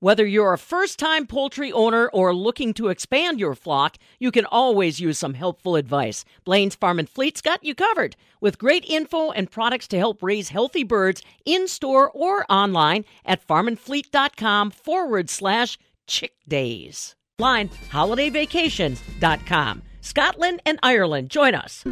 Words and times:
Whether 0.00 0.26
you're 0.26 0.52
a 0.52 0.58
first 0.58 0.98
time 0.98 1.26
poultry 1.26 1.72
owner 1.72 2.08
or 2.08 2.34
looking 2.34 2.74
to 2.74 2.88
expand 2.88 3.40
your 3.40 3.54
flock, 3.54 3.96
you 4.18 4.30
can 4.30 4.44
always 4.44 5.00
use 5.00 5.16
some 5.16 5.32
helpful 5.32 5.74
advice. 5.74 6.22
Blaine's 6.44 6.74
Farm 6.74 6.98
and 6.98 7.08
Fleet's 7.08 7.40
got 7.40 7.64
you 7.64 7.74
covered 7.74 8.14
with 8.38 8.58
great 8.58 8.84
info 8.84 9.30
and 9.30 9.50
products 9.50 9.88
to 9.88 9.96
help 9.96 10.22
raise 10.22 10.50
healthy 10.50 10.84
birds 10.84 11.22
in 11.46 11.66
store 11.66 12.10
or 12.10 12.44
online 12.52 13.06
at 13.24 13.46
farmandfleet.com 13.46 14.70
forward 14.70 15.30
slash 15.30 15.78
chick 16.06 16.34
days. 16.46 17.16
Line 17.38 17.70
holidayvacations.com. 17.90 19.82
Scotland 20.02 20.60
and 20.66 20.78
Ireland, 20.82 21.30
join 21.30 21.54
us. 21.54 21.84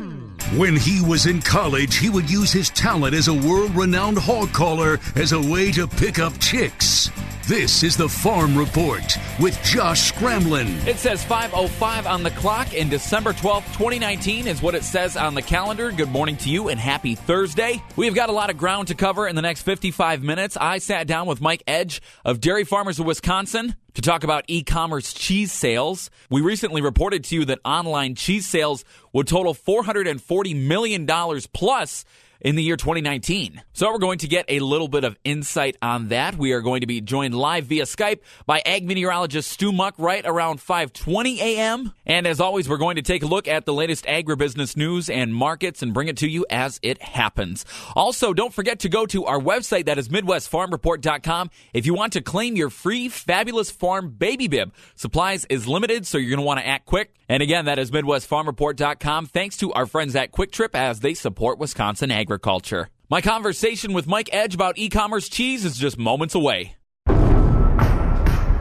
When 0.57 0.77
he 0.77 1.01
was 1.01 1.25
in 1.25 1.41
college, 1.41 1.97
he 1.97 2.11
would 2.11 2.31
use 2.31 2.53
his 2.53 2.69
talent 2.69 3.15
as 3.15 3.29
a 3.29 3.35
world 3.35 3.75
renowned 3.75 4.19
hog 4.19 4.53
caller 4.53 4.99
as 5.17 5.33
a 5.33 5.41
way 5.41 5.73
to 5.73 5.89
pick 5.89 6.19
up 6.19 6.39
chicks. 6.39 7.11
This 7.47 7.83
is 7.83 7.95
the 7.95 8.09
Farm 8.09 8.57
Report 8.57 9.19
with 9.39 9.63
Josh 9.63 10.11
Scramlin. 10.11 10.87
It 10.87 10.97
says 10.97 11.23
5:05 11.23 12.07
on 12.07 12.23
the 12.23 12.31
clock, 12.31 12.69
and 12.75 12.89
December 12.89 13.35
12th, 13.35 13.67
2019 13.75 14.47
is 14.47 14.63
what 14.63 14.75
it 14.75 14.83
says 14.83 15.15
on 15.15 15.35
the 15.35 15.43
calendar. 15.43 15.93
Good 15.93 16.09
morning 16.09 16.39
to 16.39 16.49
you, 16.49 16.71
and 16.71 16.81
happy 16.81 17.15
Thursday. 17.15 17.83
We've 17.97 18.15
got 18.15 18.31
a 18.31 18.33
lot 18.33 18.49
of 18.49 18.57
ground 18.57 18.89
to 18.89 18.95
cover 18.95 19.29
in 19.29 19.37
the 19.37 19.43
next 19.43 19.61
55 19.61 20.23
minutes. 20.23 20.57
I 20.59 20.79
sat 20.79 21.07
down 21.07 21.27
with 21.27 21.43
Mike 21.43 21.63
Edge 21.67 22.01
of 22.25 22.41
Dairy 22.41 22.65
Farmers 22.65 22.99
of 22.99 23.05
Wisconsin 23.05 23.77
to 23.93 24.01
talk 24.01 24.25
about 24.25 24.45
e-commerce 24.49 25.13
cheese 25.13 25.53
sales. 25.53 26.09
We 26.31 26.41
recently 26.41 26.81
reported 26.81 27.25
to 27.25 27.35
you 27.35 27.45
that 27.45 27.59
online 27.63 28.15
cheese 28.15 28.47
sales 28.47 28.87
would 29.13 29.29
total 29.29 29.53
440 29.53 30.55
million 30.55 31.05
dollars 31.05 31.47
plus 31.47 32.07
in 32.45 32.55
the 32.55 32.63
year 32.63 32.77
2019. 32.77 33.63
So 33.73 33.91
we're 33.91 33.99
going 33.99 34.19
to 34.19 34.29
get 34.29 34.45
a 34.49 34.61
little 34.61 34.87
bit 34.87 35.03
of 35.03 35.17
insight 35.25 35.77
on 35.83 36.09
that. 36.09 36.37
We 36.37 36.53
are 36.53 36.61
going 36.61 36.83
to 36.83 36.87
be 36.87 37.01
joined 37.01 37.35
live 37.35 37.65
via 37.65 37.85
Skype 37.85 38.21
by 38.47 38.63
ag 38.65 38.87
meteorologist 38.87 39.51
Stu 39.51 39.73
Muck 39.73 39.95
right 39.99 40.25
around 40.25 40.61
5:20 40.61 41.39
a.m. 41.39 41.93
And 42.07 42.27
as 42.27 42.41
always, 42.41 42.69
we're 42.69 42.77
going 42.77 42.97
to 42.97 43.03
take 43.03 43.23
a 43.23 43.27
look 43.27 43.49
at 43.49 43.65
the 43.65 43.73
latest 43.73 44.05
agribusiness 44.05 44.77
news 44.77 45.09
and 45.09 45.35
markets 45.35 45.83
and 45.83 45.95
bring 45.95 46.09
it 46.09 46.19
to 46.19 46.29
you 46.29 46.45
as 46.51 46.79
it 46.83 47.03
happens. 47.03 47.65
Also, 47.97 48.35
don't 48.35 48.53
forget 48.53 48.81
to 48.81 48.89
go 48.89 49.07
to 49.07 49.25
our 49.25 49.41
website 49.41 49.87
that 49.87 49.99
is 49.99 50.11
midwestfarmreport.com 50.11 51.51
if 51.73 51.87
you 51.87 51.95
want 51.95 52.13
to 52.13 52.21
claim 52.21 52.57
your 52.57 52.71
free 52.71 53.09
fabulous 53.09 53.71
farm 53.71 54.11
baby 54.11 54.49
bib. 54.49 54.73
Supplies 54.95 55.47
is 55.47 55.67
limited, 55.67 56.07
so 56.07 56.19
you're 56.19 56.31
going 56.31 56.39
to 56.39 56.47
want 56.47 56.61
to 56.61 56.67
act 56.67 56.85
quick. 56.85 57.15
And 57.29 57.43
again, 57.43 57.65
that 57.65 57.79
is 57.79 57.91
midwestfarmreport.com. 57.91 59.27
Thanks 59.27 59.57
to 59.59 59.73
our 59.73 59.87
friends 59.87 60.15
at 60.15 60.31
Kwik 60.31 60.51
Trip 60.51 60.77
as 60.77 61.01
they 61.01 61.15
support 61.15 61.59
Wisconsin 61.59 62.11
agriculture. 62.35 62.89
My 63.09 63.21
conversation 63.21 63.93
with 63.93 64.09
Mike 64.09 64.29
Edge 64.33 64.55
about 64.55 64.77
e 64.77 64.89
commerce 64.89 65.29
cheese 65.29 65.65
is 65.65 65.77
just 65.79 65.97
moments 65.97 66.35
away. 66.35 66.75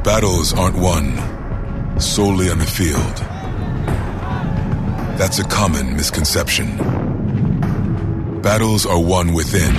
Battles 0.04 0.54
aren't 0.54 0.78
won 0.78 2.00
solely 2.00 2.50
on 2.50 2.60
the 2.60 2.66
field. 2.66 3.18
That's 5.18 5.40
a 5.40 5.44
common 5.46 5.96
misconception. 5.96 6.78
Battles 8.42 8.86
are 8.86 9.02
won 9.02 9.34
within, 9.34 9.74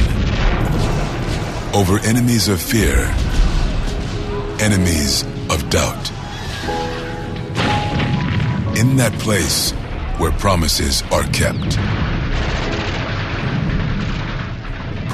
over 1.72 1.98
enemies 2.00 2.48
of 2.48 2.60
fear, 2.60 2.96
enemies 4.60 5.22
of 5.50 5.68
doubt. 5.70 6.10
In 8.76 8.96
that 8.96 9.12
place 9.20 9.72
where 10.18 10.32
promises 10.32 11.02
are 11.12 11.24
kept. 11.24 11.78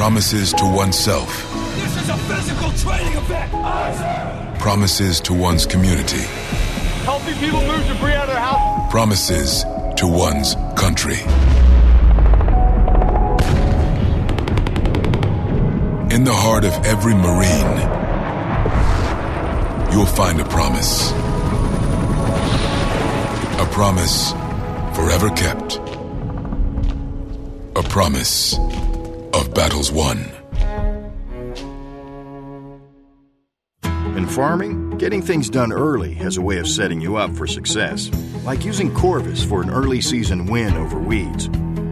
Promises 0.00 0.54
to 0.54 0.64
oneself. 0.64 1.28
This 1.74 1.94
is 1.98 2.08
a 2.08 2.16
physical 2.16 2.70
training 2.70 3.18
event! 3.18 4.58
Promises 4.58 5.20
to 5.20 5.34
one's 5.34 5.66
community. 5.66 6.24
Healthy 7.04 7.34
people 7.34 7.60
move 7.60 7.86
debris 7.86 8.14
out 8.14 8.22
of 8.22 8.28
their 8.28 8.40
house. 8.40 8.90
Promises 8.90 9.62
to 9.98 10.06
one's 10.06 10.54
country. 10.74 11.20
In 16.16 16.24
the 16.24 16.32
heart 16.32 16.64
of 16.64 16.72
every 16.86 17.12
Marine, 17.12 17.76
you'll 19.92 20.06
find 20.06 20.40
a 20.40 20.46
promise. 20.46 21.10
A 23.60 23.68
promise 23.70 24.32
forever 24.96 25.28
kept. 25.28 25.76
A 27.76 27.82
promise 27.82 28.58
battles 29.60 29.92
won. 29.92 30.18
In 34.16 34.26
farming, 34.26 34.96
getting 34.96 35.20
things 35.20 35.50
done 35.50 35.70
early 35.70 36.14
has 36.14 36.38
a 36.38 36.40
way 36.40 36.56
of 36.56 36.66
setting 36.66 36.98
you 36.98 37.16
up 37.16 37.36
for 37.36 37.46
success. 37.46 38.10
Like 38.46 38.64
using 38.64 38.90
Corvus 38.94 39.44
for 39.44 39.60
an 39.60 39.68
early 39.68 40.00
season 40.00 40.46
win 40.46 40.72
over 40.78 40.98
weeds. 40.98 41.50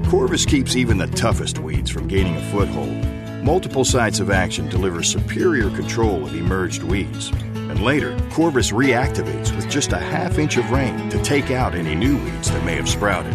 Corvus 0.08 0.46
keeps 0.46 0.76
even 0.76 0.96
the 0.96 1.08
toughest 1.08 1.58
weeds 1.58 1.90
from 1.90 2.08
gaining 2.08 2.36
a 2.36 2.50
foothold. 2.50 3.04
Multiple 3.44 3.84
sites 3.84 4.18
of 4.18 4.30
action 4.30 4.70
deliver 4.70 5.02
superior 5.02 5.68
control 5.68 6.24
of 6.24 6.34
emerged 6.34 6.82
weeds. 6.82 7.28
And 7.70 7.84
later, 7.84 8.16
Corvus 8.30 8.72
reactivates 8.72 9.54
with 9.54 9.68
just 9.68 9.92
a 9.92 9.98
half 9.98 10.38
inch 10.38 10.56
of 10.56 10.70
rain 10.70 11.10
to 11.10 11.22
take 11.22 11.50
out 11.50 11.74
any 11.74 11.94
new 11.94 12.16
weeds 12.16 12.50
that 12.50 12.64
may 12.64 12.76
have 12.76 12.88
sprouted. 12.88 13.34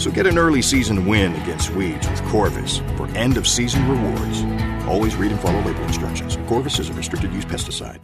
So 0.00 0.10
get 0.10 0.26
an 0.26 0.38
early 0.38 0.62
season 0.62 1.04
win 1.04 1.34
against 1.44 1.76
weeds 1.76 2.08
with 2.08 2.24
Corvus 2.24 2.78
for 2.96 3.06
end 3.08 3.36
of 3.36 3.46
season 3.46 3.86
rewards. 3.86 4.42
Always 4.88 5.14
read 5.14 5.30
and 5.30 5.38
follow 5.38 5.60
label 5.60 5.82
instructions. 5.82 6.38
Corvus 6.48 6.78
is 6.78 6.88
a 6.88 6.94
restricted 6.94 7.30
use 7.34 7.44
pesticide. 7.44 8.00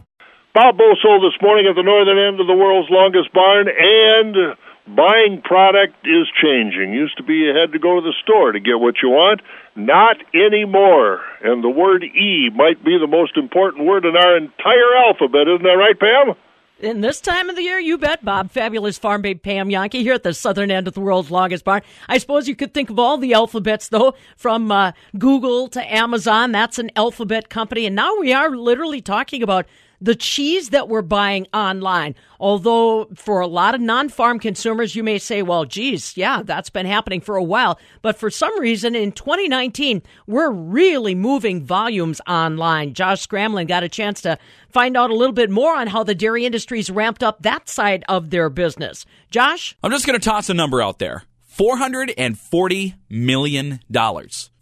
Bob 0.53 0.77
Bosold 0.77 1.25
this 1.25 1.41
morning 1.41 1.65
at 1.65 1.73
the 1.73 1.81
northern 1.81 2.19
end 2.19 2.39
of 2.39 2.45
the 2.45 2.53
world's 2.53 2.91
longest 2.91 3.33
barn, 3.33 3.65
and 3.67 4.55
buying 4.85 5.41
product 5.41 5.97
is 6.05 6.29
changing. 6.39 6.93
Used 6.93 7.17
to 7.17 7.23
be 7.23 7.33
you 7.33 7.57
had 7.57 7.73
to 7.73 7.79
go 7.79 7.99
to 7.99 8.05
the 8.05 8.13
store 8.21 8.51
to 8.51 8.59
get 8.59 8.77
what 8.77 9.01
you 9.01 9.09
want. 9.09 9.41
Not 9.75 10.17
anymore. 10.37 11.21
And 11.41 11.63
the 11.63 11.69
word 11.69 12.03
E 12.03 12.51
might 12.53 12.77
be 12.85 12.97
the 13.01 13.09
most 13.09 13.37
important 13.37 13.85
word 13.85 14.05
in 14.05 14.15
our 14.15 14.37
entire 14.37 14.93
alphabet, 15.01 15.49
isn't 15.49 15.65
that 15.65 15.81
right, 15.81 15.97
Pam? 15.97 16.37
In 16.79 17.01
this 17.01 17.19
time 17.19 17.49
of 17.49 17.55
the 17.55 17.63
year, 17.63 17.79
you 17.79 17.97
bet, 17.97 18.23
Bob. 18.23 18.51
Fabulous 18.51 18.99
farm 18.99 19.23
babe 19.23 19.41
Pam 19.41 19.67
Jahnke 19.67 19.99
here 20.01 20.13
at 20.13 20.21
the 20.21 20.31
southern 20.31 20.69
end 20.69 20.87
of 20.87 20.93
the 20.93 20.99
world's 20.99 21.31
longest 21.31 21.65
barn. 21.65 21.81
I 22.07 22.19
suppose 22.19 22.47
you 22.47 22.55
could 22.55 22.71
think 22.71 22.91
of 22.91 22.99
all 22.99 23.17
the 23.17 23.33
alphabets, 23.33 23.89
though, 23.89 24.13
from 24.35 24.71
uh, 24.71 24.91
Google 25.17 25.69
to 25.69 25.81
Amazon. 25.91 26.51
That's 26.51 26.77
an 26.77 26.91
alphabet 26.95 27.49
company. 27.49 27.87
And 27.87 27.95
now 27.95 28.19
we 28.19 28.31
are 28.31 28.55
literally 28.55 29.01
talking 29.01 29.41
about 29.41 29.65
the 29.99 30.15
cheese 30.15 30.69
that 30.69 30.87
we're 30.87 31.01
buying 31.01 31.47
online. 31.53 32.15
Although 32.39 33.09
for 33.15 33.39
a 33.39 33.47
lot 33.47 33.75
of 33.75 33.81
non 33.81 34.09
farm 34.09 34.39
consumers, 34.39 34.95
you 34.95 35.03
may 35.03 35.17
say, 35.17 35.41
well, 35.41 35.65
geez, 35.65 36.15
yeah, 36.15 36.43
that's 36.43 36.69
been 36.69 36.85
happening 36.85 37.21
for 37.21 37.35
a 37.35 37.43
while. 37.43 37.79
But 38.01 38.17
for 38.17 38.29
some 38.29 38.59
reason 38.59 38.95
in 38.95 39.11
2019, 39.11 40.01
we're 40.27 40.51
really 40.51 41.15
moving 41.15 41.63
volumes 41.63 42.21
online. 42.27 42.93
Josh 42.93 43.27
Scramlin 43.27 43.67
got 43.67 43.83
a 43.83 43.89
chance 43.89 44.21
to 44.21 44.37
find 44.69 44.95
out 44.95 45.09
a 45.09 45.15
little 45.15 45.33
bit 45.33 45.49
more 45.49 45.75
on 45.75 45.87
how 45.87 46.03
the 46.03 46.15
dairy 46.15 46.45
industry's 46.45 46.91
ramped 46.91 47.23
up 47.23 47.41
that 47.41 47.67
side 47.69 48.03
of 48.07 48.29
their 48.29 48.49
business. 48.49 49.05
Josh? 49.31 49.75
I'm 49.83 49.91
just 49.91 50.05
going 50.05 50.19
to 50.19 50.23
toss 50.23 50.49
a 50.49 50.53
number 50.53 50.81
out 50.81 50.99
there 50.99 51.23
$440 51.57 52.93
million. 53.09 53.79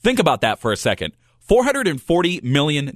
Think 0.01 0.19
about 0.19 0.41
that 0.41 0.59
for 0.59 0.72
a 0.72 0.78
second. 0.78 1.13
$440 1.50 2.44
million. 2.44 2.91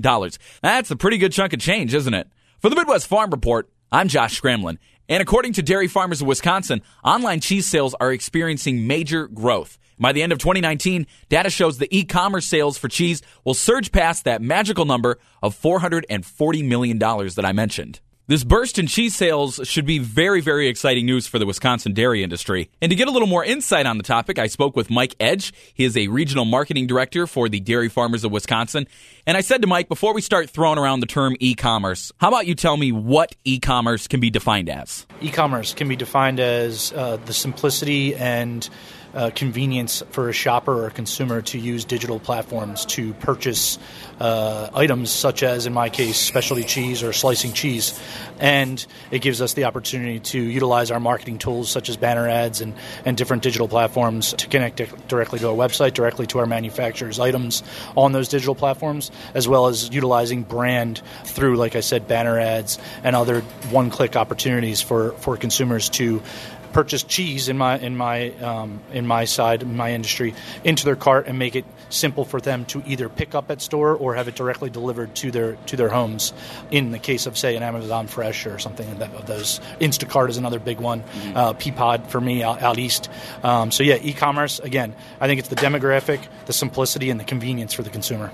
That's 0.61 0.91
a 0.91 0.95
pretty 0.95 1.17
good 1.17 1.31
chunk 1.31 1.53
of 1.53 1.59
change, 1.59 1.93
isn't 1.93 2.13
it? 2.13 2.27
For 2.59 2.69
the 2.69 2.75
Midwest 2.75 3.07
Farm 3.07 3.29
Report, 3.31 3.69
I'm 3.91 4.07
Josh 4.07 4.39
Scramlin. 4.39 4.77
And 5.07 5.21
according 5.21 5.53
to 5.53 5.63
Dairy 5.63 5.87
Farmers 5.87 6.21
of 6.21 6.27
Wisconsin, 6.27 6.81
online 7.03 7.39
cheese 7.39 7.65
sales 7.65 7.95
are 7.99 8.11
experiencing 8.11 8.85
major 8.85 9.27
growth. 9.27 9.77
By 9.97 10.13
the 10.13 10.21
end 10.21 10.31
of 10.31 10.37
2019, 10.37 11.07
data 11.27 11.49
shows 11.49 11.77
the 11.77 11.93
e-commerce 11.95 12.45
sales 12.45 12.77
for 12.77 12.87
cheese 12.87 13.21
will 13.43 13.53
surge 13.53 13.91
past 13.91 14.23
that 14.25 14.41
magical 14.41 14.85
number 14.85 15.19
of 15.41 15.59
$440 15.59 16.65
million 16.65 16.99
that 16.99 17.45
I 17.45 17.51
mentioned. 17.51 17.99
This 18.29 18.43
burst 18.43 18.77
in 18.77 18.85
cheese 18.85 19.15
sales 19.15 19.59
should 19.63 19.87
be 19.87 19.97
very, 19.97 20.39
very 20.39 20.67
exciting 20.67 21.07
news 21.07 21.25
for 21.25 21.39
the 21.39 21.47
Wisconsin 21.47 21.95
dairy 21.95 22.21
industry. 22.21 22.69
And 22.79 22.91
to 22.91 22.95
get 22.95 23.07
a 23.07 23.11
little 23.11 23.27
more 23.27 23.43
insight 23.43 23.87
on 23.87 23.97
the 23.97 24.03
topic, 24.03 24.37
I 24.37 24.45
spoke 24.45 24.75
with 24.75 24.91
Mike 24.91 25.15
Edge. 25.19 25.51
He 25.73 25.83
is 25.83 25.97
a 25.97 26.09
regional 26.09 26.45
marketing 26.45 26.85
director 26.85 27.25
for 27.25 27.49
the 27.49 27.59
Dairy 27.59 27.89
Farmers 27.89 28.23
of 28.23 28.31
Wisconsin. 28.31 28.85
And 29.25 29.35
I 29.35 29.41
said 29.41 29.63
to 29.63 29.67
Mike, 29.67 29.89
before 29.89 30.13
we 30.13 30.21
start 30.21 30.47
throwing 30.47 30.77
around 30.77 30.99
the 30.99 31.07
term 31.07 31.37
e 31.39 31.55
commerce, 31.55 32.11
how 32.19 32.27
about 32.27 32.45
you 32.45 32.53
tell 32.53 32.77
me 32.77 32.91
what 32.91 33.35
e 33.45 33.57
commerce 33.57 34.07
can 34.07 34.19
be 34.19 34.29
defined 34.29 34.69
as? 34.69 35.07
E 35.21 35.31
commerce 35.31 35.73
can 35.73 35.87
be 35.87 35.95
defined 35.95 36.39
as 36.39 36.93
uh, 36.93 37.17
the 37.25 37.33
simplicity 37.33 38.13
and 38.13 38.69
uh, 39.13 39.31
convenience 39.33 40.03
for 40.11 40.29
a 40.29 40.33
shopper 40.33 40.73
or 40.73 40.87
a 40.87 40.91
consumer 40.91 41.41
to 41.41 41.57
use 41.57 41.85
digital 41.85 42.19
platforms 42.19 42.85
to 42.85 43.13
purchase 43.15 43.79
uh, 44.19 44.69
items 44.73 45.09
such 45.09 45.43
as, 45.43 45.65
in 45.65 45.73
my 45.73 45.89
case, 45.89 46.17
specialty 46.17 46.63
cheese 46.63 47.03
or 47.03 47.13
slicing 47.13 47.53
cheese. 47.53 47.99
And 48.39 48.85
it 49.11 49.19
gives 49.21 49.41
us 49.41 49.53
the 49.53 49.65
opportunity 49.65 50.19
to 50.19 50.39
utilize 50.39 50.91
our 50.91 50.99
marketing 50.99 51.37
tools 51.37 51.69
such 51.69 51.89
as 51.89 51.97
banner 51.97 52.27
ads 52.27 52.61
and, 52.61 52.73
and 53.05 53.17
different 53.17 53.43
digital 53.43 53.67
platforms 53.67 54.33
to 54.33 54.47
connect 54.47 54.81
directly 55.07 55.39
to 55.39 55.49
our 55.49 55.55
website, 55.55 55.93
directly 55.93 56.27
to 56.27 56.39
our 56.39 56.45
manufacturer's 56.45 57.19
items 57.19 57.63
on 57.95 58.11
those 58.11 58.27
digital 58.27 58.55
platforms, 58.55 59.11
as 59.33 59.47
well 59.47 59.67
as 59.67 59.89
utilizing 59.89 60.43
brand 60.43 61.01
through, 61.25 61.55
like 61.57 61.75
I 61.75 61.81
said, 61.81 62.07
banner 62.07 62.39
ads 62.39 62.77
and 63.03 63.15
other 63.15 63.41
one 63.71 63.89
click 63.89 64.15
opportunities 64.15 64.81
for, 64.81 65.11
for 65.13 65.37
consumers 65.37 65.89
to 65.89 66.21
purchase 66.73 67.03
cheese 67.03 67.49
in 67.49 67.57
my 67.57 67.77
in 67.77 67.97
my 67.97 68.29
um, 68.35 68.81
in 68.91 69.07
my 69.07 69.25
side 69.25 69.61
in 69.61 69.75
my 69.75 69.93
industry 69.93 70.33
into 70.63 70.85
their 70.85 70.95
cart 70.95 71.27
and 71.27 71.39
make 71.39 71.55
it 71.55 71.65
simple 71.89 72.25
for 72.25 72.39
them 72.39 72.65
to 72.65 72.83
either 72.85 73.09
pick 73.09 73.35
up 73.35 73.49
at 73.51 73.61
store 73.61 73.95
or 73.95 74.15
have 74.15 74.27
it 74.27 74.35
directly 74.35 74.69
delivered 74.69 75.13
to 75.15 75.31
their 75.31 75.55
to 75.65 75.75
their 75.75 75.89
homes. 75.89 76.33
In 76.71 76.91
the 76.91 76.99
case 76.99 77.25
of 77.25 77.37
say 77.37 77.55
an 77.55 77.63
Amazon 77.63 78.07
Fresh 78.07 78.45
or 78.45 78.59
something 78.59 78.89
of 79.01 79.25
those, 79.25 79.59
Instacart 79.79 80.29
is 80.29 80.37
another 80.37 80.59
big 80.59 80.79
one. 80.79 81.01
Mm-hmm. 81.01 81.37
Uh, 81.37 81.53
Peapod 81.53 82.07
for 82.07 82.21
me 82.21 82.43
out, 82.43 82.61
out 82.61 82.77
east. 82.77 83.09
Um, 83.43 83.71
so 83.71 83.83
yeah, 83.83 83.97
e-commerce 84.01 84.59
again. 84.59 84.95
I 85.19 85.27
think 85.27 85.39
it's 85.39 85.49
the 85.49 85.55
demographic, 85.55 86.21
the 86.45 86.53
simplicity, 86.53 87.09
and 87.09 87.19
the 87.19 87.23
convenience 87.23 87.73
for 87.73 87.83
the 87.83 87.89
consumer. 87.89 88.31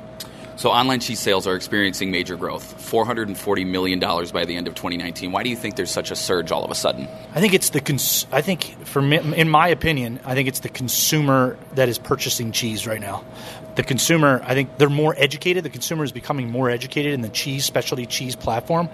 So 0.57 0.69
online 0.69 1.01
cheese 1.01 1.19
sales 1.19 1.47
are 1.47 1.55
experiencing 1.55 2.11
major 2.11 2.37
growth, 2.37 2.77
$440 2.89 3.67
million 3.67 3.99
by 3.99 4.45
the 4.45 4.55
end 4.55 4.67
of 4.67 4.75
2019. 4.75 5.33
Why 5.33 5.43
do 5.43 5.49
you 5.49 5.55
think 5.55 5.75
there's 5.75 5.91
such 5.91 6.11
a 6.11 6.15
surge 6.15 6.51
all 6.51 6.63
of 6.63 6.71
a 6.71 6.75
sudden? 6.75 7.09
I 7.33 7.41
think 7.41 7.53
it's 7.53 7.71
the 7.71 7.81
cons- 7.81 8.25
I 8.31 8.41
think 8.41 8.63
for 8.85 9.01
me, 9.01 9.17
in 9.17 9.49
my 9.49 9.67
opinion, 9.67 10.21
I 10.23 10.33
think 10.33 10.47
it's 10.47 10.61
the 10.61 10.69
consumer 10.69 11.57
that 11.73 11.89
is 11.89 11.97
purchasing 11.97 12.53
cheese 12.53 12.87
right 12.87 13.01
now. 13.01 13.25
The 13.75 13.83
consumer, 13.83 14.41
I 14.45 14.53
think 14.53 14.77
they're 14.77 14.89
more 14.89 15.13
educated. 15.17 15.65
The 15.65 15.69
consumer 15.69 16.05
is 16.05 16.13
becoming 16.13 16.49
more 16.49 16.69
educated 16.69 17.13
in 17.13 17.19
the 17.19 17.27
cheese 17.27 17.65
specialty 17.65 18.05
cheese 18.05 18.37
platform 18.37 18.87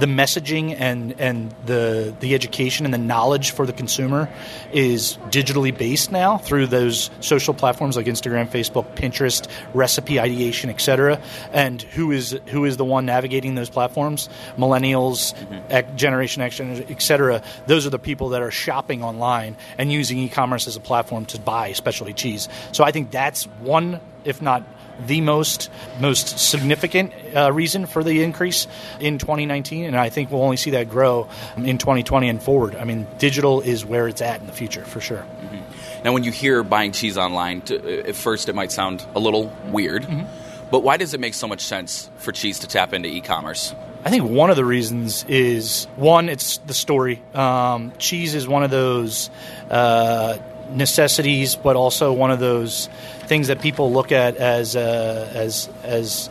the 0.00 0.06
messaging 0.06 0.74
and 0.78 1.14
and 1.20 1.54
the 1.66 2.14
the 2.20 2.34
education 2.34 2.84
and 2.86 2.92
the 2.92 2.98
knowledge 2.98 3.52
for 3.52 3.66
the 3.66 3.72
consumer 3.72 4.28
is 4.72 5.18
digitally 5.28 5.76
based 5.76 6.10
now 6.10 6.38
through 6.38 6.66
those 6.66 7.10
social 7.20 7.54
platforms 7.54 7.96
like 7.96 8.06
Instagram, 8.06 8.48
Facebook, 8.48 8.96
Pinterest, 8.96 9.46
recipe 9.74 10.18
ideation, 10.18 10.70
etc. 10.70 11.20
And 11.52 11.82
who 11.82 12.10
is 12.10 12.38
who 12.46 12.64
is 12.64 12.78
the 12.78 12.84
one 12.84 13.06
navigating 13.06 13.54
those 13.54 13.70
platforms? 13.70 14.28
Millennials, 14.56 15.34
mm-hmm. 15.34 15.96
Generation 15.96 16.42
X, 16.42 16.58
etc. 16.60 17.42
Those 17.66 17.86
are 17.86 17.90
the 17.90 17.98
people 17.98 18.30
that 18.30 18.42
are 18.42 18.50
shopping 18.50 19.04
online 19.04 19.56
and 19.76 19.92
using 19.92 20.18
e-commerce 20.18 20.66
as 20.66 20.76
a 20.76 20.80
platform 20.80 21.26
to 21.26 21.38
buy 21.38 21.72
specialty 21.72 22.14
cheese. 22.14 22.48
So 22.72 22.84
I 22.84 22.90
think 22.90 23.10
that's 23.10 23.44
one, 23.44 24.00
if 24.24 24.40
not 24.40 24.64
the 25.06 25.20
most 25.20 25.70
most 26.00 26.38
significant 26.38 27.12
uh, 27.34 27.52
reason 27.52 27.86
for 27.86 28.02
the 28.02 28.22
increase 28.22 28.66
in 29.00 29.18
2019, 29.18 29.84
and 29.84 29.96
I 29.96 30.08
think 30.08 30.30
we'll 30.30 30.42
only 30.42 30.56
see 30.56 30.70
that 30.70 30.88
grow 30.88 31.28
in 31.56 31.78
2020 31.78 32.28
and 32.28 32.42
forward. 32.42 32.76
I 32.76 32.84
mean, 32.84 33.06
digital 33.18 33.60
is 33.60 33.84
where 33.84 34.08
it's 34.08 34.22
at 34.22 34.40
in 34.40 34.46
the 34.46 34.52
future 34.52 34.84
for 34.84 35.00
sure. 35.00 35.18
Mm-hmm. 35.18 36.04
Now, 36.04 36.12
when 36.12 36.24
you 36.24 36.32
hear 36.32 36.62
buying 36.62 36.92
cheese 36.92 37.18
online, 37.18 37.60
to, 37.62 38.08
at 38.08 38.16
first 38.16 38.48
it 38.48 38.54
might 38.54 38.72
sound 38.72 39.04
a 39.14 39.20
little 39.20 39.52
weird, 39.66 40.02
mm-hmm. 40.02 40.26
but 40.70 40.82
why 40.82 40.96
does 40.96 41.14
it 41.14 41.20
make 41.20 41.34
so 41.34 41.46
much 41.46 41.60
sense 41.60 42.10
for 42.16 42.32
cheese 42.32 42.60
to 42.60 42.66
tap 42.66 42.92
into 42.92 43.08
e-commerce? 43.08 43.74
I 44.02 44.08
think 44.08 44.30
one 44.30 44.48
of 44.48 44.56
the 44.56 44.64
reasons 44.64 45.24
is 45.28 45.84
one, 45.96 46.30
it's 46.30 46.56
the 46.58 46.72
story. 46.72 47.20
Um, 47.34 47.92
cheese 47.98 48.34
is 48.34 48.48
one 48.48 48.62
of 48.62 48.70
those 48.70 49.28
uh, 49.70 50.38
necessities, 50.72 51.56
but 51.56 51.76
also 51.76 52.12
one 52.12 52.30
of 52.30 52.40
those 52.40 52.88
things 53.26 53.48
that 53.48 53.60
people 53.60 53.92
look 53.92 54.12
at 54.12 54.36
as 54.36 54.76
uh, 54.76 55.30
as 55.34 55.68
as 55.82 56.30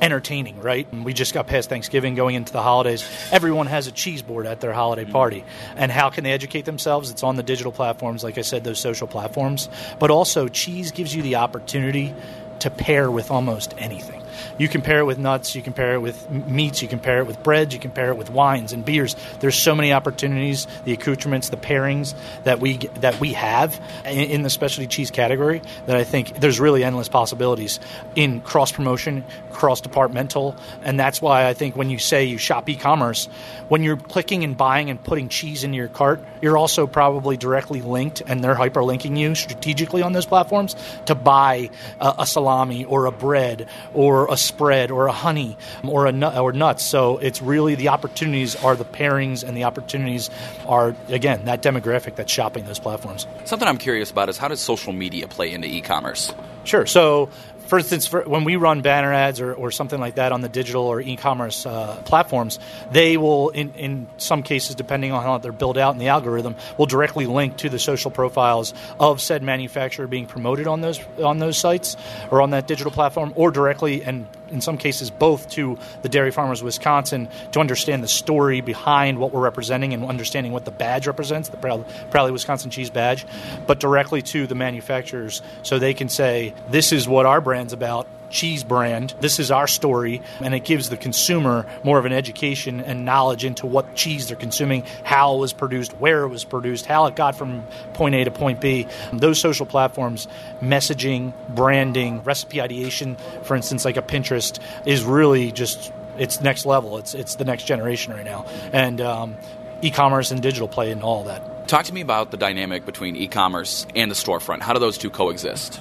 entertaining, 0.00 0.60
right? 0.60 0.86
And 0.92 1.04
we 1.04 1.12
just 1.12 1.34
got 1.34 1.46
past 1.46 1.68
Thanksgiving, 1.68 2.14
going 2.14 2.34
into 2.34 2.52
the 2.52 2.62
holidays. 2.62 3.08
Everyone 3.32 3.66
has 3.66 3.86
a 3.86 3.92
cheese 3.92 4.22
board 4.22 4.46
at 4.46 4.60
their 4.60 4.72
holiday 4.72 5.02
mm-hmm. 5.02 5.12
party. 5.12 5.44
And 5.76 5.90
how 5.90 6.10
can 6.10 6.24
they 6.24 6.32
educate 6.32 6.64
themselves? 6.64 7.10
It's 7.10 7.22
on 7.22 7.36
the 7.36 7.42
digital 7.42 7.72
platforms, 7.72 8.22
like 8.22 8.38
I 8.38 8.42
said, 8.42 8.64
those 8.64 8.78
social 8.78 9.06
platforms. 9.08 9.68
But 9.98 10.10
also, 10.10 10.48
cheese 10.48 10.92
gives 10.92 11.14
you 11.14 11.22
the 11.22 11.36
opportunity 11.36 12.14
to 12.60 12.70
pair 12.70 13.10
with 13.10 13.30
almost 13.30 13.74
anything. 13.78 14.22
You 14.58 14.68
compare 14.68 14.98
it 14.98 15.04
with 15.04 15.18
nuts, 15.18 15.54
you 15.54 15.62
compare 15.62 15.94
it 15.94 16.00
with 16.00 16.28
meats, 16.30 16.82
you 16.82 16.88
compare 16.88 17.20
it 17.20 17.26
with 17.26 17.42
breads, 17.42 17.72
you 17.72 17.80
compare 17.80 18.10
it 18.10 18.16
with 18.16 18.28
wines 18.28 18.72
and 18.72 18.84
beers. 18.84 19.14
There's 19.40 19.56
so 19.56 19.74
many 19.74 19.92
opportunities, 19.92 20.66
the 20.84 20.92
accoutrements, 20.92 21.48
the 21.48 21.56
pairings 21.56 22.14
that 22.44 22.60
we 22.60 22.78
that 23.00 23.20
we 23.20 23.34
have 23.34 23.80
in, 24.04 24.42
the 24.42 24.50
specialty 24.50 24.88
cheese 24.88 25.10
category 25.10 25.62
that 25.86 25.96
I 25.96 26.04
think 26.04 26.40
there's 26.40 26.58
really 26.58 26.82
endless 26.82 27.08
possibilities 27.08 27.78
in 28.16 28.40
cross 28.40 28.72
promotion, 28.72 29.24
cross 29.52 29.80
departmental, 29.80 30.56
and 30.82 30.98
that's 30.98 31.22
why 31.22 31.46
I 31.46 31.54
think 31.54 31.76
when 31.76 31.90
you 31.90 31.98
say 31.98 32.24
you 32.24 32.38
shop 32.38 32.68
e-commerce, 32.68 33.26
when 33.68 33.82
you're 33.82 33.96
clicking 33.96 34.42
and 34.42 34.56
buying 34.56 34.90
and 34.90 35.02
putting 35.02 35.28
cheese 35.28 35.62
into 35.62 35.76
your 35.76 35.88
cart, 35.88 36.20
you're 36.42 36.56
also 36.56 36.86
probably 36.86 37.36
directly 37.36 37.80
linked, 37.80 38.22
and 38.26 38.42
they're 38.42 38.54
hyperlinking 38.56 39.16
you 39.16 39.34
strategically 39.34 40.02
on 40.02 40.12
those 40.12 40.26
platforms 40.26 40.74
to 41.06 41.14
buy 41.14 41.70
a, 42.00 42.14
a 42.20 42.26
salami 42.26 42.84
or 42.84 43.06
a 43.06 43.12
bread 43.12 43.68
or 43.94 44.30
a 44.32 44.36
spread 44.48 44.90
or 44.90 45.06
a 45.06 45.12
honey 45.12 45.56
or 45.86 46.06
a 46.06 46.12
nut 46.12 46.36
or 46.36 46.52
nuts. 46.52 46.84
So 46.84 47.18
it's 47.18 47.40
really 47.40 47.74
the 47.74 47.88
opportunities 47.88 48.56
are 48.56 48.74
the 48.74 48.84
pairings 48.84 49.44
and 49.46 49.56
the 49.56 49.64
opportunities 49.64 50.30
are 50.66 50.96
again 51.08 51.44
that 51.44 51.62
demographic 51.62 52.16
that's 52.16 52.32
shopping 52.32 52.64
those 52.64 52.78
platforms. 52.78 53.26
Something 53.44 53.68
I'm 53.68 53.78
curious 53.78 54.10
about 54.10 54.28
is 54.28 54.38
how 54.38 54.48
does 54.48 54.60
social 54.60 54.92
media 54.92 55.28
play 55.28 55.52
into 55.52 55.68
e-commerce? 55.68 56.32
Sure. 56.64 56.86
So 56.86 57.30
for 57.68 57.78
instance, 57.78 58.06
for 58.06 58.22
when 58.22 58.44
we 58.44 58.56
run 58.56 58.80
banner 58.80 59.12
ads 59.12 59.42
or, 59.42 59.52
or 59.52 59.70
something 59.70 60.00
like 60.00 60.14
that 60.14 60.32
on 60.32 60.40
the 60.40 60.48
digital 60.48 60.84
or 60.84 61.02
e-commerce 61.02 61.66
uh, 61.66 62.00
platforms, 62.06 62.58
they 62.90 63.18
will, 63.18 63.50
in, 63.50 63.74
in 63.74 64.08
some 64.16 64.42
cases, 64.42 64.74
depending 64.74 65.12
on 65.12 65.22
how 65.22 65.36
they're 65.36 65.52
built 65.52 65.76
out 65.76 65.92
in 65.92 65.98
the 65.98 66.08
algorithm, 66.08 66.56
will 66.78 66.86
directly 66.86 67.26
link 67.26 67.58
to 67.58 67.68
the 67.68 67.78
social 67.78 68.10
profiles 68.10 68.72
of 68.98 69.20
said 69.20 69.42
manufacturer 69.42 70.06
being 70.06 70.24
promoted 70.24 70.66
on 70.66 70.80
those 70.80 70.98
on 71.22 71.38
those 71.38 71.58
sites 71.58 71.96
or 72.30 72.40
on 72.40 72.50
that 72.50 72.66
digital 72.66 72.90
platform, 72.90 73.34
or 73.36 73.50
directly 73.50 74.02
and 74.02 74.26
in 74.50 74.60
some 74.60 74.78
cases 74.78 75.10
both 75.10 75.48
to 75.50 75.78
the 76.02 76.08
Dairy 76.08 76.30
Farmers 76.30 76.60
of 76.60 76.64
Wisconsin 76.64 77.28
to 77.52 77.60
understand 77.60 78.02
the 78.02 78.08
story 78.08 78.60
behind 78.60 79.18
what 79.18 79.32
we're 79.32 79.40
representing 79.40 79.94
and 79.94 80.04
understanding 80.04 80.52
what 80.52 80.64
the 80.64 80.70
badge 80.70 81.06
represents, 81.06 81.48
the 81.48 81.56
Proudly 81.56 82.32
Wisconsin 82.32 82.70
cheese 82.70 82.90
badge, 82.90 83.26
but 83.66 83.80
directly 83.80 84.22
to 84.22 84.46
the 84.46 84.54
manufacturers 84.54 85.42
so 85.62 85.78
they 85.78 85.94
can 85.94 86.08
say, 86.08 86.54
this 86.70 86.92
is 86.92 87.08
what 87.08 87.26
our 87.26 87.40
brand's 87.40 87.72
about 87.72 88.06
cheese 88.30 88.64
brand. 88.64 89.14
This 89.20 89.38
is 89.38 89.50
our 89.50 89.66
story, 89.66 90.22
and 90.40 90.54
it 90.54 90.64
gives 90.64 90.88
the 90.88 90.96
consumer 90.96 91.66
more 91.82 91.98
of 91.98 92.04
an 92.04 92.12
education 92.12 92.80
and 92.80 93.04
knowledge 93.04 93.44
into 93.44 93.66
what 93.66 93.94
cheese 93.94 94.28
they're 94.28 94.36
consuming, 94.36 94.84
how 95.04 95.36
it 95.36 95.38
was 95.38 95.52
produced, 95.52 95.92
where 95.98 96.22
it 96.22 96.28
was 96.28 96.44
produced, 96.44 96.86
how 96.86 97.06
it 97.06 97.16
got 97.16 97.36
from 97.36 97.66
point 97.94 98.14
A 98.14 98.24
to 98.24 98.30
point 98.30 98.60
B. 98.60 98.86
Those 99.12 99.40
social 99.40 99.66
platforms, 99.66 100.28
messaging, 100.60 101.32
branding, 101.48 102.22
recipe 102.22 102.60
ideation, 102.60 103.16
for 103.42 103.56
instance, 103.56 103.84
like 103.84 103.96
a 103.96 104.02
Pinterest, 104.02 104.58
is 104.86 105.04
really 105.04 105.52
just 105.52 105.92
it's 106.18 106.40
next 106.40 106.66
level. 106.66 106.98
It's 106.98 107.14
it's 107.14 107.36
the 107.36 107.44
next 107.44 107.64
generation 107.64 108.12
right 108.12 108.24
now, 108.24 108.46
and 108.72 109.00
um, 109.00 109.36
e-commerce 109.82 110.30
and 110.30 110.42
digital 110.42 110.68
play 110.68 110.90
in 110.90 111.02
all 111.02 111.24
that. 111.24 111.68
Talk 111.68 111.84
to 111.84 111.94
me 111.94 112.00
about 112.00 112.30
the 112.30 112.36
dynamic 112.36 112.86
between 112.86 113.14
e-commerce 113.14 113.86
and 113.94 114.10
the 114.10 114.14
storefront. 114.14 114.60
How 114.60 114.72
do 114.72 114.80
those 114.80 114.98
two 114.98 115.10
coexist? 115.10 115.80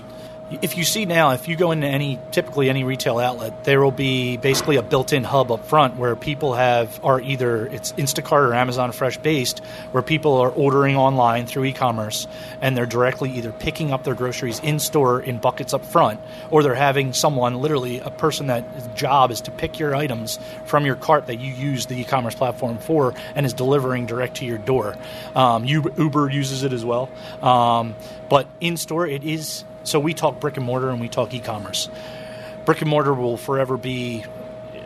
If 0.50 0.78
you 0.78 0.86
see 0.86 1.06
now, 1.06 1.32
if 1.32 1.50
you 1.50 1.58
go 1.58 1.72
into 1.72 1.88
any 1.88 2.20
typically 2.32 2.70
any 2.70 2.86
retail 2.86 3.20
outlet, 3.20 3.66
there 3.66 3.82
will 3.82 3.92
be 3.92 4.38
basically 4.38 4.78
a 4.78 4.82
built-in 4.82 5.26
hub 5.26 5.52
up 5.52 5.66
front 5.66 5.98
where 5.98 6.16
people 6.16 6.54
have 6.54 7.04
are 7.04 7.20
either 7.20 7.66
it's 7.68 7.92
Instacart 7.94 8.50
or 8.50 8.54
Amazon 8.54 8.94
Fresh 8.94 9.18
based, 9.18 9.60
where 9.92 10.02
people 10.02 10.38
are 10.38 10.50
ordering 10.50 10.96
online 10.96 11.48
through 11.48 11.66
e-commerce 11.66 12.28
and 12.62 12.78
they're 12.78 12.86
directly 12.86 13.32
either 13.32 13.52
picking 13.52 13.92
up 13.92 14.06
their 14.06 14.16
groceries 14.16 14.60
in 14.62 14.80
store 14.80 15.20
in 15.20 15.38
buckets 15.38 15.74
up 15.74 15.86
front, 15.86 16.20
or 16.50 16.64
they're 16.64 16.76
having 16.76 17.12
someone, 17.12 17.56
literally 17.56 18.00
a 18.00 18.10
person 18.10 18.48
that 18.48 18.96
job 18.96 19.32
is 19.32 19.42
to 19.42 19.52
pick 19.52 19.80
your 19.80 19.96
items 19.96 20.40
from 20.66 20.86
your 20.86 20.96
cart 20.96 21.28
that 21.28 21.42
you 21.42 21.52
use 21.52 21.88
the 21.88 22.00
e-commerce 22.00 22.36
platform 22.36 22.78
for 22.78 23.14
and 23.36 23.46
is 23.46 23.54
delivering 23.54 24.06
direct 24.06 24.38
to 24.38 24.46
your 24.46 24.58
door. 24.58 24.96
Um, 25.36 25.66
Uber 25.66 26.30
uses 26.30 26.64
it 26.64 26.72
as 26.72 26.86
well, 26.86 27.10
um, 27.42 27.96
but 28.30 28.48
in 28.62 28.78
store 28.78 29.06
it 29.06 29.26
is 29.26 29.66
so 29.88 30.00
we 30.00 30.14
talk 30.14 30.40
brick 30.40 30.58
and 30.58 30.66
mortar 30.66 30.90
and 30.90 31.00
we 31.00 31.08
talk 31.08 31.34
e-commerce. 31.34 31.90
Brick 32.66 32.82
and 32.82 32.90
mortar 32.90 33.14
will 33.14 33.38
forever 33.38 33.78
be 33.78 34.26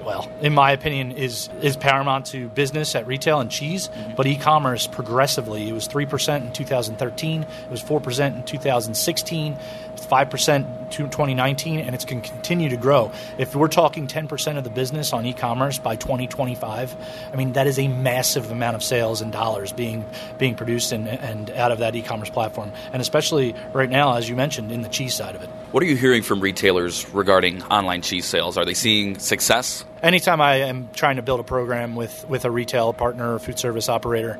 well, 0.03 0.27
in 0.41 0.53
my 0.53 0.72
opinion, 0.72 1.12
is 1.12 1.50
is 1.62 1.77
paramount 1.77 2.25
to 2.27 2.50
business 2.50 2.96
at 2.96 3.05
retail 3.08 3.39
and 3.39 3.51
cheese. 3.51 3.89
Mm-hmm. 3.89 4.15
But 4.15 4.25
e-commerce 4.27 4.88
progressively, 4.88 5.70
it 5.70 5.74
was 5.74 5.88
three 5.88 6.05
percent 6.05 6.46
in 6.46 6.53
2013, 6.53 7.43
it 7.43 7.48
was 7.70 7.81
four 7.81 8.01
percent 8.01 8.36
in 8.36 8.43
2016, 8.43 9.58
five 10.01 10.29
percent 10.29 10.91
to 10.91 11.03
2019, 11.03 11.79
and 11.79 11.96
it's 11.96 12.05
going 12.05 12.22
to 12.22 12.29
continue 12.29 12.70
to 12.70 12.77
grow. 12.77 13.12
If 13.38 13.55
we're 13.55 13.67
talking 13.67 14.08
10 14.08 14.27
percent 14.27 14.58
of 14.58 14.63
the 14.63 14.70
business 14.70 15.13
on 15.13 15.25
e-commerce 15.25 15.77
by 15.77 15.96
2025, 15.96 16.96
I 17.31 17.36
mean 17.36 17.53
that 17.53 17.67
is 17.67 17.79
a 17.79 17.88
massive 17.88 18.51
amount 18.51 18.75
of 18.75 18.84
sales 18.84 19.22
and 19.22 19.31
dollars 19.31 19.72
being 19.72 20.05
being 20.38 20.55
produced 20.55 20.91
and, 20.91 21.08
and 21.08 21.50
out 21.51 21.72
of 21.72 21.79
that 21.79 21.96
e-commerce 21.96 22.29
platform, 22.29 22.72
and 22.93 23.01
especially 23.01 23.55
right 23.74 23.89
now, 23.89 24.15
as 24.15 24.29
you 24.29 24.36
mentioned, 24.36 24.72
in 24.72 24.81
the 24.81 24.89
cheese 24.89 25.13
side 25.13 25.36
of 25.36 25.41
it. 25.41 25.50
What 25.72 25.84
are 25.84 25.86
you 25.86 25.96
hearing 25.96 26.22
from 26.22 26.41
retailers 26.41 27.10
regarding 27.13 27.63
online 27.63 28.01
cheese 28.01 28.25
sales? 28.25 28.58
Are 28.58 28.65
they 28.65 28.74
seeing 28.74 29.17
success? 29.20 29.86
Anytime 30.03 30.41
I 30.41 30.55
am 30.55 30.89
trying 30.93 31.15
to 31.15 31.22
build 31.22 31.39
a 31.39 31.43
program 31.43 31.96
with, 31.96 32.27
with 32.27 32.43
a 32.43 32.51
retail 32.51 32.91
partner 32.91 33.36
or 33.36 33.39
food 33.39 33.58
service 33.58 33.88
operator, 33.88 34.39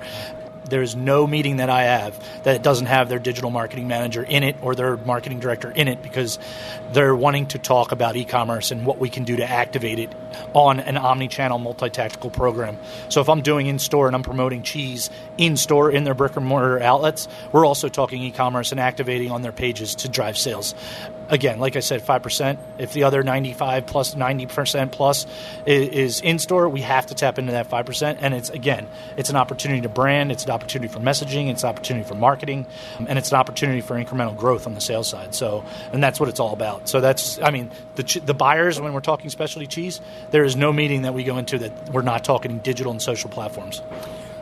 there 0.66 0.82
is 0.82 0.96
no 0.96 1.28
meeting 1.28 1.58
that 1.58 1.70
I 1.70 1.84
have 1.84 2.20
that 2.44 2.64
doesn't 2.64 2.86
have 2.86 3.10
their 3.10 3.20
digital 3.20 3.50
marketing 3.50 3.88
manager 3.88 4.24
in 4.24 4.44
it 4.44 4.56
or 4.62 4.76
their 4.76 4.98
marketing 4.98 5.40
director 5.40 5.72
in 5.72 5.88
it 5.88 6.02
because 6.02 6.40
they're 6.94 7.16
wanting 7.16 7.48
to 7.48 7.60
talk 7.60 7.92
about 7.92 8.16
e-commerce 8.16 8.72
and 8.72 8.86
what 8.86 9.00
we 9.00 9.10
can 9.10 9.24
do 9.24 9.38
to 9.38 9.50
activate 9.50 10.00
it 10.00 10.14
on 10.54 10.80
an 10.80 10.98
omni-channel 10.98 11.58
multi-tactical 11.58 12.30
program. 12.30 12.78
So 13.10 13.22
if 13.22 13.30
I'm 13.30 13.42
doing 13.42 13.68
in 13.68 13.80
store 13.80 14.08
and 14.08 14.16
I'm 14.16 14.24
promoting 14.24 14.64
cheese 14.64 15.10
in 15.38 15.58
store 15.58 15.92
in 15.92 16.04
their 16.04 16.14
brick 16.14 16.36
and 16.38 16.46
mortar 16.46 16.82
outlets, 16.82 17.28
we're 17.52 17.66
also 17.66 17.90
talking 17.90 18.22
e-commerce 18.22 18.72
and 18.72 18.80
activating 18.80 19.32
on 19.32 19.42
their 19.42 19.52
pages 19.52 19.96
to 19.96 20.10
drive 20.10 20.38
sales 20.38 20.76
again, 21.32 21.60
like 21.60 21.78
I 21.78 21.80
said, 21.80 22.02
five 22.04 22.22
percent. 22.22 22.60
If 22.78 22.92
the 22.94 23.06
other 23.06 23.24
ninety-five 23.24 23.88
plus 23.88 24.02
plus 24.02 24.16
ninety 24.16 24.48
percent 24.48 24.92
plus 24.92 25.28
is, 25.68 26.22
in 26.22 26.40
store, 26.40 26.68
we 26.68 26.82
have 26.82 27.06
to 27.08 27.14
tap 27.14 27.38
into 27.38 27.52
that 27.52 27.68
five 27.68 27.86
percent. 27.86 28.18
And 28.22 28.34
it's 28.34 28.50
again, 28.50 28.88
it's 29.16 29.30
an 29.30 29.36
opportunity 29.36 29.82
to 29.82 29.90
brand, 29.90 30.32
it's 30.32 30.46
an 30.46 30.50
opportunity 30.50 30.92
for 30.92 31.00
messaging, 31.00 31.50
it's 31.52 31.62
an 31.62 31.70
opportunity 31.70 32.08
for 32.08 32.16
marketing, 32.16 32.66
and 33.08 33.20
it's 33.20 33.30
an 33.30 33.38
opportunity 33.38 33.82
for 33.82 33.96
incremental 33.96 34.36
growth 34.36 34.66
on 34.66 34.74
the 34.74 34.82
sales 34.82 35.08
side. 35.08 35.36
So, 35.36 35.64
and 35.94 36.04
that's 36.04 36.20
what 36.20 36.30
it's 36.30 36.40
all 36.40 36.54
about. 36.54 36.90
So 36.90 37.00
that's, 37.00 37.40
I 37.42 37.52
mean, 37.52 37.70
the 37.96 38.22
the 38.26 38.34
buyers 38.34 38.82
when 38.82 38.92
we're 38.94 39.02
talking 39.02 39.30
specialty 39.30 39.68
cheese, 39.68 40.02
there 40.32 40.44
is 40.44 40.56
no 40.56 40.74
meeting 40.74 41.04
that 41.04 41.14
we 41.14 41.24
go 41.24 41.38
into 41.38 41.60
that 41.60 41.92
we're 41.92 42.02
not 42.02 42.24
talking 42.24 42.58
digital 42.58 42.92
and 42.92 43.02
social 43.02 43.30
platforms. 43.30 43.84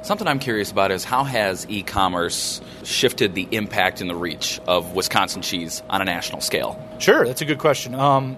Something 0.09 0.27
I'm 0.27 0.39
curious 0.39 0.71
about 0.71 0.89
is 0.89 1.03
how 1.03 1.23
has 1.23 1.67
e-commerce 1.69 2.61
shifted 2.83 3.35
the 3.35 3.47
impact 3.51 4.01
and 4.01 4.09
the 4.09 4.15
reach 4.15 4.59
of 4.65 4.95
Wisconsin 4.95 5.43
cheese 5.43 5.83
on 5.87 6.01
a 6.01 6.03
national 6.03 6.41
scale? 6.41 6.83
Sure, 6.97 7.27
that's 7.27 7.41
a 7.41 7.45
good 7.45 7.59
question. 7.59 7.93
Um, 7.93 8.35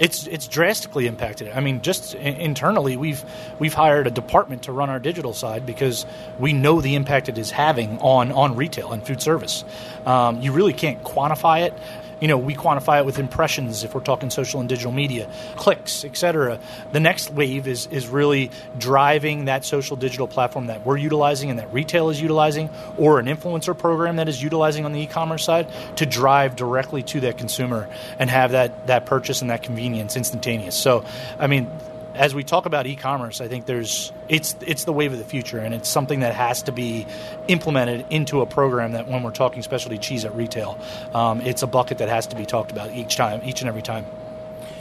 it's 0.00 0.26
it's 0.26 0.48
drastically 0.48 1.06
impacted. 1.06 1.52
I 1.54 1.60
mean, 1.60 1.80
just 1.80 2.16
internally, 2.16 2.96
we've 2.96 3.24
we've 3.60 3.72
hired 3.72 4.08
a 4.08 4.10
department 4.10 4.64
to 4.64 4.72
run 4.72 4.90
our 4.90 4.98
digital 4.98 5.32
side 5.32 5.64
because 5.64 6.06
we 6.40 6.52
know 6.52 6.80
the 6.80 6.96
impact 6.96 7.28
it 7.28 7.38
is 7.38 7.52
having 7.52 8.00
on 8.00 8.32
on 8.32 8.56
retail 8.56 8.90
and 8.90 9.06
food 9.06 9.22
service. 9.22 9.64
Um, 10.04 10.40
you 10.40 10.50
really 10.50 10.72
can't 10.72 11.04
quantify 11.04 11.66
it 11.66 11.74
you 12.22 12.28
know, 12.28 12.38
we 12.38 12.54
quantify 12.54 13.00
it 13.00 13.04
with 13.04 13.18
impressions 13.18 13.82
if 13.82 13.96
we're 13.96 14.00
talking 14.00 14.30
social 14.30 14.60
and 14.60 14.68
digital 14.68 14.92
media, 14.92 15.28
clicks, 15.56 16.04
etc. 16.04 16.60
The 16.92 17.00
next 17.00 17.32
wave 17.32 17.66
is 17.66 17.88
is 17.88 18.06
really 18.06 18.52
driving 18.78 19.46
that 19.46 19.64
social 19.64 19.96
digital 19.96 20.28
platform 20.28 20.68
that 20.68 20.86
we're 20.86 20.98
utilizing 20.98 21.50
and 21.50 21.58
that 21.58 21.72
retail 21.72 22.10
is 22.10 22.22
utilizing, 22.22 22.70
or 22.96 23.18
an 23.18 23.26
influencer 23.26 23.76
program 23.76 24.16
that 24.16 24.28
is 24.28 24.40
utilizing 24.40 24.84
on 24.84 24.92
the 24.92 25.00
e-commerce 25.00 25.44
side 25.44 25.66
to 25.96 26.06
drive 26.06 26.54
directly 26.54 27.02
to 27.02 27.18
that 27.22 27.38
consumer 27.38 27.88
and 28.20 28.30
have 28.30 28.52
that 28.52 28.86
that 28.86 29.04
purchase 29.04 29.42
and 29.42 29.50
that 29.50 29.64
convenience 29.64 30.16
instantaneous. 30.16 30.76
So, 30.76 31.04
I 31.40 31.48
mean, 31.48 31.68
as 32.14 32.34
we 32.34 32.44
talk 32.44 32.66
about 32.66 32.86
e-commerce, 32.86 33.40
I 33.40 33.48
think 33.48 33.66
there's 33.66 34.12
it's 34.28 34.54
it's 34.60 34.84
the 34.84 34.92
wave 34.92 35.12
of 35.12 35.18
the 35.18 35.24
future, 35.24 35.58
and 35.58 35.74
it's 35.74 35.88
something 35.88 36.20
that 36.20 36.34
has 36.34 36.62
to 36.64 36.72
be 36.72 37.06
implemented 37.48 38.06
into 38.10 38.40
a 38.40 38.46
program 38.46 38.92
that 38.92 39.08
when 39.08 39.22
we're 39.22 39.30
talking 39.30 39.62
specialty 39.62 39.98
cheese 39.98 40.24
at 40.24 40.34
retail, 40.34 40.78
um, 41.14 41.40
it's 41.40 41.62
a 41.62 41.66
bucket 41.66 41.98
that 41.98 42.08
has 42.08 42.26
to 42.28 42.36
be 42.36 42.44
talked 42.44 42.70
about 42.70 42.92
each 42.92 43.16
time, 43.16 43.40
each 43.44 43.60
and 43.60 43.68
every 43.68 43.82
time. 43.82 44.06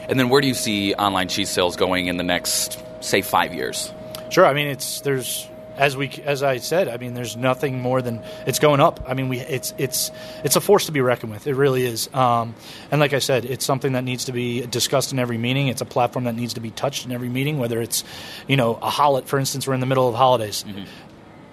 And 0.09 0.19
then, 0.19 0.29
where 0.29 0.41
do 0.41 0.47
you 0.47 0.53
see 0.53 0.93
online 0.95 1.27
cheese 1.27 1.49
sales 1.49 1.75
going 1.75 2.07
in 2.07 2.17
the 2.17 2.23
next, 2.23 2.81
say, 2.99 3.21
five 3.21 3.53
years? 3.53 3.93
Sure. 4.29 4.45
I 4.45 4.53
mean, 4.53 4.67
it's 4.67 5.01
there's 5.01 5.47
as 5.81 5.97
we 5.97 6.09
as 6.25 6.43
I 6.43 6.57
said, 6.57 6.87
I 6.87 6.97
mean, 6.97 7.15
there's 7.15 7.35
nothing 7.35 7.81
more 7.81 8.03
than 8.03 8.21
it's 8.45 8.59
going 8.59 8.79
up. 8.79 9.03
I 9.07 9.15
mean, 9.15 9.29
we 9.29 9.39
it's 9.39 9.73
it's 9.79 10.11
it's 10.43 10.55
a 10.55 10.61
force 10.61 10.85
to 10.85 10.91
be 10.91 11.01
reckoned 11.01 11.31
with. 11.31 11.47
It 11.47 11.55
really 11.55 11.87
is. 11.87 12.07
Um, 12.13 12.53
and 12.91 13.01
like 13.01 13.13
I 13.13 13.19
said, 13.19 13.45
it's 13.45 13.65
something 13.65 13.93
that 13.93 14.03
needs 14.03 14.25
to 14.25 14.31
be 14.31 14.63
discussed 14.67 15.11
in 15.11 15.17
every 15.17 15.39
meeting. 15.39 15.69
It's 15.69 15.81
a 15.81 15.85
platform 15.85 16.25
that 16.25 16.35
needs 16.35 16.53
to 16.53 16.61
be 16.61 16.69
touched 16.69 17.07
in 17.07 17.11
every 17.11 17.29
meeting. 17.29 17.57
Whether 17.57 17.81
it's 17.81 18.03
you 18.47 18.57
know 18.57 18.75
a 18.75 18.91
holiday, 18.91 19.25
for 19.25 19.39
instance, 19.39 19.67
we're 19.67 19.73
in 19.73 19.79
the 19.79 19.87
middle 19.87 20.07
of 20.07 20.13
holidays. 20.13 20.63
Mm-hmm. 20.67 20.83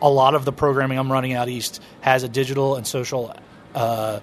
A 0.02 0.10
lot 0.10 0.34
of 0.34 0.44
the 0.44 0.52
programming 0.52 0.98
I'm 0.98 1.10
running 1.10 1.32
out 1.32 1.48
east 1.48 1.80
has 2.02 2.22
a 2.22 2.28
digital 2.28 2.76
and 2.76 2.86
social 2.86 3.34
uh, 3.74 4.20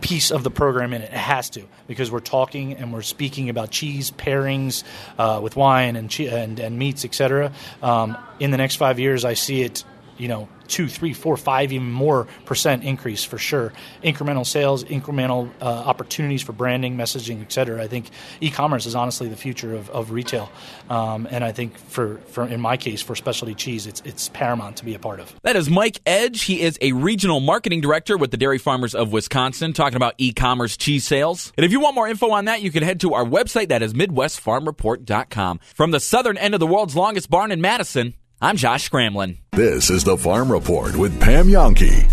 piece 0.00 0.30
of 0.30 0.42
the 0.42 0.50
program 0.50 0.92
in 0.92 1.02
it. 1.02 1.12
It 1.12 1.16
has 1.16 1.50
to 1.50 1.62
because 1.86 2.10
we're 2.10 2.20
talking 2.20 2.74
and 2.74 2.92
we're 2.92 3.02
speaking 3.02 3.48
about 3.48 3.70
cheese 3.70 4.10
pairings 4.10 4.84
uh, 5.18 5.40
with 5.42 5.56
wine 5.56 5.96
and, 5.96 6.10
che- 6.10 6.28
and 6.28 6.58
and 6.58 6.78
meats, 6.78 7.04
etc. 7.04 7.52
Um, 7.82 8.16
in 8.38 8.50
the 8.50 8.56
next 8.56 8.76
five 8.76 8.98
years, 8.98 9.24
I 9.24 9.34
see 9.34 9.62
it, 9.62 9.84
you 10.18 10.28
know, 10.28 10.48
two, 10.70 10.88
three, 10.88 11.12
four, 11.12 11.36
five, 11.36 11.72
even 11.72 11.90
more 11.90 12.26
percent 12.46 12.84
increase 12.84 13.24
for 13.24 13.36
sure. 13.36 13.72
Incremental 14.02 14.46
sales, 14.46 14.84
incremental 14.84 15.50
uh, 15.60 15.64
opportunities 15.64 16.42
for 16.42 16.52
branding, 16.52 16.96
messaging, 16.96 17.42
et 17.42 17.52
cetera. 17.52 17.82
I 17.82 17.88
think 17.88 18.10
e-commerce 18.40 18.86
is 18.86 18.94
honestly 18.94 19.28
the 19.28 19.36
future 19.36 19.74
of, 19.74 19.90
of 19.90 20.10
retail, 20.12 20.50
um, 20.88 21.26
and 21.30 21.44
I 21.44 21.52
think 21.52 21.76
for, 21.76 22.18
for 22.28 22.46
in 22.46 22.60
my 22.60 22.76
case 22.76 23.02
for 23.02 23.14
specialty 23.14 23.54
cheese, 23.54 23.86
it's 23.86 24.00
it's 24.04 24.28
paramount 24.30 24.76
to 24.78 24.84
be 24.84 24.94
a 24.94 24.98
part 24.98 25.20
of. 25.20 25.34
That 25.42 25.56
is 25.56 25.68
Mike 25.68 26.00
Edge. 26.06 26.42
He 26.42 26.60
is 26.62 26.78
a 26.80 26.92
regional 26.92 27.40
marketing 27.40 27.80
director 27.80 28.16
with 28.16 28.30
the 28.30 28.36
Dairy 28.36 28.58
Farmers 28.58 28.94
of 28.94 29.12
Wisconsin, 29.12 29.72
talking 29.72 29.96
about 29.96 30.14
e-commerce 30.18 30.76
cheese 30.76 31.06
sales. 31.06 31.52
And 31.56 31.64
if 31.64 31.72
you 31.72 31.80
want 31.80 31.94
more 31.94 32.08
info 32.08 32.30
on 32.30 32.44
that, 32.46 32.62
you 32.62 32.70
can 32.70 32.82
head 32.82 33.00
to 33.00 33.14
our 33.14 33.24
website. 33.24 33.68
That 33.68 33.82
is 33.82 33.92
MidwestFarmReport.com. 33.94 35.60
From 35.74 35.90
the 35.90 36.00
southern 36.00 36.38
end 36.38 36.54
of 36.54 36.60
the 36.60 36.66
world's 36.66 36.96
longest 36.96 37.28
barn 37.28 37.50
in 37.50 37.60
Madison. 37.60 38.14
I'm 38.42 38.56
Josh 38.56 38.88
Scramlin. 38.88 39.36
This 39.52 39.90
is 39.90 40.02
the 40.02 40.16
Farm 40.16 40.50
Report 40.50 40.96
with 40.96 41.20
Pam 41.20 41.48
Jahnke. 41.48 42.08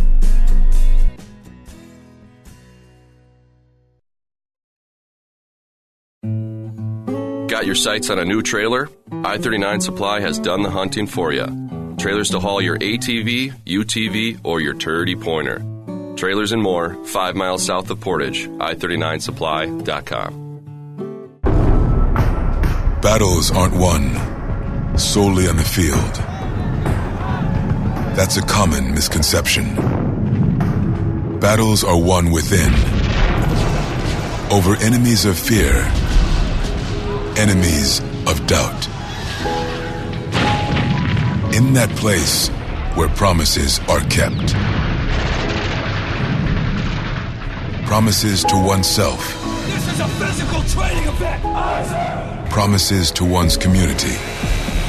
Got 7.47 7.65
your 7.65 7.75
sights 7.75 8.09
on 8.09 8.19
a 8.19 8.25
new 8.25 8.41
trailer? 8.41 8.89
I 9.23 9.37
39 9.37 9.79
Supply 9.79 10.19
has 10.19 10.37
done 10.37 10.63
the 10.63 10.69
hunting 10.69 11.07
for 11.07 11.31
you. 11.31 11.95
Trailers 11.97 12.31
to 12.31 12.41
haul 12.41 12.61
your 12.61 12.77
ATV, 12.77 13.53
UTV, 13.65 14.41
or 14.43 14.59
your 14.59 14.73
turdy 14.73 15.19
pointer. 15.19 15.63
Trailers 16.17 16.51
and 16.51 16.61
more, 16.61 17.01
five 17.05 17.37
miles 17.37 17.65
south 17.65 17.89
of 17.89 18.01
Portage, 18.01 18.47
i39supply.com. 18.49 20.43
Battles 23.01 23.49
aren't 23.49 23.75
won 23.75 24.36
solely 24.99 25.47
on 25.47 25.57
the 25.57 25.63
field. 25.63 26.13
That's 28.15 28.37
a 28.37 28.41
common 28.41 28.91
misconception. 28.91 29.75
Battles 31.39 31.83
are 31.83 31.99
won 31.99 32.31
within, 32.31 32.73
over 34.51 34.75
enemies 34.77 35.25
of 35.25 35.37
fear, 35.37 35.83
enemies 37.37 37.99
of 38.25 38.45
doubt. 38.47 38.87
In 41.53 41.73
that 41.73 41.89
place 41.95 42.49
where 42.95 43.09
promises 43.09 43.79
are 43.87 44.01
kept. 44.01 44.53
Promises 47.85 48.43
to 48.45 48.55
oneself. 48.55 49.43
This 49.67 49.93
is 49.93 49.99
a 49.99 50.07
physical 50.07 50.61
training 50.63 51.07
event. 51.07 52.49
Promises 52.49 53.11
to 53.11 53.23
one's 53.23 53.55
community 53.57 54.46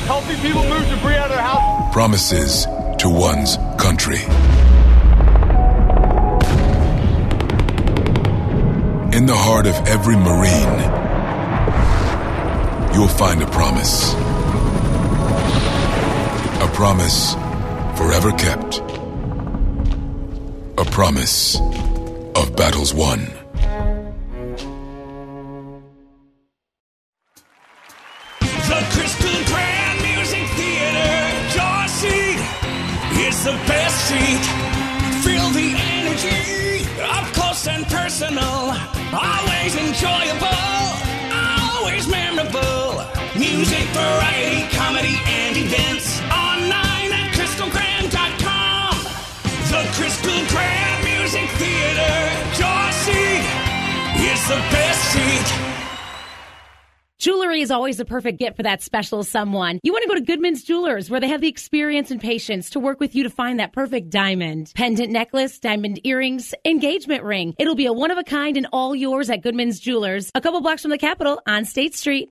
Helping 0.08 0.36
people 0.38 0.64
move 0.64 0.88
debris 0.88 1.16
out 1.16 1.30
of 1.30 1.36
their 1.36 1.42
house. 1.42 1.92
Promises 1.92 2.64
to 2.96 3.10
one's 3.10 3.58
country. 3.78 4.22
In 9.14 9.26
the 9.26 9.36
heart 9.36 9.66
of 9.66 9.74
every 9.86 10.16
Marine, 10.16 10.78
you'll 12.94 13.06
find 13.06 13.42
a 13.42 13.46
promise. 13.48 14.14
A 16.62 16.70
promise 16.72 17.34
forever 17.98 18.32
kept. 18.32 18.78
A 20.78 20.86
promise 20.90 21.60
of 22.34 22.56
battles 22.56 22.94
won. 22.94 23.37
Music, 43.58 43.88
variety, 43.88 44.62
comedy, 44.76 45.16
and 45.26 45.56
events. 45.56 46.20
Online 46.30 47.10
at 47.10 47.34
crystalgrand.com. 47.34 48.94
The 49.72 49.82
Crystal 49.98 50.46
Grand 50.46 51.02
Music 51.02 51.50
Theater. 51.58 52.14
Your 52.54 52.92
seat 52.92 53.42
is 54.30 54.46
the 54.46 54.62
best 54.70 55.02
seat. 55.10 55.58
Jewelry 57.18 57.60
is 57.60 57.72
always 57.72 57.96
the 57.96 58.04
perfect 58.04 58.38
gift 58.38 58.56
for 58.56 58.62
that 58.62 58.80
special 58.80 59.24
someone. 59.24 59.80
You 59.82 59.90
want 59.90 60.04
to 60.04 60.08
go 60.08 60.14
to 60.14 60.20
Goodman's 60.20 60.62
Jewelers, 60.62 61.10
where 61.10 61.18
they 61.18 61.26
have 61.26 61.40
the 61.40 61.48
experience 61.48 62.12
and 62.12 62.20
patience 62.20 62.70
to 62.70 62.78
work 62.78 63.00
with 63.00 63.16
you 63.16 63.24
to 63.24 63.30
find 63.30 63.58
that 63.58 63.72
perfect 63.72 64.08
diamond. 64.10 64.70
Pendant 64.76 65.10
necklace, 65.10 65.58
diamond 65.58 65.98
earrings, 66.04 66.54
engagement 66.64 67.24
ring. 67.24 67.56
It'll 67.58 67.74
be 67.74 67.86
a 67.86 67.92
one 67.92 68.12
of 68.12 68.18
a 68.18 68.22
kind 68.22 68.56
and 68.56 68.68
all 68.72 68.94
yours 68.94 69.28
at 69.30 69.42
Goodman's 69.42 69.80
Jewelers, 69.80 70.30
a 70.36 70.40
couple 70.40 70.60
blocks 70.60 70.82
from 70.82 70.92
the 70.92 70.98
Capitol 70.98 71.42
on 71.44 71.64
State 71.64 71.96
Street. 71.96 72.30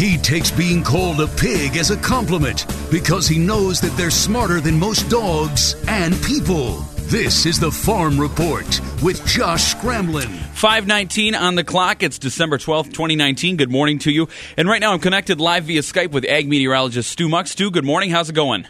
He 0.00 0.16
takes 0.16 0.50
being 0.50 0.82
called 0.82 1.20
a 1.20 1.26
pig 1.26 1.76
as 1.76 1.90
a 1.90 1.96
compliment 1.98 2.64
because 2.90 3.28
he 3.28 3.38
knows 3.38 3.82
that 3.82 3.94
they're 3.98 4.10
smarter 4.10 4.58
than 4.58 4.78
most 4.78 5.10
dogs 5.10 5.74
and 5.88 6.14
people. 6.22 6.76
This 7.10 7.44
is 7.44 7.60
the 7.60 7.70
Farm 7.70 8.18
Report 8.18 8.80
with 9.02 9.22
Josh 9.26 9.74
Scramlin. 9.74 10.30
519 10.54 11.34
on 11.34 11.54
the 11.54 11.64
clock. 11.64 12.02
It's 12.02 12.18
December 12.18 12.56
12th, 12.56 12.94
2019. 12.94 13.58
Good 13.58 13.70
morning 13.70 13.98
to 13.98 14.10
you. 14.10 14.30
And 14.56 14.66
right 14.66 14.80
now 14.80 14.94
I'm 14.94 15.00
connected 15.00 15.38
live 15.38 15.64
via 15.64 15.82
Skype 15.82 16.12
with 16.12 16.24
ag 16.24 16.48
meteorologist 16.48 17.10
Stu 17.10 17.28
Muck. 17.28 17.46
Stu, 17.46 17.70
good 17.70 17.84
morning. 17.84 18.08
How's 18.08 18.30
it 18.30 18.34
going? 18.34 18.66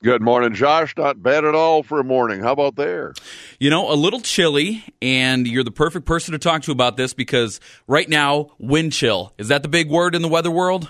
Good 0.00 0.22
morning, 0.22 0.54
Josh. 0.54 0.94
Not 0.96 1.20
bad 1.20 1.44
at 1.44 1.56
all 1.56 1.82
for 1.82 1.98
a 1.98 2.04
morning. 2.04 2.40
How 2.40 2.52
about 2.52 2.76
there? 2.76 3.14
You 3.58 3.68
know, 3.68 3.90
a 3.90 3.94
little 3.94 4.20
chilly, 4.20 4.84
and 5.02 5.44
you're 5.44 5.64
the 5.64 5.72
perfect 5.72 6.06
person 6.06 6.32
to 6.32 6.38
talk 6.38 6.62
to 6.62 6.72
about 6.72 6.96
this 6.96 7.14
because 7.14 7.58
right 7.88 8.08
now, 8.08 8.50
wind 8.60 8.92
chill. 8.92 9.32
Is 9.38 9.48
that 9.48 9.64
the 9.64 9.68
big 9.68 9.90
word 9.90 10.14
in 10.14 10.22
the 10.22 10.28
weather 10.28 10.52
world? 10.52 10.88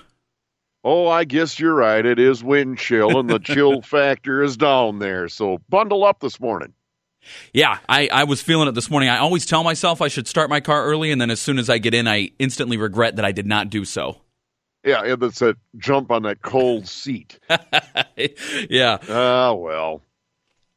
Oh, 0.84 1.08
I 1.08 1.24
guess 1.24 1.58
you're 1.58 1.74
right. 1.74 2.04
It 2.04 2.18
is 2.18 2.44
wind 2.44 2.76
chill, 2.76 3.18
and 3.18 3.30
the 3.30 3.38
chill 3.42 3.80
factor 3.80 4.42
is 4.42 4.58
down 4.58 4.98
there. 4.98 5.30
So 5.30 5.62
bundle 5.70 6.04
up 6.04 6.20
this 6.20 6.38
morning. 6.38 6.74
Yeah, 7.54 7.78
I, 7.88 8.10
I 8.12 8.24
was 8.24 8.42
feeling 8.42 8.68
it 8.68 8.74
this 8.74 8.90
morning. 8.90 9.08
I 9.08 9.18
always 9.18 9.46
tell 9.46 9.64
myself 9.64 10.02
I 10.02 10.08
should 10.08 10.28
start 10.28 10.50
my 10.50 10.60
car 10.60 10.84
early, 10.84 11.10
and 11.12 11.20
then 11.20 11.30
as 11.30 11.40
soon 11.40 11.58
as 11.58 11.70
I 11.70 11.78
get 11.78 11.94
in, 11.94 12.06
I 12.06 12.32
instantly 12.38 12.76
regret 12.76 13.16
that 13.16 13.24
I 13.24 13.32
did 13.32 13.46
not 13.46 13.70
do 13.70 13.86
so. 13.86 14.18
Yeah, 14.88 15.02
it's 15.04 15.42
a 15.42 15.54
jump 15.76 16.10
on 16.10 16.22
that 16.22 16.40
cold 16.40 16.88
seat. 16.88 17.38
yeah. 18.70 18.96
Ah, 19.06 19.52
well. 19.52 20.00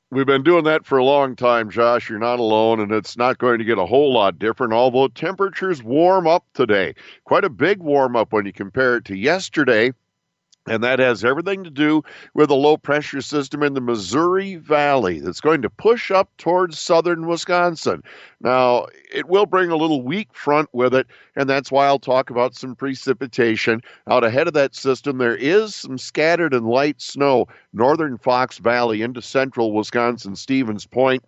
We've 0.10 0.25
been 0.25 0.44
doing 0.44 0.65
that 0.65 0.86
for 0.86 0.98
a 0.98 1.06
long 1.06 1.38
time, 1.38 1.70
Josh. 1.70 2.10
You're 2.10 2.20
not 2.20 2.39
alone, 2.39 2.82
and 2.82 2.91
it's 2.91 3.15
not 3.15 3.38
going 3.38 3.60
to 3.60 3.63
get 3.63 3.77
a 3.77 3.86
whole 3.86 4.12
lot 4.12 4.38
different, 4.38 4.74
although 4.74 5.08
temperatures 5.08 5.82
warm 5.82 6.27
up 6.27 6.46
today. 6.53 6.94
Quite 7.24 7.46
a 7.46 7.50
big 7.50 7.80
warm 7.80 8.18
up 8.18 8.34
when 8.34 8.46
you 8.46 8.51
compare 8.51 8.98
it 8.98 9.06
to 9.06 9.15
yesterday. 9.15 9.94
And 10.68 10.84
that 10.84 11.00
has 11.00 11.25
everything 11.25 11.63
to 11.63 11.72
do 11.72 12.03
with 12.36 12.51
a 12.51 12.56
low 12.56 12.77
pressure 12.77 13.22
system 13.22 13.63
in 13.63 13.74
the 13.74 13.82
Missouri 13.82 14.58
Valley 14.58 15.20
that's 15.20 15.41
going 15.41 15.63
to 15.63 15.72
push 15.72 16.12
up 16.12 16.30
towards 16.38 16.80
southern 16.80 17.25
Wisconsin. 17.25 18.03
Now, 18.41 18.86
it 19.12 19.27
will 19.27 19.48
bring 19.48 19.72
a 19.72 19.75
little 19.75 20.03
weak 20.03 20.30
front 20.34 20.70
with 20.72 20.94
it, 20.94 21.08
and 21.36 21.50
that's 21.50 21.72
why 21.72 21.88
I'll 21.88 21.98
talk 21.98 22.30
about 22.30 22.56
some 22.56 22.75
precipitation. 22.75 23.82
Out 24.08 24.24
ahead 24.24 24.48
of 24.48 24.53
that 24.53 24.75
system, 24.75 25.18
there 25.18 25.36
is 25.36 25.74
some 25.74 25.98
scattered 25.98 26.53
and 26.53 26.68
light 26.68 27.01
snow, 27.01 27.48
northern 27.74 28.20
Fox 28.20 28.60
Valley 28.60 29.01
into 29.01 29.22
central 29.22 29.74
Wisconsin, 29.74 30.36
Stevens 30.36 30.86
Point 30.86 31.24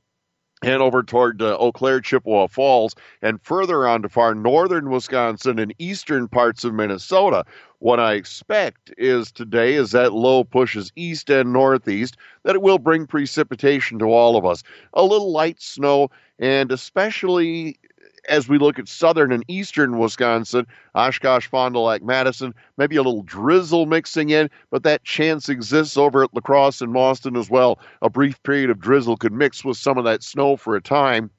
and 0.63 0.81
over 0.81 1.03
toward 1.03 1.41
uh, 1.41 1.57
Eau 1.57 1.71
Claire, 1.71 2.01
Chippewa 2.01 2.47
Falls, 2.47 2.95
and 3.21 3.41
further 3.41 3.87
on 3.87 4.01
to 4.01 4.09
far 4.09 4.33
northern 4.33 4.89
Wisconsin 4.89 5.59
and 5.59 5.73
eastern 5.77 6.27
parts 6.27 6.63
of 6.63 6.73
Minnesota. 6.73 7.45
What 7.79 7.99
I 7.99 8.13
expect 8.13 8.93
is 8.97 9.31
today, 9.31 9.75
as 9.75 9.91
that 9.91 10.13
low 10.13 10.45
pushes 10.45 10.91
east 10.95 11.29
and 11.29 11.51
northeast, 11.51 12.15
that 12.43 12.55
it 12.55 12.61
will 12.61 12.79
bring 12.79 13.05
precipitation 13.05 13.99
to 13.99 14.05
all 14.05 14.37
of 14.37 14.45
us. 14.45 14.63
A 14.93 15.03
little 15.03 15.31
light 15.31 15.61
snow, 15.61 16.09
and 16.39 16.71
especially 16.71 17.77
as 18.29 18.47
we 18.47 18.57
look 18.57 18.79
at 18.79 18.87
southern 18.87 19.31
and 19.31 19.43
eastern 19.47 19.97
Wisconsin, 19.97 20.65
Oshkosh, 20.95 21.47
Fond 21.47 21.73
du 21.73 21.79
Lac, 21.79 22.01
Madison, 22.03 22.53
maybe 22.77 22.95
a 22.95 23.03
little 23.03 23.23
drizzle 23.23 23.85
mixing 23.85 24.29
in, 24.29 24.49
but 24.71 24.83
that 24.83 25.03
chance 25.03 25.49
exists 25.49 25.97
over 25.97 26.23
at 26.23 26.33
La 26.33 26.41
Crosse 26.41 26.81
and 26.81 26.93
Mauston 26.93 27.37
as 27.37 27.49
well. 27.49 27.79
A 28.01 28.09
brief 28.09 28.41
period 28.43 28.69
of 28.69 28.79
drizzle 28.79 29.17
could 29.17 29.33
mix 29.33 29.65
with 29.65 29.77
some 29.77 29.97
of 29.97 30.05
that 30.05 30.23
snow 30.23 30.55
for 30.55 30.75
a 30.75 30.81
time. 30.81 31.29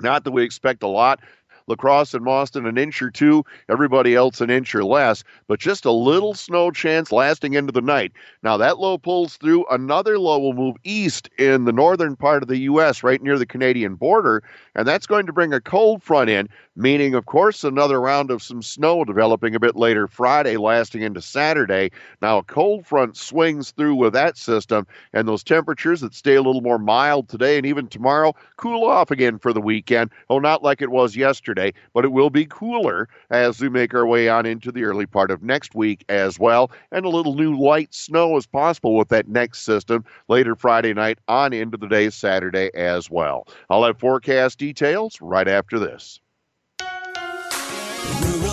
Not 0.00 0.24
that 0.24 0.32
we 0.32 0.42
expect 0.42 0.82
a 0.82 0.88
lot, 0.88 1.20
La 1.66 1.76
Crosse 1.76 2.14
and 2.14 2.24
Mauston 2.24 2.66
an 2.68 2.78
inch 2.78 3.00
or 3.02 3.10
two, 3.10 3.44
everybody 3.68 4.14
else 4.14 4.40
an 4.40 4.50
inch 4.50 4.74
or 4.74 4.84
less, 4.84 5.24
but 5.46 5.60
just 5.60 5.84
a 5.84 5.92
little 5.92 6.34
snow 6.34 6.70
chance 6.70 7.12
lasting 7.12 7.54
into 7.54 7.72
the 7.72 7.80
night. 7.80 8.12
Now 8.42 8.56
that 8.56 8.78
low 8.78 8.98
pulls 8.98 9.36
through, 9.36 9.64
another 9.70 10.18
low 10.18 10.38
will 10.38 10.54
move 10.54 10.76
east 10.84 11.28
in 11.38 11.64
the 11.64 11.72
northern 11.72 12.16
part 12.16 12.42
of 12.42 12.48
the 12.48 12.58
U.S., 12.58 13.02
right 13.02 13.22
near 13.22 13.38
the 13.38 13.46
Canadian 13.46 13.94
border, 13.94 14.42
and 14.74 14.86
that's 14.86 15.06
going 15.06 15.26
to 15.26 15.32
bring 15.32 15.52
a 15.52 15.60
cold 15.60 16.02
front 16.02 16.30
in, 16.30 16.48
meaning, 16.74 17.14
of 17.14 17.26
course, 17.26 17.64
another 17.64 18.00
round 18.00 18.30
of 18.30 18.42
some 18.42 18.62
snow 18.62 19.04
developing 19.04 19.54
a 19.54 19.60
bit 19.60 19.76
later 19.76 20.06
Friday, 20.06 20.56
lasting 20.56 21.02
into 21.02 21.20
Saturday. 21.20 21.90
Now, 22.20 22.38
a 22.38 22.42
cold 22.42 22.86
front 22.86 23.16
swings 23.16 23.72
through 23.72 23.96
with 23.96 24.14
that 24.14 24.38
system, 24.38 24.86
and 25.12 25.28
those 25.28 25.44
temperatures 25.44 26.00
that 26.00 26.14
stay 26.14 26.34
a 26.34 26.42
little 26.42 26.60
more 26.62 26.78
mild 26.78 27.28
today 27.28 27.56
and 27.56 27.66
even 27.66 27.88
tomorrow 27.88 28.34
cool 28.56 28.84
off 28.84 29.10
again 29.10 29.38
for 29.38 29.52
the 29.52 29.60
weekend. 29.60 30.10
Oh, 30.30 30.38
not 30.38 30.62
like 30.62 30.80
it 30.80 30.90
was 30.90 31.16
yesterday, 31.16 31.72
but 31.92 32.04
it 32.04 32.12
will 32.12 32.30
be 32.30 32.46
cooler 32.46 33.08
as 33.30 33.60
we 33.60 33.68
make 33.68 33.94
our 33.94 34.06
way 34.06 34.28
on 34.28 34.46
into 34.46 34.72
the 34.72 34.84
early 34.84 35.06
part 35.06 35.30
of 35.30 35.42
next 35.42 35.74
week 35.74 36.04
as 36.08 36.38
well. 36.38 36.70
And 36.90 37.04
a 37.04 37.10
little 37.10 37.34
new 37.34 37.58
light 37.58 37.92
snow 37.94 38.36
is 38.36 38.46
possible 38.46 38.96
with 38.96 39.08
that 39.08 39.28
next 39.28 39.62
system 39.62 40.04
later 40.28 40.54
Friday 40.54 40.94
night 40.94 41.18
on 41.28 41.52
into 41.52 41.76
the 41.76 41.88
day 41.88 42.10
Saturday 42.10 42.70
as 42.74 43.10
well. 43.10 43.46
I'll 43.68 43.84
have 43.84 43.98
forecast 43.98 44.58
details 44.58 45.20
right 45.20 45.48
after 45.48 45.78
this. 45.78 46.20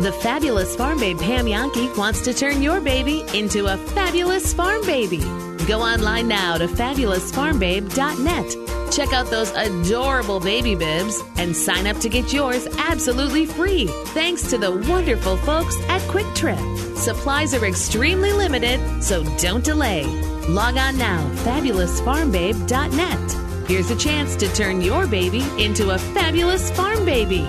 The 0.00 0.10
fabulous 0.10 0.74
farm 0.74 0.98
babe 0.98 1.20
Pam 1.20 1.46
Jahnke 1.46 1.96
wants 1.96 2.20
to 2.22 2.34
turn 2.34 2.60
your 2.60 2.80
baby 2.80 3.24
into 3.32 3.66
a 3.66 3.76
fabulous 3.76 4.52
farm 4.52 4.84
baby. 4.84 5.20
Go 5.68 5.80
online 5.80 6.26
now 6.26 6.58
to 6.58 6.66
fabulousfarmbabe.net. 6.66 8.92
Check 8.92 9.12
out 9.12 9.26
those 9.26 9.52
adorable 9.52 10.40
baby 10.40 10.74
bibs 10.74 11.22
and 11.36 11.56
sign 11.56 11.86
up 11.86 11.98
to 11.98 12.08
get 12.08 12.32
yours 12.32 12.66
absolutely 12.76 13.46
free. 13.46 13.86
Thanks 14.06 14.50
to 14.50 14.58
the 14.58 14.72
wonderful 14.88 15.36
folks 15.36 15.80
at 15.88 16.02
Kwik 16.02 16.26
Trip. 16.34 16.58
Supplies 16.96 17.54
are 17.54 17.64
extremely 17.64 18.32
limited, 18.32 18.80
so 19.00 19.22
don't 19.38 19.64
delay. 19.64 20.06
Log 20.48 20.76
on 20.76 20.98
now, 20.98 21.24
fabulousfarmbabe.net. 21.44 23.68
Here's 23.68 23.92
a 23.92 23.96
chance 23.96 24.34
to 24.36 24.52
turn 24.54 24.80
your 24.80 25.06
baby 25.06 25.44
into 25.56 25.90
a 25.90 25.98
fabulous 25.98 26.72
farm 26.72 27.04
baby. 27.04 27.46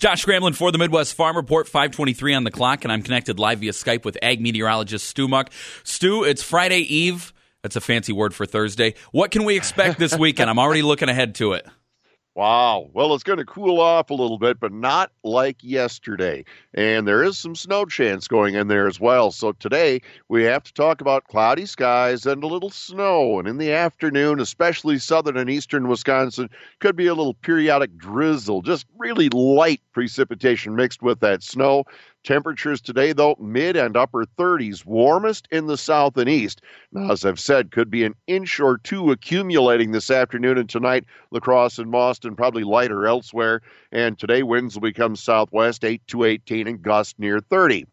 Josh 0.00 0.24
Scramlin 0.24 0.54
for 0.54 0.72
the 0.72 0.78
Midwest 0.78 1.12
Farm 1.12 1.36
Report, 1.36 1.68
523 1.68 2.32
on 2.32 2.44
the 2.44 2.50
clock, 2.50 2.84
and 2.84 2.92
I'm 2.92 3.02
connected 3.02 3.38
live 3.38 3.58
via 3.58 3.72
Skype 3.72 4.02
with 4.02 4.16
ag 4.22 4.40
meteorologist 4.40 5.06
Stu 5.06 5.28
Muck. 5.28 5.50
Stu, 5.84 6.24
it's 6.24 6.42
Friday 6.42 6.78
Eve. 6.78 7.34
That's 7.62 7.76
a 7.76 7.82
fancy 7.82 8.14
word 8.14 8.34
for 8.34 8.46
Thursday. 8.46 8.94
What 9.12 9.30
can 9.30 9.44
we 9.44 9.58
expect 9.58 9.98
this 9.98 10.16
weekend? 10.16 10.48
I'm 10.48 10.58
already 10.58 10.80
looking 10.80 11.10
ahead 11.10 11.34
to 11.34 11.52
it. 11.52 11.66
Wow. 12.36 12.88
Well, 12.94 13.12
it's 13.14 13.24
going 13.24 13.40
to 13.40 13.44
cool 13.44 13.80
off 13.80 14.08
a 14.10 14.14
little 14.14 14.38
bit, 14.38 14.60
but 14.60 14.72
not 14.72 15.10
like 15.24 15.62
yesterday. 15.64 16.44
And 16.72 17.06
there 17.06 17.24
is 17.24 17.36
some 17.36 17.56
snow 17.56 17.84
chance 17.84 18.28
going 18.28 18.54
in 18.54 18.68
there 18.68 18.86
as 18.86 19.00
well. 19.00 19.32
So 19.32 19.50
today 19.52 20.00
we 20.28 20.44
have 20.44 20.62
to 20.62 20.72
talk 20.72 21.00
about 21.00 21.24
cloudy 21.24 21.66
skies 21.66 22.26
and 22.26 22.42
a 22.44 22.46
little 22.46 22.70
snow. 22.70 23.40
And 23.40 23.48
in 23.48 23.58
the 23.58 23.72
afternoon, 23.72 24.38
especially 24.38 24.98
southern 24.98 25.36
and 25.36 25.50
eastern 25.50 25.88
Wisconsin, 25.88 26.48
could 26.78 26.94
be 26.94 27.08
a 27.08 27.14
little 27.14 27.34
periodic 27.34 27.96
drizzle, 27.98 28.62
just 28.62 28.86
really 28.96 29.28
light 29.30 29.80
precipitation 29.92 30.76
mixed 30.76 31.02
with 31.02 31.18
that 31.20 31.42
snow. 31.42 31.84
Temperatures 32.22 32.82
today, 32.82 33.14
though, 33.14 33.34
mid 33.40 33.76
and 33.76 33.96
upper 33.96 34.24
30s, 34.24 34.84
warmest 34.84 35.48
in 35.50 35.66
the 35.66 35.78
south 35.78 36.18
and 36.18 36.28
east. 36.28 36.60
Now, 36.92 37.12
as 37.12 37.24
I've 37.24 37.40
said, 37.40 37.70
could 37.70 37.90
be 37.90 38.04
an 38.04 38.14
inch 38.26 38.60
or 38.60 38.76
two 38.76 39.10
accumulating 39.10 39.92
this 39.92 40.10
afternoon 40.10 40.58
and 40.58 40.68
tonight. 40.68 41.06
La 41.30 41.40
Crosse 41.40 41.78
and 41.78 41.90
Mauston, 41.90 42.36
probably 42.36 42.62
lighter 42.62 43.06
elsewhere. 43.06 43.62
And 43.90 44.18
today, 44.18 44.42
winds 44.42 44.74
will 44.74 44.82
become 44.82 45.16
southwest 45.16 45.82
8 45.82 46.06
to 46.08 46.24
18 46.24 46.66
and 46.66 46.82
gust 46.82 47.18
near 47.18 47.40
30. 47.40 47.86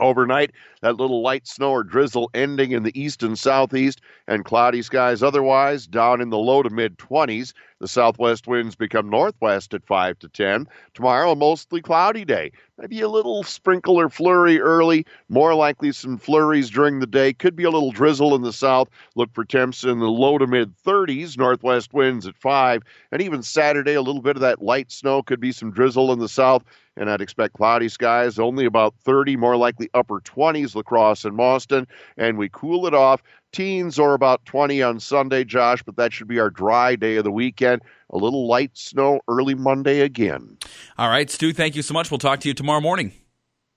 Overnight, 0.00 0.52
that 0.80 0.96
little 0.96 1.22
light 1.22 1.46
snow 1.46 1.72
or 1.72 1.82
drizzle 1.82 2.30
ending 2.32 2.70
in 2.72 2.84
the 2.84 2.98
east 2.98 3.22
and 3.22 3.38
southeast, 3.38 4.00
and 4.28 4.44
cloudy 4.44 4.80
skies 4.80 5.22
otherwise 5.22 5.86
down 5.86 6.20
in 6.20 6.30
the 6.30 6.38
low 6.38 6.62
to 6.62 6.70
mid 6.70 6.96
20s. 6.98 7.52
The 7.80 7.88
southwest 7.88 8.48
winds 8.48 8.74
become 8.74 9.08
northwest 9.08 9.72
at 9.72 9.86
5 9.86 10.18
to 10.18 10.28
10. 10.28 10.66
Tomorrow, 10.94 11.30
a 11.30 11.36
mostly 11.36 11.80
cloudy 11.80 12.24
day. 12.24 12.50
Maybe 12.76 13.00
a 13.00 13.08
little 13.08 13.44
sprinkle 13.44 14.00
or 14.00 14.08
flurry 14.08 14.60
early, 14.60 15.06
more 15.28 15.54
likely 15.54 15.92
some 15.92 16.18
flurries 16.18 16.70
during 16.70 16.98
the 16.98 17.06
day. 17.06 17.32
Could 17.32 17.54
be 17.54 17.64
a 17.64 17.70
little 17.70 17.92
drizzle 17.92 18.34
in 18.34 18.42
the 18.42 18.52
south. 18.52 18.88
Look 19.14 19.32
for 19.32 19.44
temps 19.44 19.84
in 19.84 20.00
the 20.00 20.08
low 20.08 20.38
to 20.38 20.46
mid 20.46 20.76
30s, 20.76 21.38
northwest 21.38 21.94
winds 21.94 22.26
at 22.26 22.36
5. 22.36 22.82
And 23.12 23.22
even 23.22 23.42
Saturday, 23.42 23.94
a 23.94 24.02
little 24.02 24.22
bit 24.22 24.36
of 24.36 24.42
that 24.42 24.60
light 24.62 24.90
snow, 24.90 25.22
could 25.22 25.40
be 25.40 25.52
some 25.52 25.70
drizzle 25.70 26.12
in 26.12 26.18
the 26.18 26.28
south 26.28 26.64
and 26.98 27.08
I'd 27.08 27.20
expect 27.20 27.54
cloudy 27.54 27.88
skies, 27.88 28.38
only 28.38 28.64
about 28.64 28.94
30, 29.04 29.36
more 29.36 29.56
likely 29.56 29.88
upper 29.94 30.20
20s, 30.20 30.74
La 30.74 30.82
Crosse 30.82 31.24
and 31.24 31.36
Mauston, 31.36 31.86
and 32.16 32.36
we 32.36 32.48
cool 32.48 32.86
it 32.86 32.94
off. 32.94 33.22
Teens 33.52 33.98
or 33.98 34.14
about 34.14 34.44
20 34.44 34.82
on 34.82 35.00
Sunday, 35.00 35.44
Josh, 35.44 35.82
but 35.82 35.96
that 35.96 36.12
should 36.12 36.28
be 36.28 36.38
our 36.38 36.50
dry 36.50 36.96
day 36.96 37.16
of 37.16 37.24
the 37.24 37.32
weekend. 37.32 37.82
A 38.10 38.16
little 38.16 38.46
light 38.46 38.70
snow 38.74 39.20
early 39.28 39.54
Monday 39.54 40.00
again. 40.00 40.58
All 40.96 41.08
right, 41.08 41.30
Stu, 41.30 41.52
thank 41.52 41.76
you 41.76 41.82
so 41.82 41.94
much. 41.94 42.10
We'll 42.10 42.18
talk 42.18 42.40
to 42.40 42.48
you 42.48 42.54
tomorrow 42.54 42.80
morning. 42.80 43.12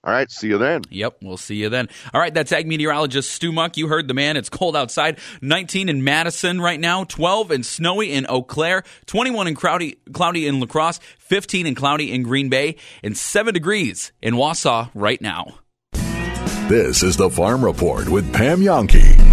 All 0.04 0.12
right, 0.12 0.32
see 0.32 0.48
you 0.48 0.58
then. 0.58 0.82
Yep, 0.90 1.18
we'll 1.22 1.38
see 1.38 1.56
you 1.56 1.70
then. 1.70 1.88
All 2.12 2.20
right, 2.20 2.34
that's 2.34 2.52
ag 2.52 2.66
meteorologist 2.66 3.30
Stu 3.30 3.52
Muck. 3.52 3.78
You 3.78 3.88
heard 3.88 4.08
the 4.08 4.16
man. 4.16 4.36
It's 4.36 4.50
cold 4.50 4.76
outside. 4.76 5.20
19 5.42 5.90
in 5.90 6.04
Madison 6.04 6.60
right 6.60 6.80
now, 6.80 7.04
12 7.04 7.52
and 7.52 7.66
snowy 7.66 8.12
in 8.12 8.26
Eau 8.28 8.42
Claire, 8.42 8.84
21 9.06 9.48
and 9.48 9.56
cloudy, 9.56 10.00
cloudy 10.12 10.48
in 10.48 10.60
La 10.60 10.66
Crosse, 10.66 11.00
15 11.20 11.68
and 11.68 11.76
cloudy 11.76 12.12
in 12.12 12.24
Green 12.24 12.50
Bay, 12.50 12.78
and 13.04 13.16
7 13.16 13.54
degrees 13.54 14.12
in 14.24 14.34
Wausau 14.34 14.90
right 14.96 15.22
now. 15.22 15.60
This 16.68 17.04
is 17.04 17.16
the 17.16 17.30
Farm 17.30 17.64
Report 17.64 18.10
with 18.10 18.34
Pam 18.34 18.62
Jahnke. 18.62 19.31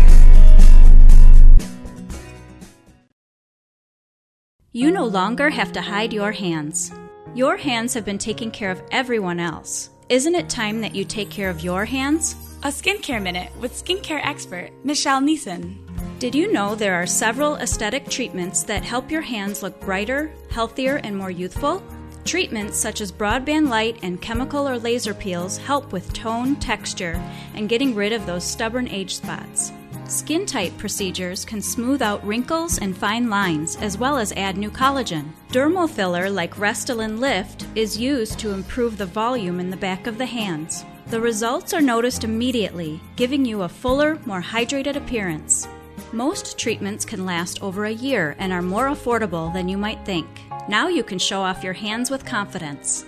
You 4.73 4.91
no 4.91 5.07
longer 5.07 5.49
have 5.49 5.73
to 5.73 5.81
hide 5.81 6.13
your 6.13 6.31
hands. 6.31 6.93
Your 7.35 7.57
hands 7.57 7.95
have 7.95 8.05
been 8.05 8.19
taking 8.19 8.51
care 8.51 8.71
of 8.71 8.83
everyone 8.91 9.41
else. 9.41 9.89
Isn't 10.11 10.35
it 10.35 10.51
time 10.51 10.83
that 10.83 10.95
you 10.95 11.07
take 11.07 11.31
care 11.31 11.49
of 11.49 11.65
your 11.65 11.87
hands? 11.87 12.37
A 12.65 12.69
skincare 12.69 13.23
minute 13.23 13.51
with 13.61 13.73
skincare 13.73 14.21
expert 14.23 14.71
Michelle 14.85 15.23
Neeson. 15.23 15.79
Did 16.19 16.35
you 16.35 16.53
know 16.53 16.75
there 16.75 16.97
are 16.97 17.07
several 17.07 17.57
aesthetic 17.57 18.11
treatments 18.11 18.63
that 18.65 18.85
help 18.85 19.11
your 19.11 19.23
hands 19.23 19.63
look 19.63 19.81
brighter, 19.81 20.31
healthier, 20.51 20.97
and 20.97 21.17
more 21.17 21.31
youthful? 21.31 21.83
Treatments 22.27 22.77
such 22.77 23.01
as 23.01 23.11
broadband 23.11 23.71
light 23.71 23.99
and 24.03 24.21
chemical 24.21 24.69
or 24.69 24.79
laser 24.79 25.15
peels 25.15 25.57
help 25.57 25.93
with 25.93 26.13
tone, 26.13 26.57
texture, 26.57 27.19
and 27.55 27.71
getting 27.71 27.95
rid 27.95 28.13
of 28.13 28.27
those 28.27 28.45
stubborn 28.45 28.87
age 28.89 29.17
spots. 29.17 29.73
Skin 30.09 30.47
tight 30.47 30.77
procedures 30.79 31.45
can 31.45 31.61
smooth 31.61 32.01
out 32.01 32.27
wrinkles 32.27 32.79
and 32.79 32.97
fine 32.97 33.29
lines 33.29 33.77
as 33.77 33.99
well 33.99 34.17
as 34.17 34.33
add 34.33 34.57
new 34.57 34.71
collagen. 34.71 35.33
Dermal 35.51 35.89
filler 35.89 36.31
like 36.31 36.55
Restylane 36.55 37.19
Lift 37.19 37.67
is 37.75 37.99
used 37.99 38.39
to 38.39 38.53
improve 38.53 38.97
the 38.97 39.05
volume 39.05 39.61
in 39.61 39.69
the 39.69 39.77
back 39.77 40.07
of 40.07 40.17
the 40.17 40.25
hands. 40.25 40.87
The 41.09 41.21
results 41.21 41.75
are 41.75 41.83
noticed 41.83 42.25
immediately, 42.25 43.03
giving 43.17 43.45
you 43.45 43.63
a 43.63 43.69
fuller, 43.69 44.19
more 44.25 44.41
hydrated 44.41 44.97
appearance. 44.97 45.69
Most 46.13 46.57
treatments 46.57 47.05
can 47.05 47.27
last 47.27 47.63
over 47.63 47.85
a 47.85 47.93
year 47.93 48.35
and 48.39 48.51
are 48.51 48.63
more 48.63 48.87
affordable 48.87 49.53
than 49.53 49.69
you 49.69 49.77
might 49.77 50.07
think. 50.07 50.27
Now 50.71 50.89
you 50.89 51.03
can 51.03 51.19
show 51.19 51.43
off 51.43 51.63
your 51.63 51.75
hands 51.75 52.11
with 52.11 52.25
confidence. 52.25 53.05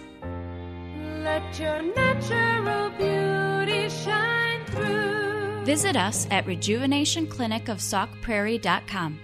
Let 1.22 1.58
your 1.58 1.80
natural 1.80 2.90
beauty 2.90 3.88
shine 3.88 4.66
through. 4.66 5.29
Visit 5.64 5.96
us 5.96 6.26
at 6.30 6.46
rejuvenationclinicofsaukprairie.com. 6.46 9.20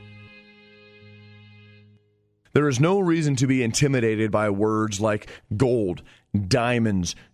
There 2.52 2.68
is 2.68 2.80
no 2.80 3.00
reason 3.00 3.36
to 3.36 3.46
be 3.46 3.62
intimidated 3.62 4.30
by 4.30 4.48
words 4.48 4.98
like 4.98 5.28
gold, 5.58 6.02
diamonds, 6.48 7.14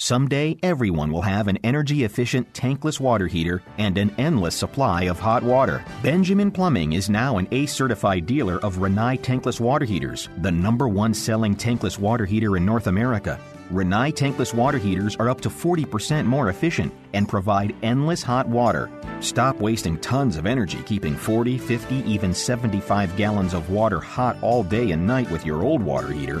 Someday, 0.00 0.56
everyone 0.62 1.10
will 1.10 1.22
have 1.22 1.48
an 1.48 1.58
energy 1.64 2.04
efficient 2.04 2.52
tankless 2.52 3.00
water 3.00 3.26
heater 3.26 3.62
and 3.78 3.98
an 3.98 4.14
endless 4.16 4.54
supply 4.54 5.02
of 5.02 5.18
hot 5.18 5.42
water. 5.42 5.84
Benjamin 6.04 6.52
Plumbing 6.52 6.92
is 6.92 7.10
now 7.10 7.38
an 7.38 7.48
ACE 7.50 7.72
certified 7.72 8.24
dealer 8.24 8.58
of 8.58 8.76
Rinnai 8.76 9.20
tankless 9.20 9.58
water 9.58 9.84
heaters, 9.84 10.28
the 10.38 10.52
number 10.52 10.86
one 10.86 11.12
selling 11.12 11.56
tankless 11.56 11.98
water 11.98 12.24
heater 12.24 12.56
in 12.56 12.64
North 12.64 12.86
America. 12.86 13.40
Rinnai 13.72 14.14
tankless 14.14 14.54
water 14.54 14.78
heaters 14.78 15.16
are 15.16 15.28
up 15.28 15.40
to 15.40 15.50
40% 15.50 16.26
more 16.26 16.48
efficient 16.48 16.94
and 17.12 17.28
provide 17.28 17.74
endless 17.82 18.22
hot 18.22 18.46
water. 18.48 18.88
Stop 19.18 19.58
wasting 19.58 19.98
tons 19.98 20.36
of 20.36 20.46
energy 20.46 20.80
keeping 20.86 21.16
40, 21.16 21.58
50, 21.58 21.96
even 22.08 22.32
75 22.32 23.16
gallons 23.16 23.52
of 23.52 23.68
water 23.68 23.98
hot 23.98 24.36
all 24.42 24.62
day 24.62 24.92
and 24.92 25.04
night 25.04 25.28
with 25.32 25.44
your 25.44 25.64
old 25.64 25.82
water 25.82 26.12
heater. 26.12 26.40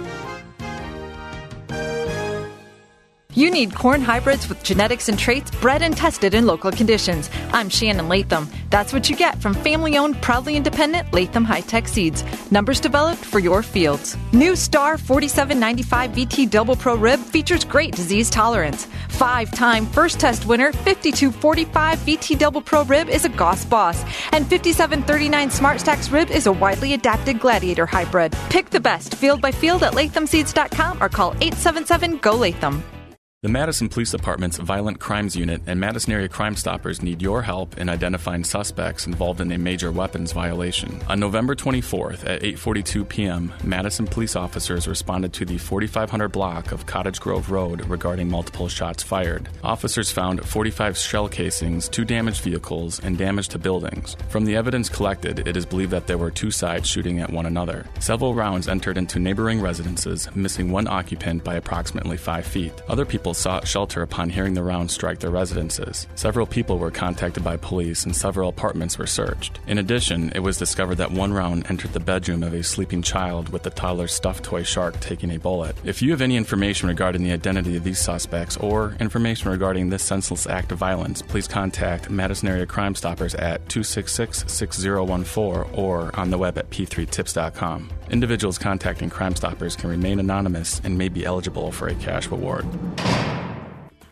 You 3.33 3.49
need 3.49 3.73
corn 3.73 4.01
hybrids 4.01 4.49
with 4.49 4.61
genetics 4.61 5.07
and 5.07 5.17
traits 5.17 5.51
bred 5.51 5.81
and 5.81 5.95
tested 5.95 6.33
in 6.33 6.45
local 6.45 6.69
conditions. 6.69 7.29
I'm 7.53 7.69
Shannon 7.69 8.09
Latham. 8.09 8.49
That's 8.69 8.91
what 8.91 9.09
you 9.09 9.15
get 9.15 9.41
from 9.41 9.53
family 9.53 9.97
owned, 9.97 10.21
proudly 10.21 10.57
independent 10.57 11.13
Latham 11.13 11.45
High 11.45 11.61
Tech 11.61 11.87
Seeds. 11.87 12.25
Numbers 12.51 12.81
developed 12.81 13.23
for 13.23 13.39
your 13.39 13.63
fields. 13.63 14.17
New 14.33 14.57
Star 14.57 14.97
4795 14.97 16.11
VT 16.11 16.49
Double 16.49 16.75
Pro 16.75 16.95
Rib 16.95 17.21
features 17.21 17.63
great 17.63 17.95
disease 17.95 18.29
tolerance. 18.29 18.85
Five 19.07 19.49
time 19.51 19.85
first 19.85 20.19
test 20.19 20.45
winner 20.45 20.73
5245 20.73 21.99
VT 21.99 22.37
Double 22.37 22.61
Pro 22.61 22.83
Rib 22.83 23.07
is 23.07 23.23
a 23.23 23.29
Goss 23.29 23.63
Boss. 23.63 24.03
And 24.33 24.45
5739 24.45 25.49
SmartStax 25.49 26.11
Rib 26.11 26.29
is 26.31 26.47
a 26.47 26.51
widely 26.51 26.95
adapted 26.95 27.39
gladiator 27.39 27.85
hybrid. 27.85 28.33
Pick 28.49 28.69
the 28.69 28.81
best 28.81 29.15
field 29.15 29.39
by 29.39 29.53
field 29.53 29.83
at 29.83 29.93
lathamseeds.com 29.93 31.01
or 31.01 31.07
call 31.07 31.31
877 31.39 32.17
GO 32.17 32.35
Latham. 32.35 32.83
The 33.43 33.49
Madison 33.49 33.89
Police 33.89 34.11
Department's 34.11 34.57
Violent 34.57 34.99
Crimes 34.99 35.35
Unit 35.35 35.63
and 35.65 35.79
Madison 35.79 36.13
Area 36.13 36.29
Crime 36.29 36.55
Stoppers 36.55 37.01
need 37.01 37.23
your 37.23 37.41
help 37.41 37.75
in 37.79 37.89
identifying 37.89 38.43
suspects 38.43 39.07
involved 39.07 39.41
in 39.41 39.51
a 39.51 39.57
major 39.57 39.91
weapons 39.91 40.31
violation. 40.31 41.01
On 41.09 41.19
November 41.19 41.55
24th 41.55 42.23
at 42.29 42.43
8:42 42.43 43.09
p.m., 43.09 43.51
Madison 43.63 44.05
police 44.05 44.35
officers 44.35 44.87
responded 44.87 45.33
to 45.33 45.45
the 45.45 45.57
4500 45.57 46.27
block 46.27 46.71
of 46.71 46.85
Cottage 46.85 47.19
Grove 47.19 47.49
Road 47.49 47.83
regarding 47.89 48.29
multiple 48.29 48.67
shots 48.67 49.01
fired. 49.01 49.49
Officers 49.63 50.11
found 50.11 50.47
45 50.47 50.95
shell 50.95 51.27
casings, 51.27 51.89
two 51.89 52.05
damaged 52.05 52.43
vehicles, 52.43 52.99
and 52.99 53.17
damage 53.17 53.47
to 53.47 53.57
buildings. 53.57 54.15
From 54.29 54.45
the 54.45 54.55
evidence 54.55 54.87
collected, 54.87 55.47
it 55.47 55.57
is 55.57 55.65
believed 55.65 55.93
that 55.93 56.05
there 56.05 56.19
were 56.19 56.29
two 56.29 56.51
sides 56.51 56.87
shooting 56.87 57.21
at 57.21 57.33
one 57.33 57.47
another. 57.47 57.87
Several 58.01 58.35
rounds 58.35 58.67
entered 58.67 58.99
into 58.99 59.17
neighboring 59.17 59.59
residences, 59.59 60.29
missing 60.35 60.71
one 60.71 60.87
occupant 60.87 61.43
by 61.43 61.55
approximately 61.55 62.17
5 62.17 62.45
feet. 62.45 62.73
Other 62.87 63.03
people 63.03 63.30
sought 63.33 63.67
shelter 63.67 64.01
upon 64.01 64.29
hearing 64.29 64.53
the 64.53 64.63
rounds 64.63 64.93
strike 64.93 65.19
their 65.19 65.29
residences. 65.29 66.07
Several 66.15 66.45
people 66.45 66.77
were 66.77 66.91
contacted 66.91 67.43
by 67.43 67.57
police 67.57 68.05
and 68.05 68.15
several 68.15 68.49
apartments 68.49 68.97
were 68.97 69.07
searched. 69.07 69.59
In 69.67 69.77
addition, 69.77 70.31
it 70.35 70.39
was 70.39 70.57
discovered 70.57 70.95
that 70.95 71.11
one 71.11 71.33
round 71.33 71.65
entered 71.69 71.93
the 71.93 71.99
bedroom 71.99 72.43
of 72.43 72.53
a 72.53 72.63
sleeping 72.63 73.01
child 73.01 73.49
with 73.49 73.63
the 73.63 73.69
toddler's 73.69 74.13
stuffed 74.13 74.43
toy 74.43 74.63
shark 74.63 74.99
taking 74.99 75.31
a 75.31 75.37
bullet. 75.39 75.75
If 75.83 76.01
you 76.01 76.11
have 76.11 76.21
any 76.21 76.37
information 76.37 76.87
regarding 76.87 77.23
the 77.23 77.31
identity 77.31 77.77
of 77.77 77.83
these 77.83 77.99
suspects 77.99 78.57
or 78.57 78.95
information 78.99 79.51
regarding 79.51 79.89
this 79.89 80.03
senseless 80.03 80.47
act 80.47 80.71
of 80.71 80.77
violence, 80.77 81.21
please 81.21 81.47
contact 81.47 82.09
Madison 82.09 82.47
Area 82.47 82.65
Crime 82.65 82.95
Stoppers 82.95 83.35
at 83.35 83.67
266 83.69 84.45
6014 84.47 85.73
or 85.73 86.11
on 86.19 86.29
the 86.29 86.37
web 86.37 86.57
at 86.57 86.69
p3tips.com. 86.69 87.89
Individuals 88.09 88.57
contacting 88.57 89.09
Crime 89.09 89.35
Stoppers 89.35 89.75
can 89.75 89.89
remain 89.89 90.19
anonymous 90.19 90.81
and 90.83 90.97
may 90.97 91.09
be 91.09 91.25
eligible 91.25 91.71
for 91.71 91.87
a 91.87 91.95
cash 91.95 92.27
reward. 92.27 92.65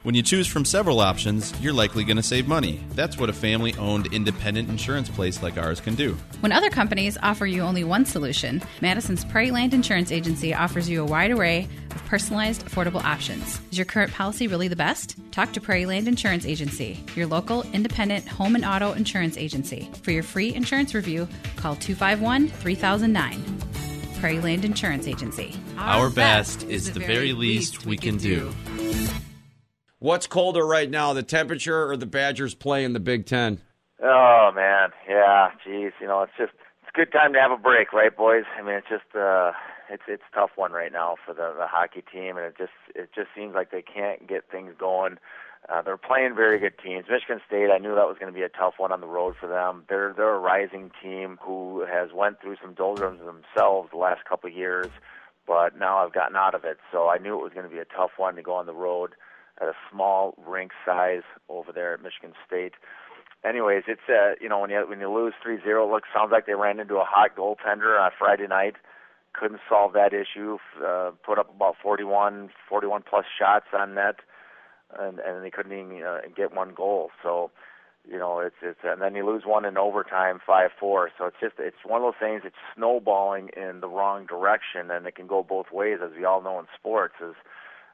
When 0.04 0.15
you 0.15 0.24
choose 0.24 0.48
from 0.48 0.63
several 0.63 1.02
options, 1.02 1.54
you're 1.62 1.74
likely 1.74 2.06
going 2.06 2.17
to 2.17 2.24
save 2.24 2.48
money. 2.48 2.82
That's 2.95 3.17
what 3.17 3.30
a 3.30 3.34
family 3.34 3.76
owned 3.76 4.12
independent 4.13 4.69
insurance 4.69 5.10
place 5.10 5.43
like 5.43 5.58
ours 5.58 5.82
can 5.82 5.93
do. 5.93 6.17
When 6.39 6.54
other 6.54 6.69
companies 6.69 7.17
offer 7.22 7.45
you 7.45 7.62
only 7.62 7.84
one 7.84 8.06
solution, 8.06 8.62
Madison's 8.82 9.26
Prairie 9.26 9.52
Land 9.52 9.74
Insurance 9.74 10.10
Agency 10.10 10.54
offers 10.54 10.89
you 10.89 11.04
a 11.04 11.06
wide 11.06 11.32
array 11.32 11.67
of 11.91 12.06
personalized, 12.06 12.65
affordable 12.65 13.04
options. 13.04 13.60
Is 13.72 13.78
your 13.78 13.86
current 13.86 14.13
policy 14.13 14.48
really 14.48 14.69
the 14.69 14.76
best? 14.78 15.17
Talk 15.34 15.52
to 15.52 15.62
Prairie 15.62 15.86
Land 15.86 16.08
Insurance 16.08 16.45
Agency, 16.45 17.04
your 17.15 17.28
local 17.28 17.63
independent 17.74 18.26
home 18.26 18.56
and 18.56 18.63
auto 18.63 18.93
insurance 18.93 19.36
agency. 19.38 19.91
For 20.02 20.12
your 20.12 20.24
free 20.24 20.56
insurance 20.56 20.95
review, 20.95 21.28
call 21.58 21.76
251 21.76 22.48
3009. 22.48 23.43
Prairie 24.19 24.39
Land 24.39 24.65
Insurance 24.65 25.08
Agency. 25.08 25.56
Our 25.78 26.10
best 26.10 26.63
is 26.63 26.93
the 26.93 27.00
very 27.00 27.34
least 27.34 27.86
we 27.86 27.98
can 27.98 28.17
do. 28.17 28.52
What's 29.99 30.28
colder 30.28 30.65
right 30.65 30.89
now, 30.89 31.13
the 31.13 31.23
temperature 31.23 31.89
or 31.89 31.97
the 31.97 32.06
Badgers 32.06 32.56
play 32.56 32.84
in 32.84 32.93
the 32.93 32.99
Big 32.99 33.25
Ten? 33.25 33.62
Oh 34.02 34.52
man, 34.56 34.91
yeah, 35.10 35.49
geez, 35.65 35.91
you 35.99 36.08
know, 36.08 36.21
it's 36.21 36.32
just 36.38 36.54
it's 36.82 36.89
a 36.95 36.97
good 36.97 37.12
time 37.12 37.34
to 37.34 37.39
have 37.39 37.52
a 37.52 37.58
break, 37.58 37.91
right, 37.91 38.15
boys? 38.15 38.45
I 38.58 38.62
mean, 38.62 38.75
it's 38.75 38.88
just 38.88 39.13
uh, 39.13 39.52
it's 39.89 40.04
it's 40.08 40.23
a 40.32 40.36
tough 40.36 40.52
one 40.56 40.71
right 40.71 40.91
now 40.91 41.15
for 41.25 41.34
the 41.34 41.54
the 41.58 41.67
hockey 41.67 42.02
team, 42.02 42.38
and 42.38 42.45
it 42.45 42.56
just 42.58 42.71
it 42.95 43.10
just 43.13 43.28
seems 43.36 43.54
like 43.56 43.71
they 43.71 43.82
can't 43.82 44.28
get 44.28 44.49
things 44.49 44.73
going. 44.80 45.17
Uh, 45.67 45.82
they're 45.82 45.97
playing 45.97 46.34
very 46.36 46.58
good 46.58 46.80
teams. 46.82 47.06
Michigan 47.10 47.41
State, 47.45 47.69
I 47.69 47.78
knew 47.78 47.93
that 47.93 48.08
was 48.08 48.17
going 48.17 48.32
to 48.32 48.38
be 48.38 48.43
a 48.43 48.49
tough 48.49 48.75
one 48.78 48.93
on 48.93 49.02
the 49.02 49.08
road 49.08 49.36
for 49.38 49.47
them. 49.47 49.84
They're 49.89 50.13
they're 50.15 50.34
a 50.34 50.39
rising 50.39 50.91
team 51.04 51.38
who 51.41 51.86
has 51.86 52.12
went 52.13 52.39
through 52.41 52.56
some 52.62 52.73
doldrums 52.73 53.19
themselves 53.19 53.89
the 53.91 53.97
last 53.97 54.23
couple 54.23 54.49
of 54.49 54.56
years, 54.56 54.88
but 55.50 55.76
now 55.76 55.98
I've 55.98 56.14
gotten 56.14 56.36
out 56.36 56.54
of 56.54 56.64
it, 56.64 56.78
so 56.92 57.10
I 57.10 57.18
knew 57.18 57.34
it 57.34 57.42
was 57.42 57.54
going 57.54 57.68
to 57.68 57.76
be 57.76 57.82
a 57.82 57.86
tough 57.86 58.12
one 58.18 58.36
to 58.36 58.44
go 58.44 58.54
on 58.54 58.68
the 58.68 58.74
road 58.74 59.16
at 59.60 59.68
a 59.68 59.74
small 59.92 60.36
rink 60.46 60.72
size 60.86 61.24
over 61.50 61.72
there 61.72 61.96
at 61.96 62.04
Michigan 62.04 62.34
State. 62.46 62.74
Anyways, 63.44 63.84
it's 63.88 64.08
uh, 64.08 64.36
you 64.40 64.48
know 64.48 64.60
when 64.60 64.70
you 64.70 64.86
when 64.88 65.00
you 65.00 65.12
lose 65.12 65.34
three 65.42 65.58
zero, 65.64 65.88
it 65.88 65.92
looks 65.92 66.08
sounds 66.14 66.30
like 66.32 66.46
they 66.46 66.54
ran 66.54 66.80
into 66.80 66.98
a 66.98 67.04
hot 67.04 67.36
goaltender 67.36 68.00
on 68.00 68.12
Friday 68.16 68.46
night. 68.46 68.76
Couldn't 69.34 69.60
solve 69.68 69.94
that 69.94 70.14
issue. 70.14 70.60
Uh, 70.86 71.12
put 71.26 71.40
up 71.40 71.50
about 71.56 71.76
41, 71.82 72.50
41 72.68 73.04
plus 73.10 73.26
shots 73.40 73.66
on 73.74 73.96
net, 73.96 74.18
and 75.00 75.18
and 75.18 75.44
they 75.44 75.50
couldn't 75.50 75.74
even 75.74 76.04
uh, 76.04 76.20
get 76.36 76.54
one 76.54 76.76
goal. 76.76 77.10
So, 77.24 77.50
you 78.10 78.17
know, 78.17 78.39
it's 78.39 78.56
it's 78.62 78.80
and 78.84 79.02
then 79.02 79.15
you 79.15 79.26
lose 79.26 79.43
one 79.45 79.65
in 79.65 79.78
overtime, 79.78 80.39
five 80.45 80.72
four. 80.80 81.12
So 81.17 81.26
it's 81.26 81.38
just 81.39 81.56
it's 81.60 81.86
one 81.86 82.02
of 82.02 82.08
those 82.08 82.19
things. 82.19 82.41
It's 82.43 82.56
snowballing 82.76 83.50
in 83.56 83.82
the 83.82 83.88
wrong 83.88 84.26
direction, 84.26 84.89
and 84.89 85.06
it 85.06 85.15
can 85.15 85.28
go 85.28 85.43
both 85.43 85.67
ways, 85.72 86.00
as 86.04 86.12
we 86.17 86.26
all 86.26 86.41
know 86.41 86.60
in 86.60 86.65
sports. 86.78 87.15
Is 87.22 87.36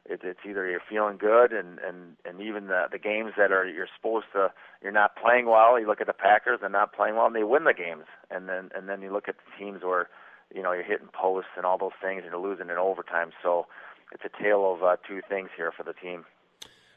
it, 0.06 0.22
it's 0.24 0.40
either 0.48 0.70
you're 0.70 0.82
feeling 0.90 1.18
good 1.18 1.52
and 1.52 1.80
and 1.80 2.16
and 2.24 2.40
even 2.40 2.68
the 2.68 2.86
the 2.92 3.00
games 3.00 3.34
that 3.38 3.52
are 3.52 3.68
you're 3.68 3.90
supposed 3.96 4.28
to 4.34 4.52
you're 4.82 4.94
not 4.94 5.18
playing 5.18 5.48
well. 5.48 5.78
You 5.80 5.88
look 5.88 6.02
at 6.02 6.08
the 6.08 6.14
Packers; 6.14 6.60
they're 6.62 6.70
not 6.70 6.94
playing 6.94 7.16
well, 7.16 7.26
and 7.26 7.36
they 7.36 7.44
win 7.44 7.66
the 7.66 7.74
games. 7.74 8.06
And 8.32 8.48
then 8.48 8.70
and 8.74 8.88
then 8.88 9.02
you 9.02 9.12
look 9.12 9.28
at 9.28 9.36
the 9.36 9.64
teams 9.64 9.84
where 9.84 10.08
you 10.54 10.64
know 10.64 10.72
you're 10.72 10.84
hitting 10.84 11.10
posts 11.12 11.52
and 11.58 11.66
all 11.66 11.78
those 11.78 11.98
things, 12.02 12.22
and 12.24 12.32
you're 12.32 12.42
losing 12.42 12.70
in 12.70 12.78
overtime. 12.78 13.32
So 13.44 13.66
it's 14.14 14.24
a 14.24 14.42
tale 14.44 14.74
of 14.74 14.82
uh, 14.82 14.96
two 15.06 15.20
things 15.28 15.50
here 15.58 15.74
for 15.76 15.84
the 15.84 15.94
team. 15.94 16.24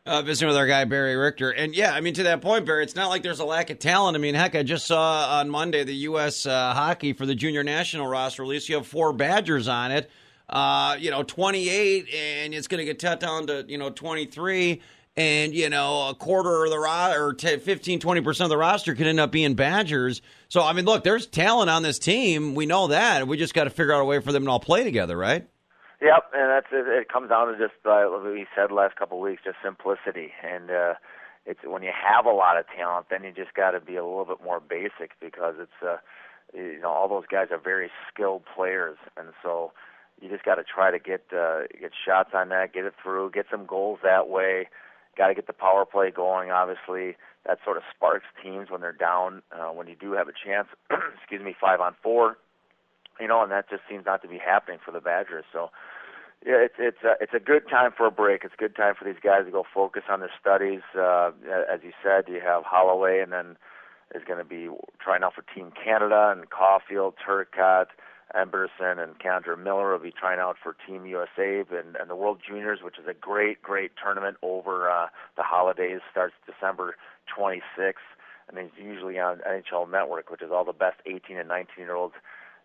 Uh, 0.08 0.22
visiting 0.22 0.48
with 0.48 0.56
our 0.56 0.66
guy 0.66 0.84
Barry 0.84 1.16
Richter, 1.16 1.50
and 1.50 1.74
yeah, 1.74 1.92
I 1.92 2.00
mean 2.00 2.14
to 2.14 2.22
that 2.22 2.40
point, 2.40 2.64
Barry, 2.64 2.82
it's 2.82 2.96
not 2.96 3.10
like 3.10 3.22
there's 3.22 3.40
a 3.40 3.44
lack 3.44 3.68
of 3.68 3.78
talent. 3.78 4.16
I 4.16 4.18
mean, 4.20 4.34
heck, 4.34 4.54
I 4.54 4.62
just 4.62 4.86
saw 4.86 5.38
on 5.38 5.50
Monday 5.50 5.84
the 5.84 5.94
U.S. 5.94 6.46
Uh, 6.46 6.72
hockey 6.72 7.12
for 7.12 7.26
the 7.26 7.34
junior 7.34 7.62
national 7.62 8.06
roster 8.06 8.42
release. 8.42 8.68
You 8.68 8.76
have 8.76 8.86
four 8.86 9.12
Badgers 9.12 9.68
on 9.68 9.92
it 9.92 10.10
uh, 10.48 10.96
you 10.98 11.10
know, 11.10 11.22
28, 11.22 12.08
and 12.14 12.54
it's 12.54 12.68
going 12.68 12.78
to 12.78 12.84
get 12.84 13.00
cut 13.00 13.20
down 13.20 13.46
to, 13.48 13.64
you 13.68 13.78
know, 13.78 13.90
23. 13.90 14.80
And, 15.16 15.52
you 15.52 15.68
know, 15.68 16.10
a 16.10 16.14
quarter 16.14 16.64
of 16.64 16.70
the 16.70 16.78
ro- 16.78 17.12
or 17.16 17.34
10, 17.34 17.58
15, 17.58 17.98
20% 17.98 18.40
of 18.40 18.50
the 18.50 18.56
roster 18.56 18.94
could 18.94 19.08
end 19.08 19.18
up 19.18 19.32
being 19.32 19.54
Badgers. 19.54 20.22
So, 20.48 20.62
I 20.62 20.72
mean, 20.72 20.84
look, 20.84 21.02
there's 21.02 21.26
talent 21.26 21.70
on 21.70 21.82
this 21.82 21.98
team. 21.98 22.54
We 22.54 22.66
know 22.66 22.86
that. 22.86 23.26
We 23.26 23.36
just 23.36 23.52
got 23.52 23.64
to 23.64 23.70
figure 23.70 23.92
out 23.92 24.00
a 24.00 24.04
way 24.04 24.20
for 24.20 24.30
them 24.30 24.44
to 24.44 24.50
all 24.50 24.60
play 24.60 24.84
together, 24.84 25.16
right? 25.16 25.48
Yep, 26.00 26.30
and 26.32 26.50
that's 26.50 26.66
it. 26.70 26.86
It 26.86 27.08
comes 27.08 27.28
down 27.28 27.48
to 27.48 27.54
just 27.58 27.74
uh, 27.84 28.06
what 28.06 28.24
we 28.24 28.46
said 28.54 28.70
last 28.70 28.96
couple 28.96 29.18
of 29.18 29.22
weeks, 29.24 29.42
just 29.44 29.58
simplicity. 29.64 30.30
And 30.44 30.70
uh, 30.70 30.94
it's 31.44 31.60
when 31.64 31.82
you 31.82 31.90
have 31.90 32.24
a 32.24 32.30
lot 32.30 32.56
of 32.56 32.66
talent, 32.74 33.06
then 33.10 33.24
you 33.24 33.32
just 33.32 33.54
got 33.54 33.72
to 33.72 33.80
be 33.80 33.96
a 33.96 34.04
little 34.04 34.24
bit 34.24 34.38
more 34.44 34.60
basic 34.60 35.18
because 35.20 35.54
it's, 35.58 35.80
uh, 35.82 35.96
you 36.54 36.80
know, 36.80 36.90
all 36.90 37.08
those 37.08 37.26
guys 37.30 37.48
are 37.50 37.58
very 37.58 37.90
skilled 38.12 38.42
players, 38.54 38.96
and 39.16 39.28
so 39.42 39.72
you 40.20 40.28
just 40.28 40.44
got 40.44 40.56
to 40.56 40.64
try 40.64 40.90
to 40.90 40.98
get 40.98 41.24
uh, 41.32 41.62
get 41.80 41.92
shots 42.06 42.30
on 42.32 42.48
that, 42.50 42.72
get 42.72 42.84
it 42.84 42.94
through, 43.02 43.30
get 43.32 43.46
some 43.50 43.66
goals 43.66 43.98
that 44.02 44.28
way. 44.28 44.68
Got 45.16 45.28
to 45.28 45.34
get 45.34 45.48
the 45.48 45.52
power 45.52 45.84
play 45.84 46.12
going. 46.12 46.50
Obviously, 46.52 47.16
that 47.44 47.58
sort 47.64 47.76
of 47.76 47.82
sparks 47.94 48.26
teams 48.42 48.70
when 48.70 48.80
they're 48.80 48.92
down. 48.92 49.42
Uh, 49.50 49.70
when 49.70 49.88
you 49.88 49.96
do 49.98 50.12
have 50.12 50.28
a 50.28 50.32
chance, 50.32 50.68
excuse 51.18 51.42
me, 51.42 51.56
five 51.60 51.80
on 51.80 51.94
four, 52.02 52.38
you 53.20 53.28
know, 53.28 53.42
and 53.42 53.52
that 53.52 53.68
just 53.70 53.82
seems 53.88 54.06
not 54.06 54.22
to 54.22 54.28
be 54.28 54.38
happening 54.38 54.78
for 54.84 54.92
the 54.92 55.00
Badgers. 55.00 55.44
So, 55.52 55.70
yeah, 56.46 56.56
it's 56.56 56.74
it's 56.78 57.02
a, 57.04 57.14
it's 57.20 57.34
a 57.34 57.40
good 57.40 57.68
time 57.68 57.90
for 57.96 58.06
a 58.06 58.10
break. 58.10 58.44
It's 58.44 58.54
a 58.54 58.60
good 58.60 58.76
time 58.76 58.94
for 58.98 59.04
these 59.04 59.20
guys 59.22 59.44
to 59.46 59.50
go 59.50 59.64
focus 59.72 60.04
on 60.08 60.20
their 60.20 60.30
studies. 60.40 60.82
Uh, 60.96 61.30
as 61.72 61.80
you 61.82 61.92
said, 62.02 62.24
you 62.28 62.40
have 62.44 62.64
Holloway, 62.64 63.20
and 63.20 63.32
then 63.32 63.56
is 64.14 64.22
going 64.26 64.38
to 64.38 64.44
be 64.44 64.68
trying 65.02 65.22
out 65.22 65.34
for 65.34 65.44
Team 65.54 65.72
Canada 65.72 66.34
and 66.34 66.48
Caulfield, 66.50 67.14
Turcotte. 67.26 67.88
Emberson 68.36 69.02
and 69.02 69.18
K'Andre 69.18 69.58
Miller 69.58 69.92
will 69.92 69.98
be 69.98 70.12
trying 70.12 70.38
out 70.38 70.56
for 70.62 70.76
Team 70.86 71.06
USA 71.06 71.60
and, 71.60 71.96
and 71.96 72.10
the 72.10 72.14
World 72.14 72.40
Juniors, 72.46 72.80
which 72.82 72.98
is 72.98 73.06
a 73.08 73.14
great, 73.14 73.62
great 73.62 73.92
tournament 74.02 74.36
over 74.42 74.90
uh, 74.90 75.06
the 75.36 75.42
holidays. 75.42 76.00
Starts 76.10 76.34
December 76.44 76.96
26th, 77.34 77.94
and 78.48 78.58
it's 78.58 78.74
usually 78.76 79.18
on 79.18 79.38
NHL 79.48 79.90
Network, 79.90 80.30
which 80.30 80.42
is 80.42 80.50
all 80.52 80.64
the 80.64 80.74
best 80.74 80.96
18 81.06 81.38
and 81.38 81.48
19 81.48 81.68
year 81.78 81.94
olds 81.94 82.14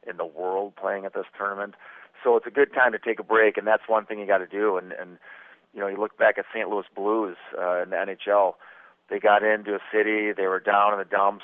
in 0.10 0.18
the 0.18 0.26
world 0.26 0.74
playing 0.76 1.06
at 1.06 1.14
this 1.14 1.26
tournament. 1.38 1.76
So 2.24 2.36
it's 2.38 2.48
a 2.48 2.52
good 2.52 2.74
time 2.74 2.92
to 2.94 3.00
take 3.00 3.20
a 3.20 3.24
break, 3.24 3.58
and 3.58 3.68
that's 3.68 3.84
one 3.88 4.06
thing 4.06 4.20
you 4.20 4.28
got 4.28 4.38
to 4.38 4.48
do. 4.48 4.78
And, 4.78 4.94
and 4.94 5.18
you 5.74 5.82
know, 5.82 5.88
you 5.88 5.98
look 5.98 6.18
back 6.18 6.38
at 6.38 6.46
St. 6.54 6.70
Louis 6.70 6.86
Blues 6.96 7.38
uh, 7.58 7.84
in 7.84 7.90
the 7.90 7.96
NHL. 7.96 8.54
They 9.10 9.20
got 9.20 9.44
into 9.44 9.76
a 9.76 9.80
city, 9.92 10.32
they 10.32 10.48
were 10.48 10.60
down 10.60 10.94
in 10.94 11.00
the 11.00 11.06
dumps, 11.06 11.44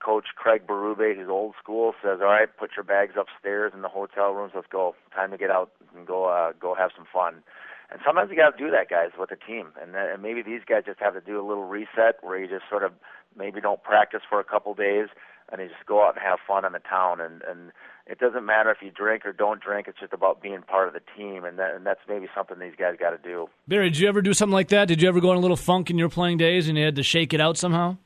Coach 0.00 0.28
Craig 0.34 0.66
Berube, 0.66 1.14
who's 1.14 1.28
old 1.28 1.54
school, 1.62 1.92
says, 2.02 2.20
"All 2.20 2.28
right, 2.28 2.48
put 2.56 2.70
your 2.74 2.84
bags 2.84 3.14
upstairs 3.18 3.72
in 3.74 3.82
the 3.82 3.88
hotel 3.88 4.32
rooms. 4.32 4.52
Let's 4.54 4.66
go. 4.66 4.94
Time 5.14 5.30
to 5.30 5.36
get 5.36 5.50
out 5.50 5.70
and 5.94 6.06
go 6.06 6.24
uh, 6.24 6.52
go 6.58 6.74
have 6.74 6.90
some 6.96 7.06
fun." 7.12 7.42
And 7.90 8.00
sometimes 8.04 8.30
you 8.30 8.36
got 8.36 8.56
to 8.56 8.64
do 8.64 8.70
that, 8.70 8.88
guys, 8.88 9.10
with 9.18 9.30
the 9.30 9.36
team. 9.36 9.72
And, 9.80 9.96
uh, 9.96 10.14
and 10.14 10.22
maybe 10.22 10.42
these 10.42 10.60
guys 10.66 10.84
just 10.86 11.00
have 11.00 11.14
to 11.14 11.20
do 11.20 11.40
a 11.40 11.46
little 11.46 11.64
reset 11.64 12.22
where 12.22 12.38
you 12.38 12.46
just 12.46 12.68
sort 12.70 12.84
of 12.84 12.92
maybe 13.36 13.60
don't 13.60 13.82
practice 13.82 14.22
for 14.28 14.38
a 14.38 14.44
couple 14.44 14.74
days 14.74 15.08
and 15.50 15.60
you 15.60 15.68
just 15.68 15.86
go 15.86 16.06
out 16.06 16.14
and 16.14 16.22
have 16.22 16.38
fun 16.46 16.64
in 16.64 16.72
the 16.72 16.80
town. 16.80 17.20
And 17.20 17.42
and 17.42 17.72
it 18.06 18.18
doesn't 18.18 18.44
matter 18.44 18.70
if 18.70 18.78
you 18.82 18.90
drink 18.90 19.24
or 19.24 19.32
don't 19.32 19.60
drink. 19.62 19.86
It's 19.88 19.98
just 19.98 20.12
about 20.12 20.42
being 20.42 20.62
part 20.62 20.88
of 20.88 20.94
the 20.94 21.02
team, 21.16 21.44
and 21.44 21.58
that 21.58 21.74
and 21.74 21.86
that's 21.86 22.00
maybe 22.08 22.26
something 22.34 22.58
these 22.58 22.74
guys 22.78 22.96
got 22.98 23.10
to 23.10 23.18
do. 23.18 23.48
Barry, 23.68 23.90
did 23.90 23.98
you 23.98 24.08
ever 24.08 24.22
do 24.22 24.34
something 24.34 24.54
like 24.54 24.68
that? 24.68 24.88
Did 24.88 25.02
you 25.02 25.08
ever 25.08 25.20
go 25.20 25.30
on 25.30 25.36
a 25.36 25.40
little 25.40 25.56
funk 25.56 25.90
in 25.90 25.98
your 25.98 26.08
playing 26.08 26.38
days 26.38 26.68
and 26.68 26.76
you 26.76 26.84
had 26.84 26.96
to 26.96 27.02
shake 27.02 27.32
it 27.32 27.40
out 27.40 27.56
somehow? 27.56 27.96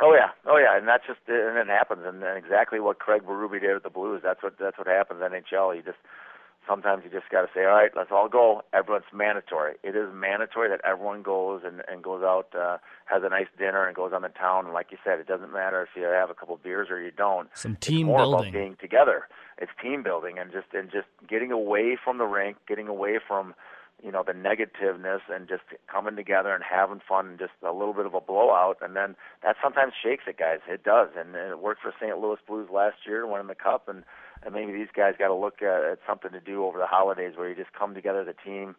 Oh 0.00 0.14
yeah, 0.14 0.30
oh 0.46 0.58
yeah, 0.58 0.78
and 0.78 0.86
that's 0.86 1.04
just 1.06 1.18
and 1.26 1.56
it 1.58 1.66
happens, 1.66 2.02
and, 2.04 2.22
and 2.22 2.38
exactly 2.38 2.78
what 2.78 3.00
Craig 3.00 3.22
Berube 3.26 3.60
did 3.60 3.74
with 3.74 3.82
the 3.82 3.90
Blues. 3.90 4.20
That's 4.22 4.42
what 4.42 4.54
that's 4.58 4.78
what 4.78 4.86
happens 4.86 5.20
in 5.24 5.32
NHL. 5.32 5.74
You 5.74 5.82
just 5.82 5.98
sometimes 6.68 7.02
you 7.04 7.10
just 7.10 7.30
got 7.30 7.42
to 7.42 7.48
say, 7.54 7.60
all 7.64 7.74
right, 7.74 7.90
let's 7.96 8.10
all 8.12 8.28
go. 8.28 8.62
Everyone's 8.72 9.06
mandatory. 9.12 9.74
It 9.82 9.96
is 9.96 10.08
mandatory 10.14 10.68
that 10.68 10.80
everyone 10.84 11.22
goes 11.22 11.62
and, 11.64 11.82
and 11.88 12.02
goes 12.02 12.22
out, 12.22 12.48
uh, 12.54 12.78
has 13.06 13.22
a 13.24 13.28
nice 13.30 13.46
dinner, 13.58 13.86
and 13.86 13.96
goes 13.96 14.12
on 14.14 14.22
the 14.22 14.28
town. 14.28 14.66
And 14.66 14.74
like 14.74 14.88
you 14.90 14.98
said, 15.02 15.18
it 15.18 15.26
doesn't 15.26 15.52
matter 15.52 15.82
if 15.82 15.88
you 15.96 16.04
have 16.04 16.30
a 16.30 16.34
couple 16.34 16.54
of 16.54 16.62
beers 16.62 16.88
or 16.90 17.00
you 17.00 17.10
don't. 17.10 17.48
Some 17.54 17.72
It's 17.72 17.86
team 17.86 18.06
more 18.06 18.18
building. 18.18 18.40
about 18.40 18.52
being 18.52 18.76
together. 18.80 19.28
It's 19.60 19.72
team 19.82 20.02
building 20.02 20.38
and 20.38 20.52
just 20.52 20.66
and 20.72 20.90
just 20.90 21.08
getting 21.28 21.50
away 21.50 21.96
from 22.02 22.18
the 22.18 22.26
rink, 22.26 22.58
getting 22.68 22.86
away 22.86 23.18
from 23.26 23.54
you 24.04 24.12
know 24.12 24.22
the 24.24 24.32
negativeness, 24.32 25.22
and 25.28 25.48
just 25.48 25.62
coming 25.90 26.14
together 26.14 26.54
and 26.54 26.62
having 26.62 27.00
fun 27.08 27.26
and 27.30 27.38
just 27.40 27.50
a 27.66 27.72
little 27.72 27.92
bit 27.94 28.06
of 28.06 28.14
a 28.14 28.20
blowout. 28.20 28.78
And 28.80 28.94
then 28.94 29.16
that 29.42 29.56
sometimes 29.60 29.94
shakes 30.00 30.24
it, 30.28 30.38
guys. 30.38 30.58
It 30.68 30.84
does, 30.84 31.08
and, 31.18 31.34
and 31.34 31.50
it 31.50 31.58
worked 31.58 31.82
for 31.82 31.92
St. 32.00 32.16
Louis 32.18 32.38
Blues 32.46 32.68
last 32.72 32.98
year, 33.06 33.26
winning 33.26 33.48
the 33.48 33.56
cup, 33.56 33.88
and 33.88 34.04
and 34.48 34.54
maybe 34.54 34.72
these 34.72 34.88
guys 34.96 35.14
got 35.18 35.28
to 35.28 35.34
look 35.34 35.60
at, 35.60 35.84
at 35.84 35.98
something 36.06 36.32
to 36.32 36.40
do 36.40 36.64
over 36.64 36.78
the 36.78 36.86
holidays 36.86 37.34
where 37.36 37.50
you 37.50 37.54
just 37.54 37.72
come 37.72 37.94
together 37.94 38.22
as 38.22 38.28
a 38.28 38.44
team. 38.48 38.74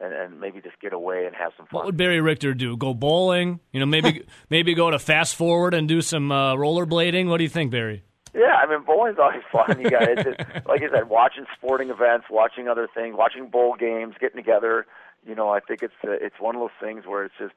And, 0.00 0.14
and 0.14 0.40
maybe 0.40 0.62
just 0.62 0.80
get 0.80 0.94
away 0.94 1.26
and 1.26 1.36
have 1.36 1.52
some 1.54 1.66
fun. 1.66 1.76
What 1.76 1.84
would 1.84 1.98
Barry 1.98 2.22
Richter 2.22 2.54
do? 2.54 2.78
Go 2.78 2.94
bowling? 2.94 3.60
You 3.72 3.80
know, 3.80 3.84
maybe 3.84 4.24
maybe 4.48 4.72
go 4.72 4.90
to 4.90 4.98
fast 4.98 5.36
forward 5.36 5.74
and 5.74 5.86
do 5.86 6.00
some 6.00 6.32
uh, 6.32 6.54
rollerblading. 6.54 7.28
What 7.28 7.36
do 7.36 7.44
you 7.44 7.50
think, 7.50 7.70
Barry? 7.70 8.02
Yeah, 8.34 8.56
I 8.56 8.66
mean 8.66 8.84
bowling's 8.86 9.18
always 9.18 9.42
fun. 9.52 9.78
You 9.78 9.90
it's 9.92 10.22
just, 10.22 10.38
like 10.66 10.80
I 10.82 10.90
said, 10.90 11.10
watching 11.10 11.44
sporting 11.54 11.90
events, 11.90 12.28
watching 12.30 12.68
other 12.68 12.88
things, 12.92 13.16
watching 13.18 13.50
bowl 13.50 13.76
games, 13.78 14.14
getting 14.18 14.42
together. 14.42 14.86
You 15.26 15.34
know, 15.34 15.50
I 15.50 15.60
think 15.60 15.82
it's 15.82 15.92
uh, 16.02 16.12
it's 16.12 16.40
one 16.40 16.56
of 16.56 16.62
those 16.62 16.70
things 16.80 17.04
where 17.06 17.26
it's 17.26 17.34
just 17.38 17.54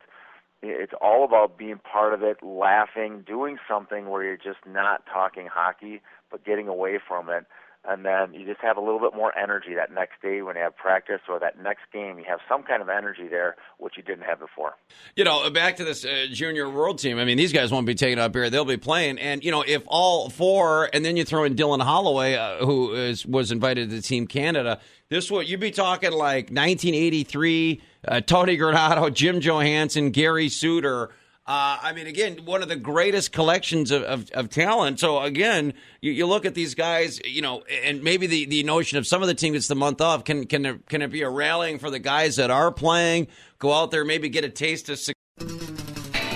it's 0.61 0.93
all 1.01 1.23
about 1.23 1.57
being 1.57 1.79
part 1.79 2.13
of 2.13 2.23
it, 2.23 2.43
laughing, 2.43 3.23
doing 3.25 3.57
something 3.67 4.09
where 4.09 4.23
you're 4.23 4.37
just 4.37 4.65
not 4.65 5.05
talking 5.05 5.47
hockey, 5.47 6.01
but 6.35 6.43
getting 6.45 6.67
away 6.67 6.99
from 7.07 7.29
it. 7.29 7.45
And 7.87 8.03
then 8.03 8.33
you 8.33 8.45
just 8.45 8.59
have 8.61 8.77
a 8.77 8.81
little 8.81 8.99
bit 8.99 9.15
more 9.15 9.37
energy 9.37 9.75
that 9.75 9.93
next 9.93 10.19
day 10.21 10.41
when 10.41 10.55
you 10.55 10.63
have 10.63 10.75
practice 10.75 11.21
or 11.29 11.39
that 11.39 11.61
next 11.61 11.83
game. 11.93 12.17
You 12.17 12.25
have 12.27 12.39
some 12.49 12.63
kind 12.63 12.81
of 12.81 12.89
energy 12.89 13.27
there, 13.29 13.55
which 13.77 13.93
you 13.95 14.01
didn't 14.01 14.23
have 14.23 14.39
before. 14.39 14.73
You 15.15 15.23
know, 15.23 15.47
back 15.51 15.75
to 15.75 15.85
this 15.85 16.03
uh, 16.03 16.25
junior 16.31 16.67
world 16.67 16.97
team. 16.97 17.19
I 17.19 17.25
mean, 17.25 17.37
these 17.37 17.53
guys 17.53 17.71
won't 17.71 17.85
be 17.85 17.93
taken 17.93 18.17
up 18.17 18.33
here; 18.33 18.49
they'll 18.49 18.65
be 18.65 18.75
playing. 18.75 19.19
And 19.19 19.43
you 19.43 19.51
know, 19.51 19.63
if 19.65 19.83
all 19.85 20.31
four, 20.31 20.89
and 20.93 21.05
then 21.05 21.15
you 21.15 21.23
throw 21.23 21.43
in 21.43 21.55
Dylan 21.55 21.79
Holloway, 21.79 22.33
uh, 22.33 22.65
who 22.65 22.95
is, 22.95 23.23
was 23.23 23.51
invited 23.51 23.91
to 23.91 24.01
Team 24.01 24.25
Canada, 24.25 24.79
this 25.09 25.29
would 25.29 25.47
you'd 25.47 25.59
be 25.59 25.69
talking 25.69 26.11
like 26.11 26.45
1983, 26.45 27.81
uh, 28.07 28.21
Tony 28.21 28.57
Granato, 28.57 29.13
Jim 29.13 29.41
Johannson, 29.41 30.09
Gary 30.09 30.49
Suter. 30.49 31.11
Uh, 31.47 31.77
I 31.79 31.93
mean, 31.93 32.07
again, 32.07 32.39
one 32.45 32.63
of 32.63 32.69
the 32.69 32.75
greatest 32.75 33.31
collections 33.31 33.91
of, 33.91 34.01
of, 34.01 34.31
of 34.31 34.49
talent. 34.49 34.99
So 34.99 35.21
again, 35.21 35.75
you, 36.01 36.11
you 36.11 36.25
look 36.25 36.43
at 36.43 36.55
these 36.55 36.73
guys, 36.73 37.19
you 37.23 37.43
know, 37.43 37.63
and 37.83 38.01
maybe 38.01 38.25
the, 38.25 38.45
the 38.45 38.63
notion 38.63 38.97
of 38.97 39.05
some 39.05 39.21
of 39.21 39.27
the 39.27 39.35
team 39.35 39.53
gets 39.53 39.67
the 39.67 39.75
month 39.75 40.01
off. 40.01 40.23
Can 40.23 40.47
can 40.47 40.63
there, 40.63 40.79
can 40.89 41.03
it 41.03 41.11
be 41.11 41.21
a 41.21 41.29
rallying 41.29 41.77
for 41.77 41.91
the 41.91 41.99
guys 41.99 42.37
that 42.37 42.49
are 42.49 42.71
playing? 42.71 43.27
Go 43.59 43.71
out 43.71 43.91
there, 43.91 44.03
maybe 44.03 44.27
get 44.27 44.43
a 44.43 44.49
taste 44.49 44.89
of. 44.89 44.99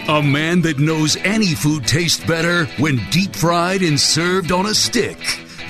A 0.08 0.22
man 0.22 0.62
that 0.62 0.78
knows 0.78 1.16
any 1.18 1.56
food 1.56 1.88
tastes 1.88 2.24
better 2.24 2.66
when 2.78 3.00
deep 3.10 3.36
fried 3.36 3.82
and 3.82 4.00
served 4.00 4.52
on 4.52 4.68
a 4.68 4.76
stick. 4.76 5.18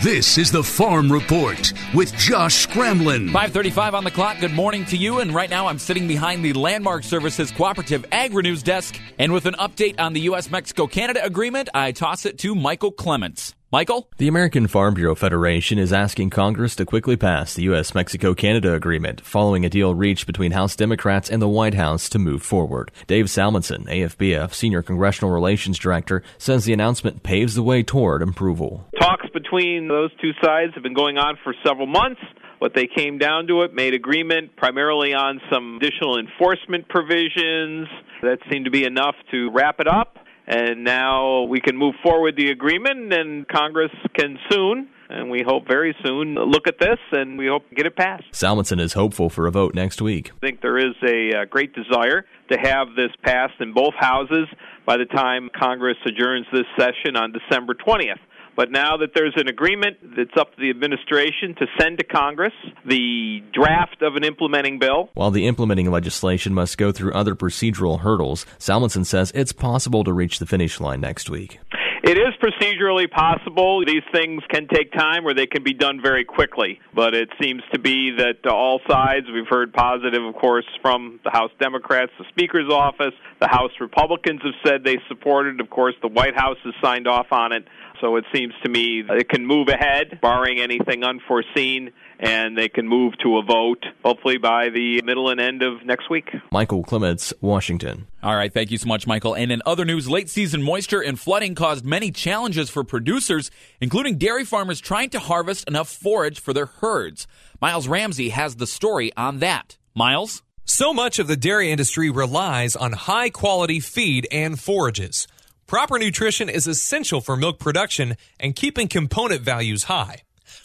This 0.01 0.37
is 0.37 0.49
the 0.49 0.63
Farm 0.63 1.11
Report 1.11 1.73
with 1.93 2.13
Josh 2.15 2.65
Scramlin. 2.65 3.25
535 3.25 3.93
on 3.93 4.05
the 4.05 4.11
clock. 4.11 4.39
Good 4.39 4.53
morning 4.53 4.85
to 4.85 4.95
you. 4.95 5.19
And 5.19 5.35
right 5.35 5.49
now 5.49 5.67
I'm 5.67 5.77
sitting 5.77 6.07
behind 6.07 6.45
the 6.45 6.53
Landmark 6.53 7.03
Services 7.03 7.51
Cooperative 7.51 8.05
Agri-News 8.09 8.63
desk. 8.63 8.97
And 9.17 9.33
with 9.33 9.45
an 9.45 9.55
update 9.55 9.99
on 9.99 10.13
the 10.13 10.21
U.S.-Mexico-Canada 10.21 11.25
agreement, 11.25 11.67
I 11.73 11.91
toss 11.91 12.25
it 12.25 12.37
to 12.39 12.55
Michael 12.55 12.93
Clements. 12.93 13.53
Michael? 13.71 14.09
The 14.17 14.27
American 14.27 14.65
Farm 14.65 14.95
Bureau 14.95 15.13
Federation 15.13 15.77
is 15.77 15.93
asking 15.93 16.31
Congress 16.31 16.75
to 16.77 16.87
quickly 16.87 17.15
pass 17.15 17.53
the 17.53 17.61
U.S. 17.65 17.93
Mexico 17.93 18.33
Canada 18.33 18.73
agreement 18.73 19.21
following 19.21 19.63
a 19.63 19.69
deal 19.69 19.93
reached 19.93 20.25
between 20.25 20.53
House 20.53 20.75
Democrats 20.75 21.29
and 21.29 21.39
the 21.39 21.47
White 21.47 21.75
House 21.75 22.09
to 22.09 22.17
move 22.17 22.41
forward. 22.41 22.89
Dave 23.05 23.25
Salmonsen, 23.25 23.85
AFBF 23.85 24.55
Senior 24.55 24.81
Congressional 24.81 25.31
Relations 25.31 25.77
Director, 25.77 26.23
says 26.39 26.65
the 26.65 26.73
announcement 26.73 27.21
paves 27.21 27.53
the 27.53 27.61
way 27.61 27.83
toward 27.83 28.23
approval. 28.23 28.87
Talks 28.99 29.27
between 29.31 29.87
those 29.87 30.09
two 30.19 30.31
sides 30.43 30.73
have 30.73 30.81
been 30.81 30.95
going 30.95 31.19
on 31.19 31.37
for 31.43 31.53
several 31.63 31.85
months. 31.85 32.21
What 32.57 32.73
they 32.73 32.87
came 32.87 33.19
down 33.19 33.45
to 33.49 33.61
it 33.61 33.75
made 33.75 33.93
agreement 33.93 34.55
primarily 34.55 35.13
on 35.13 35.41
some 35.53 35.77
additional 35.77 36.17
enforcement 36.17 36.89
provisions 36.89 37.87
that 38.23 38.39
seemed 38.51 38.65
to 38.65 38.71
be 38.71 38.83
enough 38.83 39.13
to 39.29 39.51
wrap 39.51 39.79
it 39.79 39.87
up. 39.87 40.17
And 40.49 40.83
now 40.83 41.43
we 41.43 41.61
can 41.61 41.77
move 41.77 41.93
forward 42.01 42.35
the 42.35 42.49
agreement, 42.49 43.13
and 43.13 43.47
Congress 43.47 43.91
can 44.15 44.39
soon, 44.49 44.89
and 45.07 45.29
we 45.29 45.43
hope 45.45 45.67
very 45.67 45.95
soon, 46.03 46.33
look 46.33 46.67
at 46.67 46.79
this, 46.79 46.97
and 47.11 47.37
we 47.37 47.45
hope 47.45 47.69
to 47.69 47.75
get 47.75 47.85
it 47.85 47.95
passed. 47.95 48.23
Salmonsen 48.33 48.79
is 48.79 48.93
hopeful 48.93 49.29
for 49.29 49.45
a 49.45 49.51
vote 49.51 49.75
next 49.75 50.01
week. 50.01 50.31
I 50.37 50.39
think 50.47 50.61
there 50.61 50.79
is 50.79 50.95
a 51.03 51.41
uh, 51.41 51.45
great 51.45 51.75
desire 51.75 52.25
to 52.51 52.57
have 52.59 52.95
this 52.95 53.11
passed 53.23 53.61
in 53.61 53.73
both 53.73 53.93
houses 53.99 54.47
by 54.87 54.97
the 54.97 55.05
time 55.05 55.51
Congress 55.55 55.97
adjourns 56.03 56.47
this 56.51 56.65
session 56.79 57.15
on 57.15 57.31
December 57.31 57.75
20th. 57.75 58.17
But 58.55 58.71
now 58.71 58.97
that 58.97 59.11
there's 59.13 59.33
an 59.37 59.47
agreement, 59.47 59.97
it's 60.17 60.35
up 60.37 60.53
to 60.55 60.61
the 60.61 60.69
administration 60.69 61.55
to 61.59 61.65
send 61.79 61.99
to 61.99 62.03
Congress 62.03 62.53
the 62.85 63.41
draft 63.53 64.01
of 64.01 64.15
an 64.15 64.23
implementing 64.23 64.79
bill. 64.79 65.09
While 65.13 65.31
the 65.31 65.47
implementing 65.47 65.89
legislation 65.89 66.53
must 66.53 66.77
go 66.77 66.91
through 66.91 67.13
other 67.13 67.35
procedural 67.35 68.01
hurdles, 68.01 68.45
Salmonsen 68.57 69.05
says 69.05 69.31
it's 69.33 69.53
possible 69.53 70.03
to 70.03 70.13
reach 70.13 70.39
the 70.39 70.45
finish 70.45 70.79
line 70.79 71.01
next 71.01 71.29
week. 71.29 71.59
It 72.01 72.17
is 72.17 72.33
procedurally 72.41 73.11
possible. 73.11 73.83
These 73.85 74.03
things 74.13 74.41
can 74.49 74.67
take 74.67 74.93
time 74.93 75.27
or 75.27 75.33
they 75.33 75.47
can 75.47 75.63
be 75.63 75.73
done 75.73 76.01
very 76.01 76.23
quickly. 76.23 76.79
But 76.93 77.13
it 77.13 77.29
seems 77.41 77.61
to 77.73 77.79
be 77.79 78.11
that 78.11 78.49
all 78.49 78.79
sides, 78.87 79.27
we've 79.31 79.47
heard 79.47 79.73
positive, 79.73 80.23
of 80.23 80.35
course, 80.35 80.65
from 80.81 81.19
the 81.25 81.29
House 81.29 81.51
Democrats, 81.59 82.11
the 82.17 82.25
Speaker's 82.29 82.71
office. 82.71 83.13
The 83.39 83.49
House 83.49 83.71
Republicans 83.81 84.41
have 84.43 84.53
said 84.65 84.83
they 84.83 84.97
support 85.09 85.47
it. 85.47 85.59
Of 85.59 85.69
course, 85.69 85.95
the 86.01 86.07
White 86.07 86.35
House 86.35 86.57
has 86.63 86.73
signed 86.81 87.07
off 87.07 87.27
on 87.31 87.51
it. 87.51 87.65
So 87.99 88.15
it 88.15 88.23
seems 88.33 88.53
to 88.63 88.69
me 88.69 89.03
it 89.09 89.27
can 89.27 89.45
move 89.45 89.67
ahead, 89.67 90.19
barring 90.21 90.59
anything 90.59 91.03
unforeseen, 91.03 91.91
and 92.19 92.57
they 92.57 92.67
can 92.67 92.87
move 92.87 93.13
to 93.23 93.37
a 93.37 93.43
vote, 93.43 93.85
hopefully 94.03 94.37
by 94.37 94.69
the 94.69 95.01
middle 95.03 95.29
and 95.29 95.39
end 95.39 95.61
of 95.63 95.85
next 95.85 96.09
week. 96.09 96.29
Michael 96.51 96.83
Clements, 96.83 97.33
Washington. 97.39 98.07
All 98.21 98.35
right, 98.35 98.53
thank 98.53 98.71
you 98.71 98.77
so 98.77 98.87
much, 98.87 99.07
Michael. 99.07 99.35
And 99.35 99.51
in 99.51 99.61
other 99.65 99.85
news, 99.85 100.09
late 100.09 100.29
season 100.29 100.61
moisture 100.61 100.99
and 100.99 101.17
flooding 101.17 101.55
caused 101.55 101.85
many 101.85 102.11
challenges 102.11 102.69
for 102.69 102.83
producers, 102.83 103.49
including 103.79 104.17
dairy 104.17 104.43
farmers 104.43 104.81
trying 104.81 105.09
to 105.11 105.19
harvest 105.19 105.67
enough 105.67 105.89
forage 105.89 106.39
for 106.39 106.53
their 106.53 106.65
herds. 106.65 107.25
Miles 107.61 107.87
Ramsey 107.87 108.29
has 108.29 108.57
the 108.57 108.67
story 108.67 109.11
on 109.15 109.39
that. 109.39 109.77
Miles? 109.95 110.43
So 110.65 110.93
much 110.93 111.17
of 111.19 111.27
the 111.27 111.37
dairy 111.37 111.71
industry 111.71 112.09
relies 112.09 112.75
on 112.75 112.91
high 112.91 113.29
quality 113.29 113.79
feed 113.79 114.27
and 114.31 114.59
forages. 114.59 115.27
Proper 115.65 115.97
nutrition 115.97 116.49
is 116.49 116.67
essential 116.67 117.21
for 117.21 117.35
milk 117.35 117.59
production 117.59 118.17
and 118.39 118.55
keeping 118.55 118.87
component 118.87 119.41
values 119.41 119.83
high. 119.85 120.23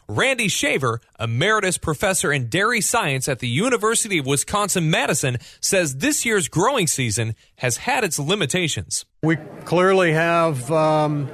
Randy 0.09 0.49
Shaver, 0.49 1.01
emeritus 1.19 1.79
professor 1.79 2.33
in 2.33 2.49
dairy 2.49 2.81
science 2.81 3.29
at 3.29 3.39
the 3.39 3.49
University 3.49 4.19
of 4.19 4.27
Wisconsin 4.27 4.91
Madison, 4.91 5.39
says 5.61 5.97
this 5.97 6.27
year's 6.27 6.49
growing 6.49 6.87
season 6.87 7.35
has 7.57 7.79
had 7.79 8.05
its 8.05 8.19
limitations. 8.19 9.07
We 9.23 9.37
clearly 9.65 10.13
have 10.13 10.71
um, 10.71 11.31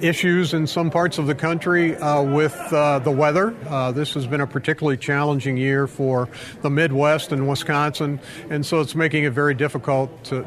issues 0.00 0.54
in 0.54 0.66
some 0.66 0.90
parts 0.90 1.18
of 1.18 1.26
the 1.26 1.34
country 1.34 1.96
uh, 1.96 2.22
with 2.22 2.54
uh, 2.72 3.00
the 3.00 3.10
weather. 3.10 3.54
Uh, 3.68 3.90
this 3.90 4.14
has 4.14 4.26
been 4.26 4.40
a 4.40 4.46
particularly 4.46 4.96
challenging 4.96 5.56
year 5.56 5.86
for 5.86 6.28
the 6.60 6.70
Midwest 6.70 7.32
and 7.32 7.48
Wisconsin, 7.48 8.20
and 8.48 8.64
so 8.64 8.80
it's 8.80 8.94
making 8.94 9.24
it 9.24 9.32
very 9.32 9.54
difficult 9.54 10.24
to 10.24 10.44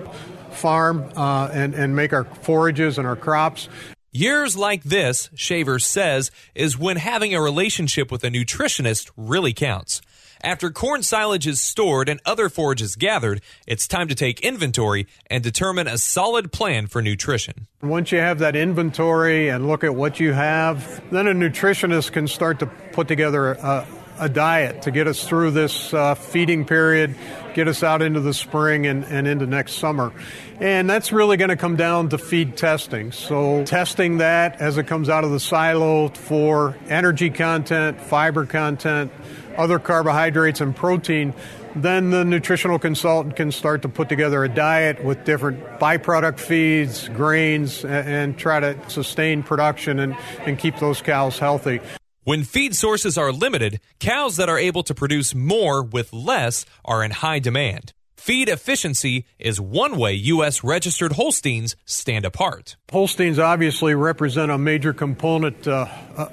farm 0.51 1.09
uh, 1.17 1.49
and, 1.51 1.73
and 1.73 1.95
make 1.95 2.13
our 2.13 2.23
forages 2.23 2.97
and 2.97 3.05
our 3.05 3.15
crops. 3.15 3.67
Years 4.15 4.55
like 4.55 4.83
this, 4.83 5.29
Shaver 5.35 5.77
says, 5.77 6.31
is 6.55 6.79
when 6.79 6.95
having 6.95 7.35
a 7.35 7.41
relationship 7.41 8.13
with 8.13 8.23
a 8.23 8.29
nutritionist 8.29 9.11
really 9.17 9.51
counts. 9.51 9.99
After 10.41 10.69
corn 10.69 11.03
silage 11.03 11.45
is 11.45 11.61
stored 11.61 12.07
and 12.07 12.21
other 12.25 12.47
forages 12.47 12.95
gathered, 12.95 13.41
it's 13.67 13.89
time 13.89 14.07
to 14.07 14.15
take 14.15 14.39
inventory 14.39 15.07
and 15.29 15.43
determine 15.43 15.87
a 15.87 15.97
solid 15.97 16.53
plan 16.53 16.87
for 16.87 17.01
nutrition. 17.01 17.67
Once 17.81 18.13
you 18.13 18.19
have 18.19 18.39
that 18.39 18.55
inventory 18.55 19.49
and 19.49 19.67
look 19.67 19.83
at 19.83 19.93
what 19.93 20.17
you 20.17 20.31
have, 20.31 21.03
then 21.11 21.27
a 21.27 21.33
nutritionist 21.33 22.13
can 22.13 22.29
start 22.29 22.59
to 22.59 22.67
put 22.93 23.09
together 23.09 23.51
a, 23.51 23.85
a 24.17 24.29
diet 24.29 24.83
to 24.83 24.91
get 24.91 25.07
us 25.07 25.27
through 25.27 25.51
this 25.51 25.93
uh, 25.93 26.15
feeding 26.15 26.63
period, 26.63 27.13
get 27.55 27.67
us 27.69 27.81
out 27.81 28.01
into 28.01 28.19
the 28.19 28.33
spring 28.33 28.85
and, 28.85 29.05
and 29.05 29.27
into 29.27 29.47
next 29.47 29.75
summer. 29.75 30.11
And 30.59 30.87
that's 30.89 31.11
really 31.11 31.37
going 31.37 31.49
to 31.49 31.55
come 31.55 31.77
down 31.77 32.09
to 32.09 32.17
feed 32.17 32.57
testing. 32.57 33.11
So, 33.11 33.63
testing 33.63 34.17
that 34.19 34.61
as 34.61 34.77
it 34.77 34.85
comes 34.85 35.09
out 35.09 35.23
of 35.23 35.31
the 35.31 35.39
silo 35.39 36.09
for 36.09 36.77
energy 36.87 37.29
content, 37.31 37.99
fiber 37.99 38.45
content, 38.45 39.11
other 39.57 39.79
carbohydrates, 39.79 40.61
and 40.61 40.75
protein. 40.75 41.33
Then 41.77 42.09
the 42.09 42.23
nutritional 42.23 42.79
consultant 42.79 43.35
can 43.35 43.51
start 43.51 43.81
to 43.81 43.89
put 43.89 44.07
together 44.07 44.43
a 44.45 44.49
diet 44.49 45.03
with 45.03 45.25
different 45.25 45.61
byproduct 45.79 46.39
feeds, 46.39 47.09
grains, 47.09 47.83
and, 47.83 48.07
and 48.07 48.37
try 48.37 48.59
to 48.59 48.89
sustain 48.89 49.43
production 49.43 49.99
and, 49.99 50.15
and 50.45 50.57
keep 50.57 50.77
those 50.79 51.01
cows 51.01 51.39
healthy. 51.39 51.81
When 52.25 52.43
feed 52.43 52.75
sources 52.75 53.19
are 53.19 53.31
limited, 53.31 53.79
cows 53.99 54.37
that 54.37 54.49
are 54.49 54.57
able 54.57 54.81
to 54.85 54.95
produce 54.95 55.35
more 55.35 55.83
with 55.83 56.11
less 56.11 56.65
are 56.83 57.03
in 57.03 57.11
high 57.11 57.37
demand. 57.37 57.93
Feed 58.17 58.49
efficiency 58.49 59.27
is 59.37 59.61
one 59.61 59.95
way 59.95 60.13
U.S. 60.13 60.63
registered 60.63 61.11
Holsteins 61.11 61.75
stand 61.85 62.25
apart. 62.25 62.77
Holsteins 62.91 63.37
obviously 63.37 63.93
represent 63.93 64.49
a 64.49 64.57
major 64.57 64.91
component 64.91 65.67
uh, 65.67 65.85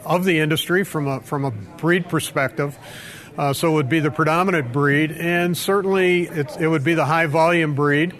of 0.03 0.25
the 0.25 0.39
industry 0.39 0.83
from 0.83 1.07
a, 1.07 1.21
from 1.21 1.45
a 1.45 1.51
breed 1.51 2.09
perspective. 2.09 2.79
Uh, 3.37 3.53
so 3.53 3.69
it 3.73 3.75
would 3.75 3.91
be 3.91 4.01
the 4.01 4.11
predominant 4.11 4.73
breed, 4.73 5.13
and 5.13 5.55
certainly 5.55 6.23
it 6.23 6.69
would 6.69 6.85
be 6.85 6.95
the 6.95 7.05
high 7.05 7.27
volume 7.27 7.75
breed. 7.75 8.15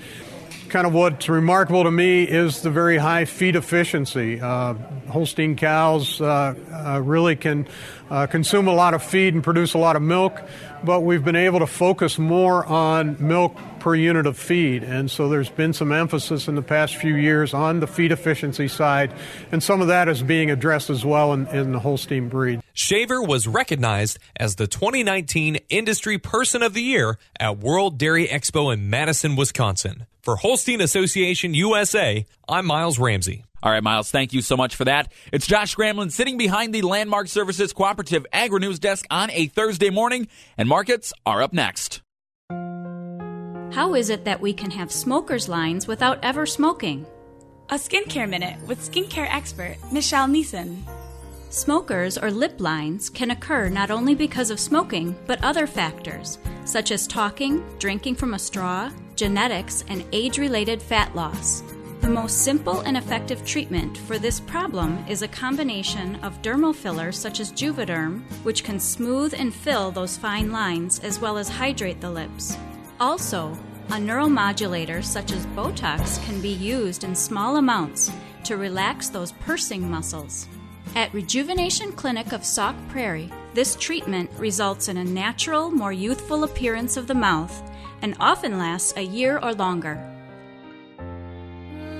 Kind 0.73 0.87
of 0.87 0.95
what's 0.95 1.29
remarkable 1.29 1.85
to 1.85 1.91
me 1.91 2.23
is 2.23 2.63
the 2.63 2.71
very 2.71 2.97
high 2.97 3.27
feed 3.27 3.57
efficiency. 3.57 4.41
Uh, 4.41 4.73
Holstein 5.11 5.55
cows 5.55 6.19
uh, 6.19 6.55
uh, 6.73 6.99
really 7.05 7.37
can 7.37 7.69
uh, 8.09 8.27
consume 8.27 8.69
a 8.69 8.73
lot 8.73 8.95
of 8.95 9.03
feed 9.03 9.35
and 9.35 9.45
produce 9.45 9.75
a 9.75 9.79
lot 9.79 9.97
of 9.97 10.03
milk, 10.03 10.41
but 10.85 11.01
we've 11.01 11.25
been 11.25 11.37
able 11.37 11.59
to 11.61 11.67
focus 11.67 12.19
more 12.19 12.65
on 12.67 13.17
milk 13.21 13.57
per 13.81 13.95
unit 13.95 14.27
of 14.27 14.37
feed. 14.37 14.83
And 14.83 15.11
so 15.11 15.29
there's 15.29 15.49
been 15.49 15.73
some 15.73 15.93
emphasis 15.93 16.49
in 16.49 16.55
the 16.55 16.63
past 16.63 16.97
few 16.97 17.17
years 17.17 17.55
on 17.55 17.81
the 17.81 17.87
feed 17.87 18.13
efficiency 18.13 18.69
side, 18.69 19.13
and 19.51 19.63
some 19.63 19.81
of 19.81 19.89
that 19.89 20.09
is 20.09 20.23
being 20.23 20.51
addressed 20.51 20.91
as 20.91 21.05
well 21.05 21.33
in, 21.33 21.47
in 21.49 21.73
the 21.73 21.81
Holstein 21.81 22.29
breed. 22.29 22.61
Shaver 22.73 23.23
was 23.23 23.47
recognized 23.47 24.19
as 24.37 24.57
the 24.57 24.67
2019 24.67 25.59
Industry 25.69 26.19
Person 26.19 26.63
of 26.63 26.75
the 26.75 26.83
Year 26.83 27.19
at 27.39 27.59
World 27.59 27.99
Dairy 27.99 28.27
Expo 28.27 28.73
in 28.73 28.89
Madison, 28.89 29.37
Wisconsin. 29.37 30.07
For 30.23 30.37
Holstein 30.37 30.81
Association 30.81 31.55
USA, 31.55 32.25
I'm 32.49 32.67
Miles 32.67 32.99
Ramsey. 32.99 33.45
All 33.63 33.71
right, 33.71 33.83
Miles, 33.83 34.11
thank 34.11 34.33
you 34.33 34.43
so 34.43 34.57
much 34.57 34.75
for 34.75 34.87
that. 34.87 35.13
It's 35.33 35.47
Josh 35.47 35.77
Scramlin 35.77 36.11
sitting 36.11 36.37
behind 36.37 36.75
the 36.75 36.83
Landmark 36.83 37.29
Services 37.29 37.73
Cooperative 37.73 38.27
Agri 38.33 38.59
News 38.59 38.81
Desk 38.81 39.07
on 39.09 39.31
a 39.31 39.47
Thursday 39.47 39.89
morning, 39.89 40.27
and 40.59 40.69
markets 40.69 41.13
are 41.25 41.43
up 41.43 41.53
next. 41.53 42.03
How 42.51 43.95
is 43.95 44.11
it 44.11 44.25
that 44.25 44.41
we 44.41 44.53
can 44.53 44.73
have 44.73 44.91
smokers' 44.91 45.49
lines 45.49 45.87
without 45.87 46.19
ever 46.25 46.45
smoking? 46.45 47.07
A 47.71 47.77
skincare 47.77 48.29
minute 48.29 48.61
with 48.67 48.81
skincare 48.81 49.33
expert 49.33 49.77
Michelle 49.93 50.27
Neeson. 50.27 50.83
Smokers 51.51 52.19
or 52.19 52.33
lip 52.33 52.61
lines 52.61 53.09
can 53.09 53.31
occur 53.31 53.69
not 53.69 53.93
only 53.93 54.17
because 54.17 54.51
of 54.51 54.59
smoking, 54.59 55.15
but 55.27 55.43
other 55.45 55.69
factors, 55.69 56.39
such 56.65 56.91
as 56.91 57.07
talking, 57.07 57.65
drinking 57.79 58.17
from 58.17 58.35
a 58.35 58.39
straw, 58.39 58.91
genetics, 59.15 59.85
and 59.89 60.05
age 60.13 60.39
related 60.39 60.83
fat 60.83 61.15
loss. 61.15 61.63
The 62.03 62.09
most 62.09 62.43
simple 62.43 62.81
and 62.81 62.97
effective 62.97 63.47
treatment 63.47 63.97
for 63.97 64.19
this 64.19 64.41
problem 64.41 65.05
is 65.09 65.23
a 65.23 65.29
combination 65.29 66.17
of 66.17 66.43
dermal 66.43 66.75
fillers 66.75 67.17
such 67.17 67.39
as 67.39 67.53
Juvederm, 67.53 68.23
which 68.43 68.65
can 68.65 68.81
smooth 68.81 69.33
and 69.39 69.55
fill 69.55 69.93
those 69.93 70.17
fine 70.17 70.51
lines 70.51 70.99
as 70.99 71.21
well 71.21 71.39
as 71.39 71.49
hydrate 71.49 72.01
the 72.01 72.11
lips. 72.11 72.57
Also, 72.99 73.57
a 73.91 73.95
neuromodulator 73.95 75.05
such 75.05 75.31
as 75.31 75.47
Botox 75.47 76.21
can 76.25 76.41
be 76.41 76.49
used 76.49 77.05
in 77.05 77.15
small 77.15 77.59
amounts 77.59 78.11
to 78.43 78.57
relax 78.57 79.09
those 79.09 79.31
pursing 79.31 79.89
muscles. 79.89 80.49
At 80.97 81.15
Rejuvenation 81.15 81.93
Clinic 81.93 82.33
of 82.33 82.45
Sauk 82.45 82.75
Prairie, 82.89 83.33
this 83.55 83.77
treatment 83.77 84.29
results 84.39 84.89
in 84.89 84.97
a 84.97 85.05
natural, 85.05 85.71
more 85.71 85.93
youthful 85.93 86.43
appearance 86.43 86.97
of 86.97 87.07
the 87.07 87.15
mouth 87.15 87.63
and 88.03 88.17
often 88.19 88.59
lasts 88.59 88.93
a 88.97 89.03
year 89.03 89.39
or 89.39 89.55
longer. 89.55 90.12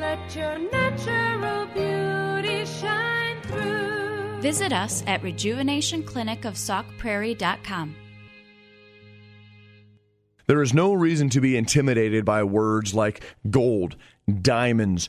Let 0.03 0.35
your 0.35 0.59
natural 0.59 1.67
beauty 1.67 2.67
shine 2.67 3.41
through. 3.43 4.41
Visit 4.43 4.73
us 4.73 5.05
at 5.07 5.23
rejuvenationclinicofsaukprairie.com. 5.23 7.95
There 10.49 10.61
is 10.61 10.75
no 10.75 10.93
reason 10.93 11.29
to 11.29 11.41
be 11.41 11.57
intimidated 11.57 12.25
by 12.25 12.43
words 12.43 12.95
like 12.95 13.23
gold, 13.49 13.95
diamonds, 14.41 15.09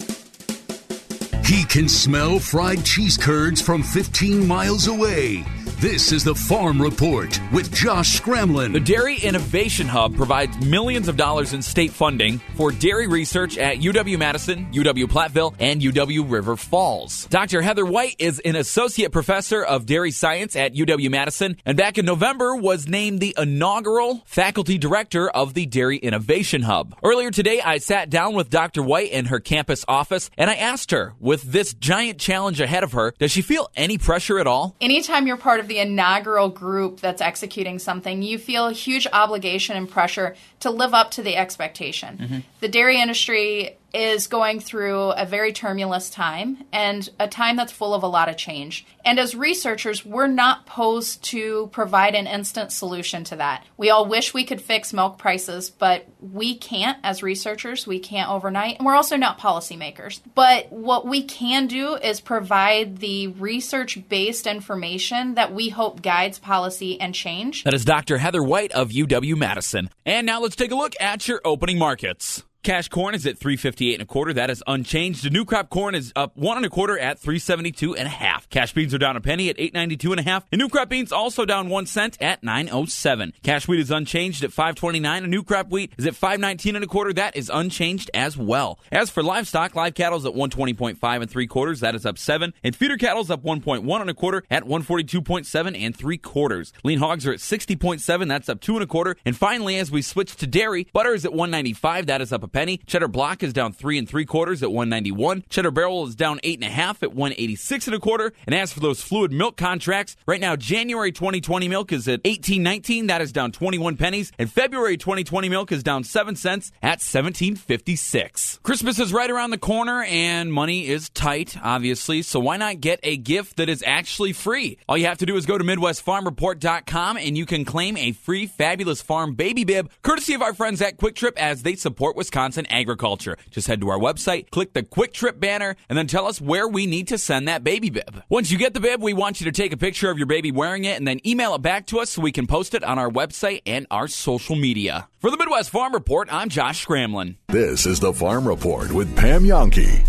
He 1.51 1.65
can 1.65 1.89
smell 1.89 2.39
fried 2.39 2.85
cheese 2.85 3.17
curds 3.17 3.61
from 3.61 3.83
15 3.83 4.47
miles 4.47 4.87
away. 4.87 5.43
This 5.81 6.11
is 6.11 6.23
the 6.23 6.35
Farm 6.35 6.79
Report 6.79 7.41
with 7.51 7.73
Josh 7.73 8.21
Scramlin. 8.21 8.71
The 8.71 8.79
Dairy 8.79 9.17
Innovation 9.17 9.87
Hub 9.87 10.15
provides 10.15 10.63
millions 10.63 11.07
of 11.07 11.17
dollars 11.17 11.53
in 11.53 11.63
state 11.63 11.89
funding 11.89 12.37
for 12.53 12.71
dairy 12.71 13.07
research 13.07 13.57
at 13.57 13.77
UW 13.77 14.19
Madison, 14.19 14.71
UW 14.71 15.05
Platteville, 15.05 15.55
and 15.57 15.81
UW 15.81 16.29
River 16.29 16.55
Falls. 16.55 17.25
Dr. 17.31 17.63
Heather 17.63 17.83
White 17.83 18.15
is 18.19 18.37
an 18.41 18.55
associate 18.55 19.11
professor 19.11 19.63
of 19.63 19.87
dairy 19.87 20.11
science 20.11 20.55
at 20.55 20.75
UW 20.75 21.09
Madison, 21.09 21.57
and 21.65 21.75
back 21.75 21.97
in 21.97 22.05
November 22.05 22.55
was 22.55 22.87
named 22.87 23.19
the 23.19 23.33
inaugural 23.35 24.21
faculty 24.27 24.77
director 24.77 25.31
of 25.31 25.55
the 25.55 25.65
Dairy 25.65 25.97
Innovation 25.97 26.61
Hub. 26.61 26.95
Earlier 27.03 27.31
today, 27.31 27.59
I 27.59 27.79
sat 27.79 28.11
down 28.11 28.35
with 28.35 28.51
Dr. 28.51 28.83
White 28.83 29.09
in 29.09 29.25
her 29.25 29.39
campus 29.39 29.83
office, 29.87 30.29
and 30.37 30.47
I 30.47 30.57
asked 30.57 30.91
her, 30.91 31.15
with 31.19 31.41
this 31.41 31.73
giant 31.73 32.19
challenge 32.19 32.61
ahead 32.61 32.83
of 32.83 32.91
her, 32.91 33.15
does 33.17 33.31
she 33.31 33.41
feel 33.41 33.67
any 33.75 33.97
pressure 33.97 34.37
at 34.37 34.45
all? 34.45 34.75
Anytime 34.79 35.25
you're 35.25 35.37
part 35.37 35.59
of 35.59 35.70
the 35.71 35.79
inaugural 35.79 36.49
group 36.49 36.99
that's 36.99 37.21
executing 37.21 37.79
something, 37.79 38.21
you 38.21 38.37
feel 38.37 38.67
a 38.67 38.73
huge 38.73 39.07
obligation 39.13 39.77
and 39.77 39.89
pressure 39.89 40.35
to 40.59 40.69
live 40.69 40.93
up 40.93 41.11
to 41.11 41.21
the 41.21 41.37
expectation. 41.37 42.17
Mm-hmm. 42.17 42.39
The 42.59 42.67
dairy 42.67 43.01
industry 43.01 43.77
is 43.93 44.27
going 44.27 44.59
through 44.59 45.11
a 45.11 45.25
very 45.25 45.51
turbulent 45.51 46.11
time 46.11 46.63
and 46.71 47.09
a 47.19 47.27
time 47.27 47.55
that's 47.55 47.71
full 47.71 47.93
of 47.93 48.03
a 48.03 48.07
lot 48.07 48.29
of 48.29 48.37
change. 48.37 48.85
And 49.03 49.19
as 49.19 49.35
researchers, 49.35 50.05
we're 50.05 50.27
not 50.27 50.65
posed 50.65 51.23
to 51.25 51.69
provide 51.71 52.15
an 52.15 52.27
instant 52.27 52.71
solution 52.71 53.23
to 53.25 53.35
that. 53.37 53.65
We 53.77 53.89
all 53.89 54.05
wish 54.05 54.33
we 54.33 54.45
could 54.45 54.61
fix 54.61 54.93
milk 54.93 55.17
prices, 55.17 55.69
but 55.69 56.05
we 56.19 56.55
can't 56.55 56.97
as 57.03 57.23
researchers. 57.23 57.87
We 57.87 57.99
can't 57.99 58.29
overnight. 58.29 58.77
And 58.77 58.85
we're 58.85 58.95
also 58.95 59.17
not 59.17 59.39
policymakers. 59.39 60.21
But 60.35 60.71
what 60.71 61.07
we 61.07 61.23
can 61.23 61.67
do 61.67 61.95
is 61.95 62.21
provide 62.21 62.99
the 62.99 63.27
research 63.27 64.07
based 64.07 64.47
information 64.47 65.35
that 65.35 65.53
we 65.53 65.69
hope 65.69 66.01
guides 66.01 66.39
policy 66.39 66.99
and 67.01 67.13
change. 67.13 67.63
That 67.63 67.73
is 67.73 67.85
Dr. 67.85 68.17
Heather 68.17 68.43
White 68.43 68.71
of 68.71 68.89
UW 68.89 69.35
Madison. 69.35 69.89
And 70.05 70.25
now 70.25 70.41
let's 70.41 70.55
take 70.55 70.71
a 70.71 70.75
look 70.75 70.93
at 70.99 71.27
your 71.27 71.41
opening 71.43 71.77
markets. 71.77 72.43
Cash 72.63 72.89
corn 72.89 73.15
is 73.15 73.25
at 73.25 73.39
358 73.39 73.93
and 73.95 74.03
a 74.03 74.05
quarter. 74.05 74.33
That 74.33 74.51
is 74.51 74.63
unchanged. 74.67 75.23
The 75.23 75.31
new 75.31 75.45
crop 75.45 75.71
corn 75.71 75.95
is 75.95 76.13
up 76.15 76.37
one 76.37 76.57
and 76.57 76.65
a 76.65 76.69
quarter 76.69 76.95
at 76.97 77.17
372 77.17 77.95
and 77.95 78.05
a 78.05 78.11
half. 78.11 78.47
Cash 78.51 78.73
beans 78.73 78.93
are 78.93 78.99
down 78.99 79.17
a 79.17 79.21
penny 79.21 79.49
at 79.49 79.59
892 79.59 80.11
and 80.11 80.19
a 80.19 80.23
half. 80.23 80.45
And 80.51 80.59
new 80.59 80.69
crop 80.69 80.87
beans 80.87 81.11
also 81.11 81.43
down 81.43 81.69
one 81.69 81.87
cent 81.87 82.21
at 82.21 82.43
907. 82.43 83.33
Cash 83.41 83.67
wheat 83.67 83.79
is 83.79 83.89
unchanged 83.89 84.43
at 84.43 84.51
529. 84.51 85.23
And 85.23 85.31
new 85.31 85.41
crop 85.41 85.71
wheat 85.71 85.91
is 85.97 86.05
at 86.05 86.13
519 86.13 86.75
and 86.75 86.85
a 86.85 86.87
quarter. 86.87 87.11
That 87.11 87.35
is 87.35 87.49
unchanged 87.51 88.11
as 88.13 88.37
well. 88.37 88.77
As 88.91 89.09
for 89.09 89.23
livestock, 89.23 89.73
live 89.73 89.95
cattle 89.95 90.19
is 90.19 90.25
at 90.25 90.33
120.5 90.33 91.21
and 91.21 91.31
three 91.31 91.47
quarters. 91.47 91.79
That 91.79 91.95
is 91.95 92.05
up 92.05 92.19
seven. 92.19 92.53
And 92.63 92.75
feeder 92.75 92.97
cattle 92.97 93.23
is 93.23 93.31
up 93.31 93.41
1.1 93.43 94.01
and 94.01 94.09
a 94.09 94.13
quarter 94.13 94.43
at 94.51 94.65
142.7 94.65 95.81
and 95.81 95.97
three 95.97 96.19
quarters. 96.19 96.73
Lean 96.83 96.99
hogs 96.99 97.25
are 97.25 97.33
at 97.33 97.39
60.7. 97.39 98.27
That's 98.27 98.49
up 98.49 98.61
two 98.61 98.75
and 98.75 98.83
a 98.83 98.87
quarter. 98.87 99.15
And 99.25 99.35
finally, 99.35 99.79
as 99.79 99.89
we 99.89 100.03
switch 100.03 100.35
to 100.35 100.45
dairy, 100.45 100.87
butter 100.93 101.15
is 101.15 101.25
at 101.25 101.31
195. 101.31 102.05
That 102.05 102.21
is 102.21 102.31
up 102.31 102.43
a 102.43 102.50
penny. 102.51 102.77
Cheddar 102.85 103.07
block 103.07 103.43
is 103.43 103.53
down 103.53 103.73
three 103.73 103.97
and 103.97 104.07
three 104.07 104.25
quarters 104.25 104.61
at 104.63 104.71
191. 104.71 105.45
Cheddar 105.49 105.71
barrel 105.71 106.05
is 106.05 106.15
down 106.15 106.39
eight 106.43 106.59
and 106.59 106.67
a 106.67 106.71
half 106.71 107.01
at 107.03 107.13
186 107.13 107.87
and 107.87 107.95
a 107.95 107.99
quarter. 107.99 108.33
And 108.45 108.53
as 108.53 108.73
for 108.73 108.79
those 108.79 109.01
fluid 109.01 109.31
milk 109.31 109.57
contracts, 109.57 110.15
right 110.25 110.41
now 110.41 110.55
January 110.55 111.11
2020 111.11 111.67
milk 111.67 111.91
is 111.91 112.07
at 112.07 112.23
18.19. 112.23 113.07
That 113.07 113.21
is 113.21 113.31
down 113.31 113.51
21 113.51 113.97
pennies. 113.97 114.31
And 114.37 114.51
February 114.51 114.97
2020 114.97 115.49
milk 115.49 115.71
is 115.71 115.83
down 115.83 116.03
seven 116.03 116.35
cents 116.35 116.71
at 116.81 116.99
17.56. 116.99 118.61
Christmas 118.63 118.99
is 118.99 119.13
right 119.13 119.29
around 119.29 119.51
the 119.51 119.57
corner 119.57 120.03
and 120.03 120.51
money 120.51 120.87
is 120.87 121.09
tight, 121.09 121.55
obviously. 121.63 122.21
So 122.21 122.39
why 122.39 122.57
not 122.57 122.81
get 122.81 122.99
a 123.03 123.17
gift 123.17 123.57
that 123.57 123.69
is 123.69 123.83
actually 123.85 124.33
free? 124.33 124.77
All 124.89 124.97
you 124.97 125.05
have 125.05 125.19
to 125.19 125.25
do 125.25 125.37
is 125.37 125.45
go 125.45 125.57
to 125.57 125.63
MidwestFarmReport.com 125.63 127.17
and 127.17 127.37
you 127.37 127.45
can 127.45 127.65
claim 127.65 127.97
a 127.97 128.11
free 128.11 128.47
Fabulous 128.47 129.01
Farm 129.01 129.35
baby 129.35 129.63
bib 129.63 129.89
courtesy 130.01 130.33
of 130.33 130.41
our 130.41 130.53
friends 130.53 130.81
at 130.81 130.97
Kwik 130.97 131.15
Trip 131.15 131.41
as 131.41 131.63
they 131.63 131.75
support 131.75 132.15
Wisconsin 132.15 132.40
agriculture. 132.69 133.37
Just 133.49 133.67
head 133.67 133.81
to 133.81 133.89
our 133.89 133.99
website, 133.99 134.49
click 134.49 134.73
the 134.73 134.83
Kwik 134.83 135.13
Trip 135.13 135.39
banner, 135.39 135.75
and 135.89 135.97
then 135.97 136.07
tell 136.07 136.27
us 136.27 136.41
where 136.41 136.67
we 136.67 136.85
need 136.85 137.07
to 137.09 137.17
send 137.17 137.47
that 137.47 137.63
baby 137.63 137.89
bib. 137.89 138.23
Once 138.29 138.51
you 138.51 138.57
get 138.57 138.73
the 138.73 138.79
bib, 138.79 139.01
we 139.01 139.13
want 139.13 139.39
you 139.39 139.45
to 139.45 139.51
take 139.51 139.73
a 139.73 139.77
picture 139.77 140.09
of 140.09 140.17
your 140.17 140.27
baby 140.27 140.51
wearing 140.51 140.85
it 140.85 140.97
and 140.97 141.07
then 141.07 141.19
email 141.25 141.55
it 141.55 141.61
back 141.61 141.85
to 141.87 141.99
us 141.99 142.11
so 142.11 142.21
we 142.21 142.31
can 142.31 142.47
post 142.47 142.73
it 142.73 142.83
on 142.83 142.97
our 142.97 143.09
website 143.09 143.61
and 143.65 143.85
our 143.91 144.07
social 144.07 144.55
media. 144.55 145.07
For 145.19 145.29
the 145.29 145.37
Midwest 145.37 145.69
Farm 145.69 145.93
Report, 145.93 146.27
I'm 146.31 146.49
Josh 146.49 146.85
Scramlin. 146.85 147.35
This 147.47 147.85
is 147.85 147.99
the 147.99 148.13
Farm 148.13 148.47
Report 148.47 148.91
with 148.91 149.15
Pam 149.15 149.43
Jahnke. 149.43 150.07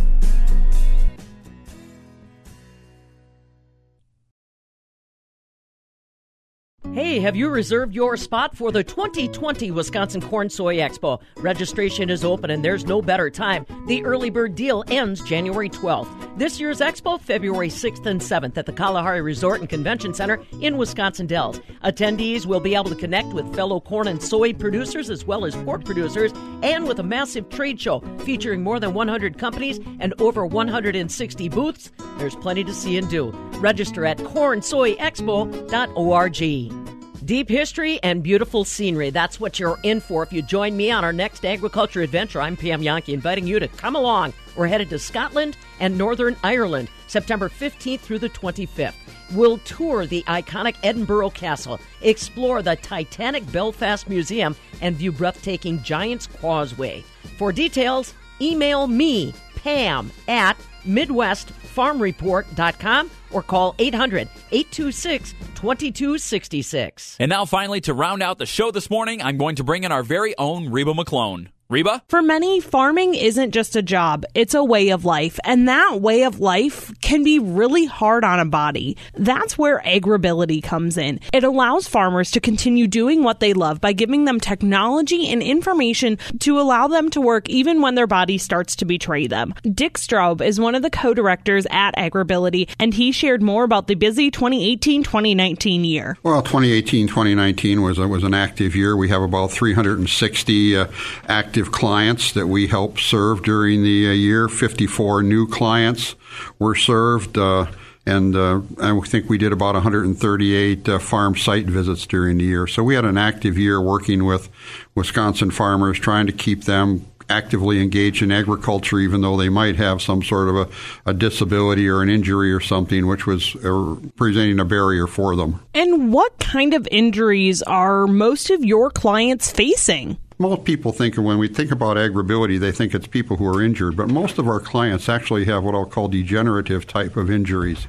Hey, 6.94 7.11
have 7.20 7.36
you 7.36 7.48
reserved 7.48 7.94
your 7.94 8.16
spot 8.16 8.56
for 8.56 8.72
the 8.72 8.82
2020 8.82 9.70
Wisconsin 9.70 10.22
Corn 10.22 10.48
Soy 10.48 10.76
Expo? 10.76 11.20
Registration 11.36 12.08
is 12.08 12.24
open 12.24 12.50
and 12.50 12.64
there's 12.64 12.86
no 12.86 13.02
better 13.02 13.28
time. 13.28 13.66
The 13.86 14.04
early 14.04 14.30
bird 14.30 14.54
deal 14.54 14.84
ends 14.88 15.20
January 15.22 15.68
12th. 15.68 16.38
This 16.38 16.60
year's 16.60 16.80
expo, 16.80 17.20
February 17.20 17.68
6th 17.68 18.06
and 18.06 18.20
7th 18.20 18.56
at 18.56 18.66
the 18.66 18.72
Kalahari 18.72 19.20
Resort 19.20 19.60
and 19.60 19.68
Convention 19.68 20.14
Center 20.14 20.40
in 20.60 20.76
Wisconsin 20.76 21.26
Dells. 21.26 21.60
Attendees 21.84 22.46
will 22.46 22.60
be 22.60 22.74
able 22.74 22.90
to 22.90 22.96
connect 22.96 23.34
with 23.34 23.54
fellow 23.54 23.80
corn 23.80 24.08
and 24.08 24.22
soy 24.22 24.52
producers 24.52 25.10
as 25.10 25.24
well 25.24 25.44
as 25.44 25.54
pork 25.56 25.84
producers 25.84 26.32
and 26.62 26.86
with 26.86 26.98
a 26.98 27.04
massive 27.04 27.48
trade 27.48 27.80
show 27.80 28.00
featuring 28.24 28.62
more 28.62 28.80
than 28.80 28.94
100 28.94 29.38
companies 29.38 29.78
and 30.00 30.14
over 30.20 30.46
160 30.46 31.48
booths. 31.48 31.92
There's 32.18 32.36
plenty 32.36 32.64
to 32.64 32.72
see 32.72 32.96
and 32.96 33.10
do. 33.10 33.30
Register 33.58 34.06
at 34.06 34.18
cornsoyexpo.org. 34.18 36.91
Deep 37.24 37.48
history 37.48 38.00
and 38.02 38.20
beautiful 38.20 38.64
scenery. 38.64 39.10
That's 39.10 39.38
what 39.38 39.60
you're 39.60 39.78
in 39.84 40.00
for 40.00 40.24
if 40.24 40.32
you 40.32 40.42
join 40.42 40.76
me 40.76 40.90
on 40.90 41.04
our 41.04 41.12
next 41.12 41.44
agriculture 41.44 42.02
adventure. 42.02 42.40
I'm 42.40 42.56
Pam 42.56 42.82
Jahnke, 42.82 43.14
inviting 43.14 43.46
you 43.46 43.60
to 43.60 43.68
come 43.68 43.94
along. 43.94 44.32
We're 44.56 44.66
headed 44.66 44.90
to 44.90 44.98
Scotland 44.98 45.56
and 45.78 45.96
Northern 45.96 46.34
Ireland, 46.42 46.88
September 47.06 47.48
15th 47.48 48.00
through 48.00 48.18
the 48.18 48.28
25th. 48.30 48.94
We'll 49.34 49.58
tour 49.58 50.04
the 50.04 50.24
iconic 50.24 50.74
Edinburgh 50.82 51.30
Castle, 51.30 51.78
explore 52.00 52.60
the 52.60 52.74
Titanic 52.74 53.50
Belfast 53.52 54.08
Museum, 54.08 54.56
and 54.80 54.96
view 54.96 55.12
breathtaking 55.12 55.80
Giant's 55.84 56.26
Causeway. 56.26 57.04
For 57.38 57.52
details, 57.52 58.14
email 58.40 58.88
me, 58.88 59.32
Pam, 59.54 60.10
at 60.26 60.56
MidwestFarmReport.com 60.86 63.10
or 63.30 63.42
call 63.42 63.74
800 63.78 64.28
826 64.50 65.34
2266. 65.54 67.16
And 67.20 67.30
now, 67.30 67.44
finally, 67.44 67.80
to 67.82 67.94
round 67.94 68.22
out 68.22 68.38
the 68.38 68.46
show 68.46 68.70
this 68.70 68.88
morning, 68.90 69.22
I'm 69.22 69.38
going 69.38 69.56
to 69.56 69.64
bring 69.64 69.84
in 69.84 69.92
our 69.92 70.02
very 70.02 70.36
own 70.38 70.70
Reba 70.70 70.94
McClone. 70.94 71.48
Reba? 71.72 72.02
For 72.08 72.20
many, 72.20 72.60
farming 72.60 73.14
isn't 73.14 73.52
just 73.52 73.76
a 73.76 73.82
job, 73.82 74.24
it's 74.34 74.54
a 74.54 74.62
way 74.62 74.90
of 74.90 75.04
life. 75.04 75.40
And 75.44 75.66
that 75.68 76.00
way 76.00 76.24
of 76.24 76.38
life 76.38 76.92
can 77.00 77.24
be 77.24 77.38
really 77.38 77.86
hard 77.86 78.24
on 78.24 78.38
a 78.38 78.44
body. 78.44 78.96
That's 79.14 79.56
where 79.56 79.80
AgriAbility 79.80 80.62
comes 80.62 80.98
in. 80.98 81.18
It 81.32 81.44
allows 81.44 81.88
farmers 81.88 82.30
to 82.32 82.40
continue 82.40 82.86
doing 82.86 83.22
what 83.22 83.40
they 83.40 83.54
love 83.54 83.80
by 83.80 83.92
giving 83.92 84.26
them 84.26 84.38
technology 84.38 85.28
and 85.28 85.42
information 85.42 86.18
to 86.40 86.60
allow 86.60 86.88
them 86.88 87.08
to 87.10 87.20
work 87.20 87.48
even 87.48 87.80
when 87.80 87.94
their 87.94 88.06
body 88.06 88.36
starts 88.36 88.76
to 88.76 88.84
betray 88.84 89.26
them. 89.26 89.54
Dick 89.62 89.94
Straub 89.94 90.42
is 90.42 90.60
one 90.60 90.74
of 90.74 90.82
the 90.82 90.90
co 90.90 91.14
directors 91.14 91.66
at 91.70 91.96
AgriAbility, 91.96 92.68
and 92.78 92.92
he 92.92 93.12
shared 93.12 93.42
more 93.42 93.64
about 93.64 93.86
the 93.86 93.94
busy 93.94 94.30
2018 94.30 95.02
2019 95.02 95.84
year. 95.84 96.18
Well, 96.22 96.42
2018 96.42 97.06
2019 97.06 97.82
was, 97.82 97.98
was 97.98 98.24
an 98.24 98.34
active 98.34 98.76
year. 98.76 98.96
We 98.96 99.08
have 99.08 99.22
about 99.22 99.50
360 99.50 100.76
uh, 100.76 100.86
active 101.28 101.61
clients 101.70 102.32
that 102.32 102.46
we 102.46 102.66
help 102.66 102.98
serve 102.98 103.42
during 103.42 103.82
the 103.82 104.08
uh, 104.08 104.12
year. 104.12 104.48
54 104.48 105.22
new 105.22 105.46
clients 105.46 106.14
were 106.58 106.74
served. 106.74 107.38
Uh, 107.38 107.66
and 108.04 108.34
uh, 108.34 108.60
I 108.80 108.98
think 109.06 109.28
we 109.28 109.38
did 109.38 109.52
about 109.52 109.74
138 109.74 110.88
uh, 110.88 110.98
farm 110.98 111.36
site 111.36 111.66
visits 111.66 112.04
during 112.06 112.38
the 112.38 112.44
year. 112.44 112.66
So 112.66 112.82
we 112.82 112.96
had 112.96 113.04
an 113.04 113.16
active 113.16 113.56
year 113.56 113.80
working 113.80 114.24
with 114.24 114.48
Wisconsin 114.94 115.52
farmers, 115.52 116.00
trying 116.00 116.26
to 116.26 116.32
keep 116.32 116.64
them 116.64 117.06
actively 117.28 117.80
engaged 117.80 118.22
in 118.22 118.32
agriculture, 118.32 118.98
even 118.98 119.20
though 119.20 119.36
they 119.36 119.48
might 119.48 119.76
have 119.76 120.02
some 120.02 120.22
sort 120.22 120.48
of 120.48 120.56
a, 120.56 120.68
a 121.10 121.14
disability 121.14 121.88
or 121.88 122.02
an 122.02 122.08
injury 122.08 122.52
or 122.52 122.60
something, 122.60 123.06
which 123.06 123.26
was 123.26 123.56
uh, 123.56 123.96
presenting 124.16 124.60
a 124.60 124.64
barrier 124.64 125.06
for 125.06 125.36
them. 125.36 125.60
And 125.74 126.12
what 126.12 126.38
kind 126.38 126.74
of 126.74 126.86
injuries 126.90 127.62
are 127.62 128.06
most 128.06 128.50
of 128.50 128.64
your 128.64 128.90
clients 128.90 129.50
facing? 129.50 130.18
Most 130.42 130.64
people 130.64 130.90
think 130.90 131.16
when 131.16 131.38
we 131.38 131.46
think 131.46 131.70
about 131.70 131.96
AgriAbility, 131.96 132.58
they 132.58 132.72
think 132.72 132.96
it's 132.96 133.06
people 133.06 133.36
who 133.36 133.46
are 133.46 133.62
injured, 133.62 133.96
but 133.96 134.08
most 134.08 134.38
of 134.38 134.48
our 134.48 134.58
clients 134.58 135.08
actually 135.08 135.44
have 135.44 135.62
what 135.62 135.72
I'll 135.72 135.86
call 135.86 136.08
degenerative 136.08 136.84
type 136.84 137.16
of 137.16 137.30
injuries. 137.30 137.86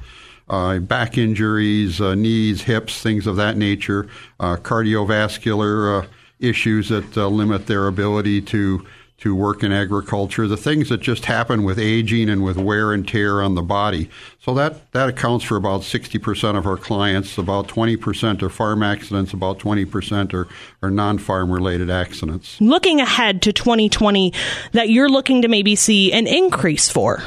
Uh, 0.48 0.78
back 0.78 1.18
injuries, 1.18 2.00
uh, 2.00 2.14
knees, 2.14 2.62
hips, 2.62 3.02
things 3.02 3.26
of 3.26 3.34
that 3.34 3.56
nature, 3.56 4.06
uh, 4.38 4.54
cardiovascular 4.54 6.04
uh, 6.04 6.06
issues 6.38 6.90
that 6.90 7.16
uh, 7.16 7.26
limit 7.26 7.66
their 7.66 7.88
ability 7.88 8.40
to 8.42 8.86
to 9.24 9.34
work 9.34 9.62
in 9.62 9.72
agriculture, 9.72 10.46
the 10.46 10.54
things 10.54 10.90
that 10.90 11.00
just 11.00 11.24
happen 11.24 11.64
with 11.64 11.78
aging 11.78 12.28
and 12.28 12.44
with 12.44 12.58
wear 12.58 12.92
and 12.92 13.08
tear 13.08 13.40
on 13.40 13.54
the 13.54 13.62
body. 13.62 14.10
So 14.38 14.52
that, 14.52 14.92
that 14.92 15.08
accounts 15.08 15.46
for 15.46 15.56
about 15.56 15.80
60% 15.80 16.58
of 16.58 16.66
our 16.66 16.76
clients. 16.76 17.38
About 17.38 17.66
20% 17.66 18.42
are 18.42 18.50
farm 18.50 18.82
accidents, 18.82 19.32
about 19.32 19.58
20% 19.58 20.34
are, 20.34 20.46
are 20.82 20.90
non 20.90 21.16
farm 21.16 21.50
related 21.50 21.88
accidents. 21.88 22.60
Looking 22.60 23.00
ahead 23.00 23.40
to 23.42 23.52
2020, 23.54 24.34
that 24.72 24.90
you're 24.90 25.08
looking 25.08 25.40
to 25.40 25.48
maybe 25.48 25.74
see 25.74 26.12
an 26.12 26.26
increase 26.26 26.90
for? 26.90 27.22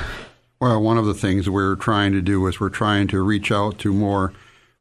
Well, 0.60 0.80
one 0.80 1.00
of 1.00 1.08
the 1.08 1.16
things 1.16 1.50
we're 1.50 1.78
trying 1.78 2.12
to 2.12 2.22
do 2.22 2.46
is 2.46 2.60
we're 2.60 2.70
trying 2.70 3.08
to 3.08 3.24
reach 3.24 3.52
out 3.52 3.80
to 3.80 3.92
more 3.92 4.34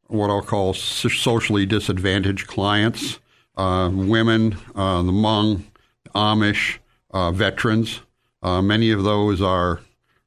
what 0.08 0.28
I'll 0.28 0.42
call 0.42 0.74
socially 0.74 1.64
disadvantaged 1.64 2.46
clients, 2.46 3.20
uh, 3.56 3.90
women, 3.90 4.58
uh, 4.74 5.00
the 5.00 5.12
Hmong, 5.12 5.62
Amish, 6.14 6.76
veterans. 7.12 8.00
Uh, 8.42 8.62
many 8.62 8.90
of 8.90 9.02
those 9.02 9.42
are 9.42 9.80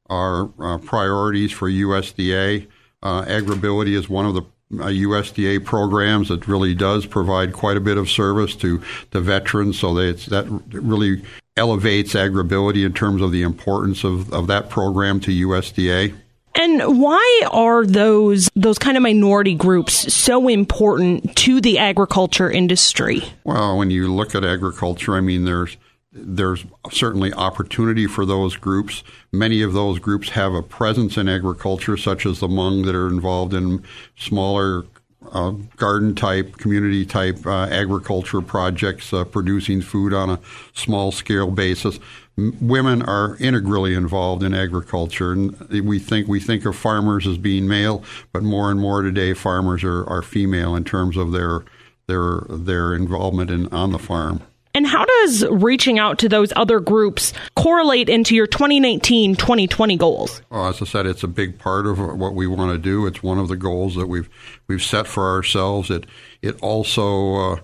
are 0.08 0.50
uh, 0.58 0.78
priorities 0.78 1.52
for 1.52 1.70
USDA. 1.70 2.66
Uh, 3.02 3.22
AgriAbility 3.22 3.94
is 3.94 4.08
one 4.08 4.26
of 4.26 4.34
the 4.34 4.42
USDA 4.72 5.64
programs 5.64 6.28
that 6.28 6.46
really 6.46 6.74
does 6.74 7.06
provide 7.06 7.52
quite 7.52 7.76
a 7.76 7.80
bit 7.80 7.96
of 7.96 8.10
service 8.10 8.54
to, 8.56 8.82
to 9.12 9.20
veterans. 9.20 9.78
So 9.78 9.94
that 9.94 10.18
that 10.26 10.46
really 10.72 11.22
elevates 11.56 12.14
AgriAbility 12.14 12.84
in 12.84 12.92
terms 12.92 13.22
of 13.22 13.32
the 13.32 13.42
importance 13.42 14.04
of, 14.04 14.32
of 14.32 14.46
that 14.48 14.68
program 14.68 15.20
to 15.20 15.30
USDA. 15.30 16.14
And 16.56 17.00
why 17.00 17.42
are 17.50 17.86
those 17.86 18.50
those 18.56 18.78
kind 18.78 18.96
of 18.96 19.02
minority 19.02 19.54
groups 19.54 20.12
so 20.12 20.48
important 20.48 21.36
to 21.36 21.60
the 21.60 21.78
agriculture 21.78 22.50
industry? 22.50 23.22
Well, 23.44 23.78
when 23.78 23.90
you 23.90 24.12
look 24.12 24.34
at 24.34 24.44
agriculture, 24.44 25.14
I 25.14 25.20
mean, 25.20 25.44
there's 25.44 25.76
there's 26.12 26.64
certainly 26.90 27.32
opportunity 27.32 28.06
for 28.06 28.26
those 28.26 28.56
groups. 28.56 29.02
Many 29.32 29.62
of 29.62 29.72
those 29.72 29.98
groups 29.98 30.30
have 30.30 30.54
a 30.54 30.62
presence 30.62 31.16
in 31.16 31.28
agriculture, 31.28 31.96
such 31.96 32.26
as 32.26 32.40
the 32.40 32.48
Hmong 32.48 32.84
that 32.86 32.94
are 32.94 33.08
involved 33.08 33.54
in 33.54 33.84
smaller 34.16 34.86
uh, 35.32 35.50
garden 35.76 36.14
type, 36.14 36.56
community 36.56 37.04
type 37.06 37.46
uh, 37.46 37.66
agriculture 37.66 38.40
projects, 38.40 39.12
uh, 39.12 39.24
producing 39.24 39.80
food 39.80 40.12
on 40.12 40.30
a 40.30 40.40
small 40.72 41.12
scale 41.12 41.50
basis. 41.50 42.00
Women 42.36 43.02
are 43.02 43.36
integrally 43.36 43.94
involved 43.94 44.42
in 44.42 44.54
agriculture, 44.54 45.32
and 45.32 45.56
we 45.68 45.98
think 45.98 46.26
we 46.26 46.40
think 46.40 46.64
of 46.64 46.74
farmers 46.74 47.26
as 47.26 47.36
being 47.36 47.68
male, 47.68 48.02
but 48.32 48.42
more 48.42 48.70
and 48.70 48.80
more 48.80 49.02
today, 49.02 49.34
farmers 49.34 49.84
are, 49.84 50.08
are 50.08 50.22
female 50.22 50.74
in 50.74 50.84
terms 50.84 51.16
of 51.16 51.32
their 51.32 51.64
their 52.06 52.40
their 52.48 52.94
involvement 52.94 53.50
in 53.50 53.66
on 53.68 53.92
the 53.92 53.98
farm. 53.98 54.40
And 54.74 54.86
how 54.86 55.04
does 55.04 55.44
reaching 55.50 55.98
out 55.98 56.18
to 56.20 56.28
those 56.28 56.52
other 56.54 56.78
groups 56.78 57.32
correlate 57.56 58.08
into 58.08 58.34
your 58.34 58.46
2019 58.46 59.34
2020 59.34 59.96
goals? 59.96 60.42
Well, 60.50 60.66
as 60.68 60.80
I 60.80 60.84
said, 60.84 61.06
it's 61.06 61.24
a 61.24 61.28
big 61.28 61.58
part 61.58 61.86
of 61.86 61.98
what 61.98 62.34
we 62.34 62.46
want 62.46 62.72
to 62.72 62.78
do. 62.78 63.06
It's 63.06 63.22
one 63.22 63.38
of 63.38 63.48
the 63.48 63.56
goals 63.56 63.96
that 63.96 64.06
we've 64.06 64.28
we've 64.68 64.82
set 64.82 65.06
for 65.06 65.28
ourselves. 65.28 65.90
It 65.90 66.06
it 66.40 66.60
also 66.62 67.34
uh, 67.34 67.56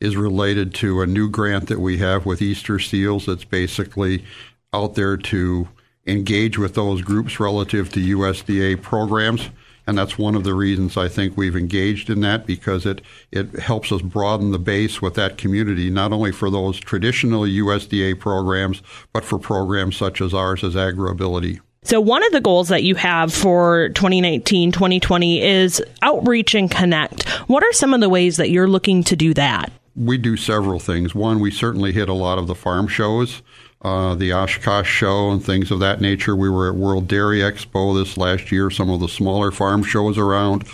is 0.00 0.16
related 0.16 0.74
to 0.76 1.02
a 1.02 1.06
new 1.06 1.28
grant 1.28 1.68
that 1.68 1.80
we 1.80 1.98
have 1.98 2.24
with 2.24 2.40
Easter 2.40 2.78
Seals 2.78 3.26
that's 3.26 3.44
basically 3.44 4.24
out 4.72 4.94
there 4.94 5.16
to 5.16 5.68
engage 6.06 6.58
with 6.58 6.74
those 6.74 7.02
groups 7.02 7.40
relative 7.40 7.92
to 7.92 8.00
USDA 8.00 8.80
programs. 8.82 9.50
And 9.86 9.98
that's 9.98 10.18
one 10.18 10.34
of 10.34 10.44
the 10.44 10.54
reasons 10.54 10.96
I 10.96 11.08
think 11.08 11.36
we've 11.36 11.56
engaged 11.56 12.08
in 12.08 12.20
that 12.20 12.46
because 12.46 12.86
it, 12.86 13.02
it 13.30 13.58
helps 13.58 13.92
us 13.92 14.00
broaden 14.00 14.50
the 14.50 14.58
base 14.58 15.02
with 15.02 15.14
that 15.14 15.36
community, 15.36 15.90
not 15.90 16.12
only 16.12 16.32
for 16.32 16.50
those 16.50 16.80
traditional 16.80 17.42
USDA 17.42 18.18
programs, 18.18 18.80
but 19.12 19.24
for 19.24 19.38
programs 19.38 19.96
such 19.96 20.20
as 20.20 20.32
ours 20.32 20.64
as 20.64 20.74
AgriAbility. 20.74 21.60
So, 21.86 22.00
one 22.00 22.24
of 22.24 22.32
the 22.32 22.40
goals 22.40 22.68
that 22.68 22.82
you 22.82 22.94
have 22.94 23.32
for 23.32 23.90
2019 23.90 24.72
2020 24.72 25.42
is 25.42 25.82
outreach 26.00 26.54
and 26.54 26.70
connect. 26.70 27.28
What 27.46 27.62
are 27.62 27.72
some 27.74 27.92
of 27.92 28.00
the 28.00 28.08
ways 28.08 28.38
that 28.38 28.48
you're 28.48 28.68
looking 28.68 29.04
to 29.04 29.16
do 29.16 29.34
that? 29.34 29.70
We 29.94 30.16
do 30.16 30.38
several 30.38 30.80
things. 30.80 31.14
One, 31.14 31.40
we 31.40 31.50
certainly 31.50 31.92
hit 31.92 32.08
a 32.08 32.14
lot 32.14 32.38
of 32.38 32.46
the 32.46 32.54
farm 32.54 32.88
shows. 32.88 33.42
Uh, 33.84 34.14
the 34.14 34.32
Oshkosh 34.32 34.88
show 34.88 35.30
and 35.30 35.44
things 35.44 35.70
of 35.70 35.78
that 35.80 36.00
nature. 36.00 36.34
We 36.34 36.48
were 36.48 36.70
at 36.70 36.74
World 36.74 37.06
Dairy 37.06 37.40
Expo 37.40 37.94
this 37.94 38.16
last 38.16 38.50
year. 38.50 38.70
Some 38.70 38.88
of 38.88 38.98
the 38.98 39.08
smaller 39.08 39.50
farm 39.50 39.82
shows 39.82 40.16
around. 40.16 40.64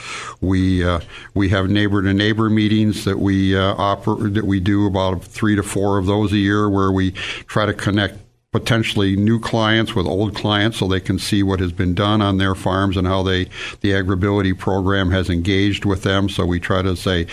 We 0.41 0.85
uh, 0.85 1.01
we 1.35 1.49
have 1.49 1.69
neighbor 1.69 2.03
to 2.03 2.15
neighbor 2.15 2.49
meetings 2.49 3.05
that 3.07 3.19
we 3.19 3.57
uh, 3.57 3.75
oper- 3.75 4.33
that 4.35 4.45
we 4.45 4.61
do 4.61 4.87
about 4.87 5.25
three 5.25 5.57
to 5.57 5.63
four 5.65 5.99
of 5.99 6.07
those 6.07 6.33
a 6.33 6.37
year, 6.37 6.71
where 6.71 6.93
we 6.93 7.11
try 7.49 7.67
to 7.67 7.75
connect 7.75 8.19
potentially 8.53 9.15
new 9.15 9.39
clients 9.39 9.95
with 9.95 10.07
old 10.07 10.35
clients 10.35 10.79
so 10.79 10.89
they 10.89 10.99
can 10.99 11.21
see 11.21 11.41
what 11.41 11.61
has 11.61 11.71
been 11.71 11.95
done 11.95 12.21
on 12.21 12.39
their 12.39 12.57
farms 12.57 12.97
and 12.97 13.07
how 13.07 13.23
they 13.23 13.45
the 13.81 13.93
AgriAbility 13.93 14.59
program 14.59 15.13
has 15.13 15.31
engaged 15.31 15.85
with 15.85 16.03
them. 16.03 16.29
So 16.29 16.45
we 16.45 16.59
try 16.59 16.83
to 16.83 16.97
say 16.97 17.29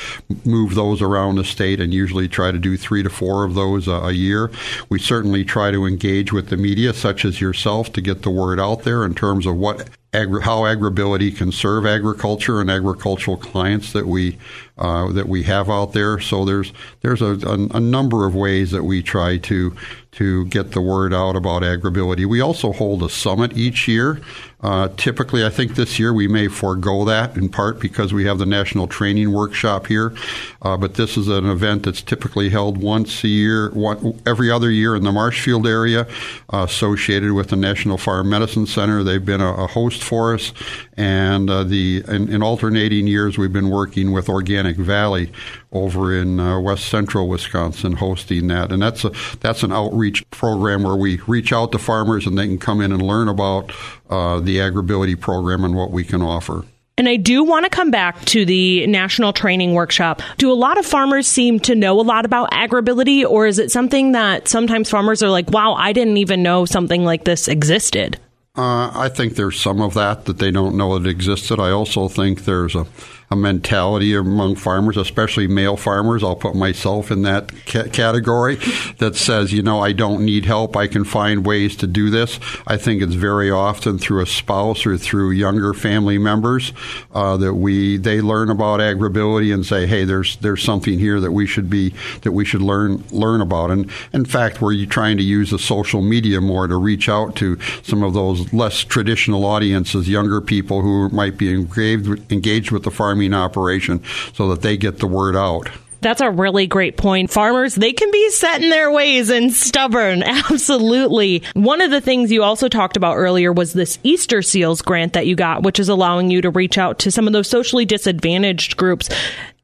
move 0.45 0.75
those 0.75 1.01
around 1.01 1.37
the 1.37 1.43
state 1.43 1.79
and 1.79 1.91
usually 1.91 2.27
try 2.27 2.51
to 2.51 2.59
do 2.59 2.77
three 2.77 3.01
to 3.01 3.09
four 3.09 3.45
of 3.45 3.55
those 3.55 3.87
a, 3.87 3.93
a 3.93 4.11
year. 4.11 4.51
We 4.89 4.99
certainly 4.99 5.43
try 5.43 5.71
to 5.71 5.87
engage 5.87 6.31
with 6.31 6.49
the 6.49 6.57
media 6.57 6.93
such 6.93 7.25
as 7.25 7.41
yourself 7.41 7.91
to 7.93 8.01
get 8.01 8.21
the 8.21 8.29
word 8.29 8.59
out 8.59 8.83
there 8.83 9.03
in 9.03 9.15
terms 9.15 9.47
of 9.47 9.55
what 9.55 9.89
agri- 10.13 10.41
how 10.41 10.61
AgriAbility 10.61 11.35
can 11.35 11.51
serve 11.51 11.85
agriculture 11.85 12.61
and 12.61 12.69
agricultural 12.69 13.37
clients 13.37 13.93
that 13.93 14.07
we 14.07 14.37
uh, 14.77 15.11
that 15.13 15.27
we 15.27 15.43
have 15.43 15.69
out 15.69 15.93
there. 15.93 16.19
So 16.19 16.45
there's 16.45 16.71
there's 17.01 17.21
a, 17.21 17.37
a, 17.47 17.77
a, 17.77 17.79
number 17.79 18.25
of 18.27 18.35
ways 18.35 18.71
that 18.71 18.83
we 18.83 19.01
try 19.01 19.37
to 19.37 19.75
to 20.11 20.45
get 20.45 20.71
the 20.71 20.81
word 20.81 21.13
out 21.13 21.35
about 21.35 21.63
AgriAbility. 21.63 22.25
We 22.25 22.41
also 22.41 22.73
hold 22.73 23.03
a 23.03 23.09
summit 23.09 23.57
each 23.57 23.87
year. 23.87 24.21
Uh, 24.59 24.89
typically, 24.97 25.45
I 25.45 25.49
think 25.49 25.75
this 25.75 25.99
year 25.99 26.11
we 26.11 26.27
may 26.27 26.47
forego 26.47 27.05
that 27.05 27.37
in 27.37 27.47
part 27.47 27.79
because 27.79 28.11
we 28.11 28.25
have 28.25 28.39
the 28.39 28.45
National 28.45 28.87
Training 28.87 29.31
Workshop 29.31 29.85
here. 29.85 30.15
Uh, 30.63 30.75
but 30.75 30.95
this 30.95 31.15
is 31.15 31.27
an 31.27 31.45
event 31.45 31.83
that's 31.83 32.01
typically 32.01 32.49
held 32.49 32.77
once 32.77 33.23
a 33.23 33.27
year, 33.27 33.69
one, 33.71 34.19
every 34.25 34.49
other 34.49 34.71
year 34.71 34.95
in 34.95 35.03
the 35.03 35.11
Marshfield 35.11 35.67
area, 35.67 36.07
uh, 36.51 36.65
associated 36.67 37.33
with 37.33 37.49
the 37.49 37.55
National 37.55 37.99
Farm 37.99 38.29
Medicine 38.29 38.65
Center. 38.65 39.03
They've 39.03 39.23
been 39.23 39.41
a, 39.41 39.53
a 39.53 39.67
host 39.67 40.03
for 40.03 40.33
us, 40.33 40.53
and 40.95 41.49
uh, 41.49 41.63
the 41.63 42.03
in, 42.07 42.33
in, 42.33 42.41
alternating 42.41 43.05
years 43.05 43.37
we've 43.37 43.53
been 43.53 43.69
working 43.69 44.11
with 44.11 44.27
Organic 44.27 44.77
Valley 44.77 45.31
over 45.71 46.17
in 46.17 46.39
uh, 46.39 46.59
west 46.59 46.87
central 46.87 47.27
Wisconsin 47.27 47.93
hosting 47.93 48.47
that, 48.47 48.71
and 48.71 48.81
that's 48.81 49.05
a 49.05 49.11
that's 49.39 49.61
an 49.61 49.71
outreach 49.71 50.27
program 50.31 50.81
where 50.83 50.95
we 50.95 51.17
reach 51.27 51.53
out 51.53 51.71
to 51.73 51.77
farmers 51.77 52.25
and 52.25 52.37
they 52.37 52.47
can 52.47 52.57
come 52.57 52.81
in 52.81 52.91
and 52.91 53.01
learn 53.01 53.27
about 53.27 53.71
uh, 54.09 54.39
the 54.47 54.57
AgriAbility 54.57 55.19
program 55.19 55.63
and 55.63 55.75
what 55.75 55.91
we 55.91 56.03
can 56.03 56.21
offer. 56.21 56.65
And 56.97 57.07
I 57.07 57.15
do 57.15 57.43
want 57.43 57.65
to 57.65 57.69
come 57.69 57.91
back 57.91 58.25
to 58.25 58.43
the 58.43 58.87
national 58.87 59.31
training 59.31 59.75
workshop. 59.75 60.23
Do 60.39 60.51
a 60.51 60.55
lot 60.55 60.79
of 60.79 60.85
farmers 60.85 61.27
seem 61.27 61.59
to 61.61 61.75
know 61.75 61.99
a 61.99 62.01
lot 62.01 62.25
about 62.25 62.49
AgriAbility, 62.49 63.23
or 63.23 63.45
is 63.45 63.59
it 63.59 63.71
something 63.71 64.13
that 64.13 64.47
sometimes 64.47 64.89
farmers 64.89 65.21
are 65.21 65.29
like, 65.29 65.51
wow, 65.51 65.73
I 65.73 65.93
didn't 65.93 66.17
even 66.17 66.41
know 66.41 66.65
something 66.65 67.05
like 67.05 67.23
this 67.23 67.47
existed? 67.47 68.19
Uh, 68.57 68.89
I 68.95 69.09
think 69.09 69.35
there's 69.35 69.61
some 69.61 69.79
of 69.79 69.93
that 69.93 70.25
that 70.25 70.39
they 70.39 70.49
don't 70.49 70.75
know 70.75 70.95
it 70.95 71.05
existed. 71.05 71.59
I 71.59 71.69
also 71.69 72.07
think 72.07 72.45
there's 72.45 72.73
a 72.73 72.87
a 73.29 73.35
mentality 73.35 74.15
among 74.15 74.55
farmers, 74.55 74.95
especially 74.95 75.47
male 75.47 75.75
farmers. 75.75 76.23
I'll 76.23 76.35
put 76.35 76.55
myself 76.55 77.11
in 77.11 77.23
that 77.23 77.51
ca- 77.65 77.89
category 77.89 78.55
that 78.99 79.15
says, 79.17 79.51
you 79.51 79.61
know, 79.61 79.81
I 79.81 79.91
don't 79.91 80.23
need 80.23 80.45
help. 80.45 80.77
I 80.77 80.87
can 80.87 81.03
find 81.03 81.45
ways 81.45 81.75
to 81.77 81.87
do 81.87 82.09
this. 82.09 82.39
I 82.65 82.77
think 82.77 83.01
it's 83.01 83.15
very 83.15 83.51
often 83.51 83.97
through 83.97 84.21
a 84.21 84.25
spouse 84.25 84.85
or 84.85 84.97
through 84.97 85.31
younger 85.31 85.73
family 85.73 86.17
members 86.17 86.71
uh, 87.13 87.35
that 87.37 87.55
we 87.55 87.97
they 87.97 88.21
learn 88.21 88.49
about 88.49 88.79
AgriAbility 88.79 89.53
and 89.53 89.65
say, 89.65 89.85
hey, 89.87 90.05
there's 90.05 90.37
there's 90.37 90.63
something 90.63 90.97
here 90.97 91.19
that 91.19 91.31
we 91.31 91.45
should 91.45 91.69
be 91.69 91.93
that 92.21 92.31
we 92.31 92.45
should 92.45 92.61
learn 92.61 93.03
learn 93.11 93.41
about. 93.41 93.71
And 93.71 93.91
in 94.13 94.23
fact, 94.23 94.61
we're 94.61 94.85
trying 94.85 95.17
to 95.17 95.23
use 95.23 95.51
the 95.51 95.59
social 95.59 96.01
media 96.01 96.39
more 96.39 96.67
to 96.67 96.77
reach 96.77 97.09
out 97.09 97.35
to 97.37 97.59
some 97.83 98.03
of 98.03 98.13
those 98.13 98.53
less 98.53 98.85
traditional 98.85 99.43
audiences, 99.45 100.07
younger 100.07 100.39
people 100.39 100.81
who 100.81 101.09
might 101.09 101.37
be 101.37 101.53
engaged 101.53 102.31
engaged 102.31 102.71
with 102.71 102.83
the 102.83 102.91
farm 102.91 103.16
farming 103.17 103.33
operation 103.33 104.03
so 104.33 104.49
that 104.49 104.61
they 104.61 104.77
get 104.77 104.99
the 104.99 105.07
word 105.07 105.35
out. 105.35 105.69
That's 105.99 106.21
a 106.21 106.29
really 106.29 106.67
great 106.67 106.95
point. 106.95 107.31
Farmers, 107.31 107.73
they 107.73 107.91
can 107.91 108.11
be 108.11 108.29
set 108.29 108.61
in 108.61 108.69
their 108.69 108.91
ways 108.91 109.31
and 109.31 109.51
stubborn. 109.51 110.21
Absolutely. 110.51 111.41
One 111.53 111.81
of 111.81 111.89
the 111.89 112.01
things 112.01 112.31
you 112.31 112.43
also 112.43 112.69
talked 112.69 112.97
about 112.97 113.15
earlier 113.15 113.51
was 113.51 113.73
this 113.73 113.97
Easter 114.03 114.43
Seals 114.43 114.83
grant 114.83 115.13
that 115.13 115.25
you 115.25 115.35
got, 115.35 115.63
which 115.63 115.79
is 115.79 115.89
allowing 115.89 116.29
you 116.29 116.41
to 116.43 116.51
reach 116.51 116.77
out 116.77 116.99
to 116.99 117.11
some 117.11 117.25
of 117.25 117.33
those 117.33 117.49
socially 117.49 117.83
disadvantaged 117.83 118.77
groups. 118.77 119.09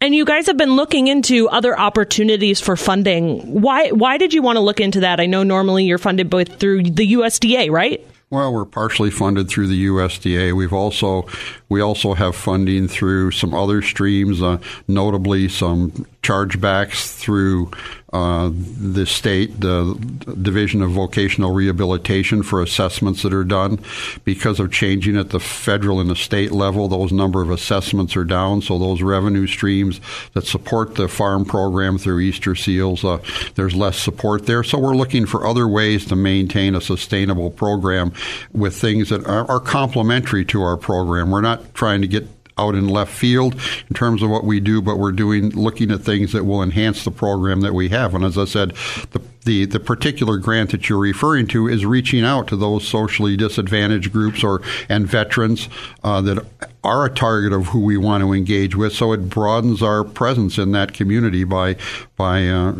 And 0.01 0.15
you 0.15 0.25
guys 0.25 0.47
have 0.47 0.57
been 0.57 0.75
looking 0.75 1.07
into 1.07 1.47
other 1.49 1.79
opportunities 1.79 2.59
for 2.59 2.75
funding. 2.75 3.61
Why 3.61 3.91
why 3.91 4.17
did 4.17 4.33
you 4.33 4.41
want 4.41 4.57
to 4.57 4.59
look 4.61 4.81
into 4.81 5.01
that? 5.01 5.19
I 5.19 5.27
know 5.27 5.43
normally 5.43 5.85
you're 5.85 5.99
funded 5.99 6.31
both 6.31 6.59
through 6.59 6.83
the 6.83 7.13
USDA, 7.13 7.69
right? 7.69 8.05
Well, 8.33 8.51
we're 8.51 8.65
partially 8.65 9.11
funded 9.11 9.47
through 9.47 9.67
the 9.67 9.85
USDA. 9.85 10.53
We've 10.53 10.73
also 10.73 11.27
we 11.69 11.81
also 11.81 12.15
have 12.15 12.35
funding 12.35 12.87
through 12.87 13.29
some 13.29 13.53
other 13.53 13.83
streams, 13.83 14.41
uh, 14.41 14.57
notably 14.87 15.47
some 15.47 15.91
chargebacks 16.23 17.15
through 17.15 17.69
uh, 18.13 18.51
the 18.53 19.07
state, 19.07 19.59
the 19.59 19.95
Division 20.39 20.83
of 20.83 20.91
Vocational 20.91 21.51
Rehabilitation 21.51 22.43
for 22.43 22.61
assessments 22.61 23.23
that 23.23 23.33
are 23.33 23.43
done. 23.43 23.79
Because 24.23 24.59
of 24.59 24.71
changing 24.71 25.17
at 25.17 25.31
the 25.31 25.39
federal 25.39 25.99
and 25.99 26.09
the 26.09 26.15
state 26.15 26.51
level, 26.51 26.87
those 26.87 27.11
number 27.11 27.41
of 27.41 27.49
assessments 27.49 28.15
are 28.15 28.23
down. 28.23 28.61
So 28.61 28.77
those 28.77 29.01
revenue 29.01 29.47
streams 29.47 29.99
that 30.33 30.45
support 30.45 30.93
the 30.93 31.07
farm 31.07 31.43
program 31.43 31.97
through 31.97 32.19
Easter 32.19 32.53
Seals, 32.53 33.03
uh, 33.03 33.17
there's 33.55 33.73
less 33.75 33.97
support 33.97 34.45
there. 34.45 34.63
So 34.63 34.77
we're 34.77 34.95
looking 34.95 35.25
for 35.25 35.47
other 35.47 35.67
ways 35.67 36.05
to 36.05 36.15
maintain 36.15 36.75
a 36.75 36.81
sustainable 36.81 37.49
program 37.49 38.13
with 38.51 38.75
things 38.75 39.09
that 39.09 39.25
are, 39.25 39.49
are 39.49 39.59
complementary 39.59 40.45
to 40.45 40.61
our 40.61 40.77
program. 40.77 41.31
We're 41.31 41.41
not 41.41 41.73
trying 41.73 42.01
to 42.01 42.07
get 42.07 42.27
out 42.57 42.75
in 42.75 42.87
left 42.87 43.11
field 43.11 43.55
in 43.89 43.95
terms 43.95 44.21
of 44.21 44.29
what 44.29 44.43
we 44.43 44.59
do, 44.59 44.81
but 44.81 44.97
we're 44.97 45.11
doing 45.11 45.49
looking 45.49 45.91
at 45.91 46.01
things 46.01 46.31
that 46.33 46.45
will 46.45 46.61
enhance 46.61 47.03
the 47.03 47.11
program 47.11 47.61
that 47.61 47.73
we 47.73 47.89
have. 47.89 48.13
And 48.13 48.23
as 48.23 48.37
I 48.37 48.45
said, 48.45 48.73
the 49.11 49.21
the, 49.45 49.65
the 49.65 49.79
particular 49.79 50.37
grant 50.37 50.71
that 50.71 50.87
you're 50.89 50.99
referring 50.99 51.47
to 51.47 51.67
is 51.67 51.85
reaching 51.85 52.23
out 52.23 52.47
to 52.47 52.55
those 52.55 52.87
socially 52.87 53.35
disadvantaged 53.35 54.11
groups 54.11 54.43
or 54.43 54.61
and 54.89 55.05
veterans 55.05 55.69
uh, 56.03 56.21
that 56.21 56.45
are 56.83 57.05
a 57.05 57.09
target 57.09 57.53
of 57.53 57.67
who 57.67 57.81
we 57.81 57.97
want 57.97 58.23
to 58.23 58.33
engage 58.33 58.75
with. 58.75 58.93
So 58.93 59.11
it 59.13 59.29
broadens 59.29 59.81
our 59.81 60.03
presence 60.03 60.57
in 60.57 60.71
that 60.71 60.93
community 60.93 61.43
by 61.43 61.75
by 62.15 62.47
uh, 62.47 62.73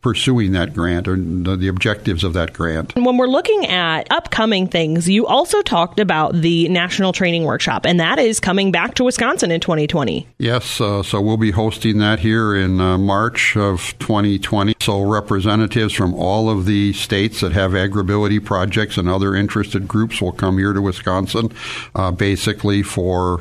pursuing 0.00 0.52
that 0.52 0.72
grant 0.72 1.06
or 1.06 1.16
the, 1.16 1.56
the, 1.56 1.68
objectives 1.68 2.24
of 2.24 2.32
that 2.32 2.52
grant. 2.52 2.94
When 2.96 3.16
we're 3.16 3.26
looking 3.26 3.66
at 3.66 4.10
upcoming 4.10 4.66
things, 4.66 5.08
you 5.08 5.26
also 5.26 5.60
talked 5.62 6.00
about 6.00 6.34
the 6.34 6.68
National 6.68 7.12
Training 7.12 7.44
Workshop, 7.44 7.84
and 7.84 8.00
that 8.00 8.18
is 8.18 8.40
coming 8.40 8.72
back 8.72 8.94
to 8.94 9.04
Wisconsin 9.04 9.50
in 9.50 9.60
2020. 9.60 10.26
Yes, 10.38 10.80
uh, 10.80 11.02
so 11.02 11.20
we'll 11.20 11.36
be 11.36 11.50
hosting 11.50 11.98
that 11.98 12.20
here 12.20 12.56
in 12.56 12.80
uh, 12.80 12.96
March 12.96 13.56
of 13.56 13.94
2020. 13.98 14.74
So 14.80 15.02
representatives 15.02 15.92
from 15.92 16.14
all 16.14 16.48
of 16.48 16.64
the 16.64 16.92
states 16.94 17.40
that 17.40 17.52
have 17.52 17.72
AgriAbility 17.72 18.42
projects 18.42 18.96
and 18.96 19.08
other 19.08 19.34
interested 19.34 19.86
groups 19.86 20.20
will 20.20 20.32
come 20.32 20.58
here 20.58 20.72
to 20.72 20.80
Wisconsin, 20.80 21.52
uh, 21.94 22.10
basically 22.10 22.82
for 22.82 23.38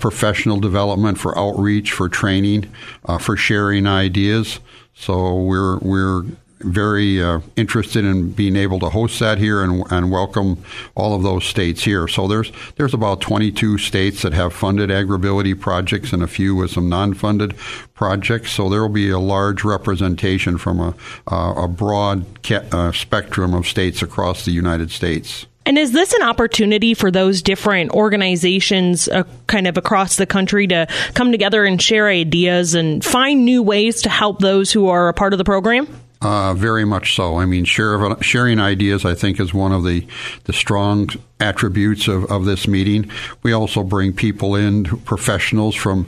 professional 0.00 0.58
development, 0.58 1.18
for 1.18 1.38
outreach, 1.38 1.92
for 1.92 2.08
training, 2.08 2.70
uh, 3.04 3.18
for 3.18 3.36
sharing 3.36 3.86
ideas. 3.86 4.60
So 5.00 5.34
we're 5.34 5.78
we're 5.78 6.24
very 6.60 7.22
uh, 7.22 7.40
interested 7.56 8.04
in 8.04 8.32
being 8.32 8.54
able 8.54 8.78
to 8.80 8.90
host 8.90 9.18
that 9.20 9.38
here 9.38 9.62
and, 9.62 9.82
and 9.90 10.10
welcome 10.10 10.62
all 10.94 11.14
of 11.14 11.22
those 11.22 11.44
states 11.44 11.84
here. 11.84 12.06
So 12.06 12.28
there's 12.28 12.52
there's 12.76 12.92
about 12.92 13.22
22 13.22 13.78
states 13.78 14.20
that 14.20 14.34
have 14.34 14.52
funded 14.52 14.90
AgriAbility 14.90 15.58
projects 15.58 16.12
and 16.12 16.22
a 16.22 16.26
few 16.26 16.54
with 16.54 16.72
some 16.72 16.90
non-funded 16.90 17.56
projects. 17.94 18.52
So 18.52 18.68
there 18.68 18.82
will 18.82 18.90
be 18.90 19.08
a 19.08 19.18
large 19.18 19.64
representation 19.64 20.58
from 20.58 20.80
a, 20.80 20.94
a 21.34 21.66
broad 21.66 22.42
ca- 22.42 22.66
uh, 22.70 22.92
spectrum 22.92 23.54
of 23.54 23.66
states 23.66 24.02
across 24.02 24.44
the 24.44 24.52
United 24.52 24.90
States. 24.90 25.46
And 25.66 25.78
is 25.78 25.92
this 25.92 26.12
an 26.14 26.22
opportunity 26.22 26.94
for 26.94 27.10
those 27.10 27.42
different 27.42 27.92
organizations 27.92 29.08
uh, 29.08 29.24
kind 29.46 29.66
of 29.66 29.76
across 29.76 30.16
the 30.16 30.26
country 30.26 30.66
to 30.68 30.86
come 31.14 31.30
together 31.32 31.64
and 31.64 31.80
share 31.80 32.08
ideas 32.08 32.74
and 32.74 33.04
find 33.04 33.44
new 33.44 33.62
ways 33.62 34.02
to 34.02 34.08
help 34.08 34.38
those 34.40 34.72
who 34.72 34.88
are 34.88 35.08
a 35.08 35.14
part 35.14 35.34
of 35.34 35.38
the 35.38 35.44
program? 35.44 35.86
Uh, 36.22 36.52
very 36.52 36.84
much 36.84 37.14
so. 37.14 37.36
I 37.36 37.46
mean, 37.46 37.64
share, 37.64 37.98
sharing 38.20 38.60
ideas, 38.60 39.06
I 39.06 39.14
think, 39.14 39.40
is 39.40 39.54
one 39.54 39.72
of 39.72 39.84
the, 39.84 40.06
the 40.44 40.52
strong 40.52 41.08
attributes 41.40 42.08
of, 42.08 42.30
of 42.30 42.44
this 42.44 42.68
meeting. 42.68 43.10
We 43.42 43.52
also 43.52 43.82
bring 43.82 44.12
people 44.12 44.54
in, 44.54 44.84
professionals 44.84 45.74
from 45.74 46.06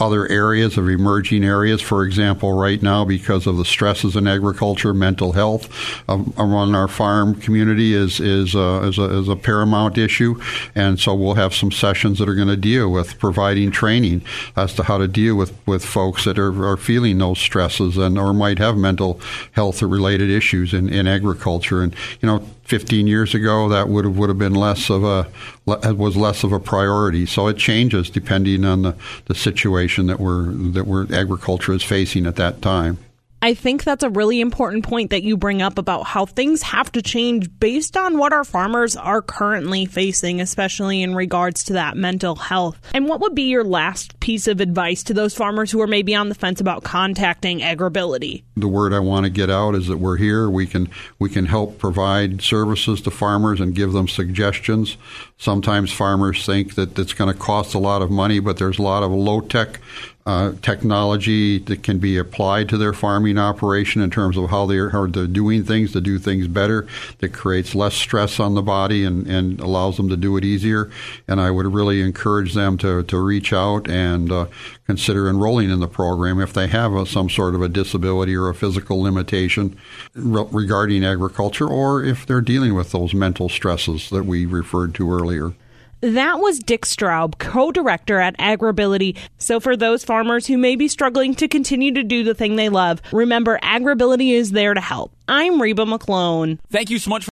other 0.00 0.28
areas 0.28 0.78
of 0.78 0.88
emerging 0.88 1.42
areas. 1.44 1.82
For 1.82 2.04
example, 2.04 2.52
right 2.52 2.80
now, 2.80 3.04
because 3.04 3.48
of 3.48 3.56
the 3.56 3.64
stresses 3.64 4.14
in 4.14 4.28
agriculture, 4.28 4.94
mental 4.94 5.32
health 5.32 5.68
um, 6.08 6.32
among 6.36 6.76
our 6.76 6.86
farm 6.86 7.34
community 7.34 7.94
is 7.94 8.20
is, 8.20 8.54
uh, 8.54 8.82
is, 8.84 8.98
a, 8.98 9.18
is 9.18 9.28
a 9.28 9.34
paramount 9.34 9.98
issue, 9.98 10.40
and 10.74 11.00
so 11.00 11.14
we'll 11.14 11.34
have 11.34 11.52
some 11.52 11.72
sessions 11.72 12.18
that 12.18 12.28
are 12.28 12.36
going 12.36 12.48
to 12.48 12.56
deal 12.56 12.90
with 12.90 13.18
providing 13.18 13.72
training 13.72 14.22
as 14.54 14.72
to 14.74 14.84
how 14.84 14.98
to 14.98 15.08
deal 15.08 15.34
with, 15.34 15.52
with 15.66 15.84
folks 15.84 16.24
that 16.24 16.38
are, 16.38 16.64
are 16.64 16.76
feeling 16.76 17.18
those 17.18 17.40
stresses 17.40 17.96
and 17.96 18.18
or 18.18 18.32
might 18.32 18.58
have 18.58 18.76
mental 18.76 19.20
health 19.52 19.82
related 19.82 20.30
issues 20.30 20.72
in, 20.72 20.88
in 20.88 21.08
agriculture. 21.08 21.82
And 21.82 21.94
you 22.20 22.26
know, 22.28 22.44
15 22.68 23.06
years 23.06 23.34
ago, 23.34 23.66
that 23.70 23.88
would 23.88 24.04
have 24.04 24.18
would 24.18 24.28
have 24.28 24.38
been 24.38 24.54
less 24.54 24.90
of 24.90 25.02
a 25.02 25.26
was 25.64 26.16
less 26.16 26.44
of 26.44 26.52
a 26.52 26.60
priority. 26.60 27.24
So 27.24 27.48
it 27.48 27.56
changes 27.56 28.10
depending 28.10 28.62
on 28.66 28.82
the, 28.82 28.94
the 29.24 29.34
situation 29.34 30.06
that 30.08 30.20
we're 30.20 30.52
that 30.52 30.86
we're 30.86 31.06
agriculture 31.12 31.72
is 31.72 31.82
facing 31.82 32.26
at 32.26 32.36
that 32.36 32.60
time. 32.60 32.98
I 33.40 33.54
think 33.54 33.84
that's 33.84 34.02
a 34.02 34.10
really 34.10 34.40
important 34.40 34.84
point 34.84 35.10
that 35.10 35.22
you 35.22 35.36
bring 35.36 35.62
up 35.62 35.78
about 35.78 36.04
how 36.04 36.26
things 36.26 36.62
have 36.62 36.90
to 36.92 37.02
change 37.02 37.48
based 37.60 37.96
on 37.96 38.18
what 38.18 38.32
our 38.32 38.42
farmers 38.42 38.96
are 38.96 39.22
currently 39.22 39.86
facing, 39.86 40.40
especially 40.40 41.02
in 41.02 41.14
regards 41.14 41.64
to 41.64 41.74
that 41.74 41.96
mental 41.96 42.34
health. 42.34 42.80
And 42.92 43.06
what 43.06 43.20
would 43.20 43.36
be 43.36 43.42
your 43.42 43.62
last 43.62 44.18
piece 44.18 44.48
of 44.48 44.60
advice 44.60 45.04
to 45.04 45.14
those 45.14 45.36
farmers 45.36 45.70
who 45.70 45.80
are 45.80 45.86
maybe 45.86 46.16
on 46.16 46.28
the 46.28 46.34
fence 46.34 46.60
about 46.60 46.82
contacting 46.82 47.60
AgriAbility? 47.60 48.42
The 48.56 48.66
word 48.66 48.92
I 48.92 48.98
want 48.98 49.24
to 49.24 49.30
get 49.30 49.50
out 49.50 49.76
is 49.76 49.86
that 49.86 49.98
we're 49.98 50.16
here. 50.16 50.50
We 50.50 50.66
can 50.66 50.88
we 51.20 51.30
can 51.30 51.46
help 51.46 51.78
provide 51.78 52.42
services 52.42 53.00
to 53.02 53.10
farmers 53.12 53.60
and 53.60 53.74
give 53.74 53.92
them 53.92 54.08
suggestions. 54.08 54.96
Sometimes 55.36 55.92
farmers 55.92 56.44
think 56.44 56.74
that 56.74 56.98
it's 56.98 57.12
going 57.12 57.32
to 57.32 57.38
cost 57.38 57.74
a 57.74 57.78
lot 57.78 58.02
of 58.02 58.10
money, 58.10 58.40
but 58.40 58.56
there's 58.56 58.80
a 58.80 58.82
lot 58.82 59.04
of 59.04 59.12
low 59.12 59.40
tech 59.40 59.80
uh, 60.28 60.52
technology 60.60 61.58
that 61.58 61.82
can 61.82 61.98
be 61.98 62.18
applied 62.18 62.68
to 62.68 62.76
their 62.76 62.92
farming 62.92 63.38
operation 63.38 64.02
in 64.02 64.10
terms 64.10 64.36
of 64.36 64.50
how 64.50 64.66
they're, 64.66 64.90
they're 65.06 65.26
doing 65.26 65.64
things 65.64 65.90
to 65.90 66.02
do 66.02 66.18
things 66.18 66.46
better 66.46 66.86
that 67.20 67.32
creates 67.32 67.74
less 67.74 67.94
stress 67.94 68.38
on 68.38 68.54
the 68.54 68.60
body 68.60 69.04
and, 69.04 69.26
and 69.26 69.58
allows 69.58 69.96
them 69.96 70.10
to 70.10 70.18
do 70.18 70.36
it 70.36 70.44
easier. 70.44 70.90
And 71.26 71.40
I 71.40 71.50
would 71.50 71.64
really 71.72 72.02
encourage 72.02 72.52
them 72.52 72.76
to, 72.76 73.02
to 73.04 73.18
reach 73.18 73.54
out 73.54 73.88
and 73.88 74.30
uh, 74.30 74.48
consider 74.84 75.30
enrolling 75.30 75.70
in 75.70 75.80
the 75.80 75.88
program 75.88 76.42
if 76.42 76.52
they 76.52 76.66
have 76.66 76.92
a, 76.92 77.06
some 77.06 77.30
sort 77.30 77.54
of 77.54 77.62
a 77.62 77.68
disability 77.68 78.36
or 78.36 78.50
a 78.50 78.54
physical 78.54 79.00
limitation 79.00 79.78
re- 80.12 80.44
regarding 80.50 81.06
agriculture 81.06 81.66
or 81.66 82.04
if 82.04 82.26
they're 82.26 82.42
dealing 82.42 82.74
with 82.74 82.92
those 82.92 83.14
mental 83.14 83.48
stresses 83.48 84.10
that 84.10 84.26
we 84.26 84.44
referred 84.44 84.94
to 84.96 85.10
earlier. 85.10 85.54
That 86.00 86.38
was 86.38 86.60
Dick 86.60 86.82
Straub, 86.82 87.38
co 87.38 87.72
director 87.72 88.20
at 88.20 88.38
AgriAbility. 88.38 89.16
So, 89.38 89.58
for 89.58 89.76
those 89.76 90.04
farmers 90.04 90.46
who 90.46 90.56
may 90.56 90.76
be 90.76 90.86
struggling 90.86 91.34
to 91.36 91.48
continue 91.48 91.92
to 91.94 92.04
do 92.04 92.22
the 92.22 92.34
thing 92.34 92.54
they 92.54 92.68
love, 92.68 93.02
remember 93.12 93.58
AgriAbility 93.64 94.32
is 94.32 94.52
there 94.52 94.74
to 94.74 94.80
help. 94.80 95.12
I'm 95.26 95.60
Reba 95.60 95.84
McClone. 95.84 96.58
Thank 96.70 96.90
you 96.90 96.98
so 96.98 97.10
much. 97.10 97.26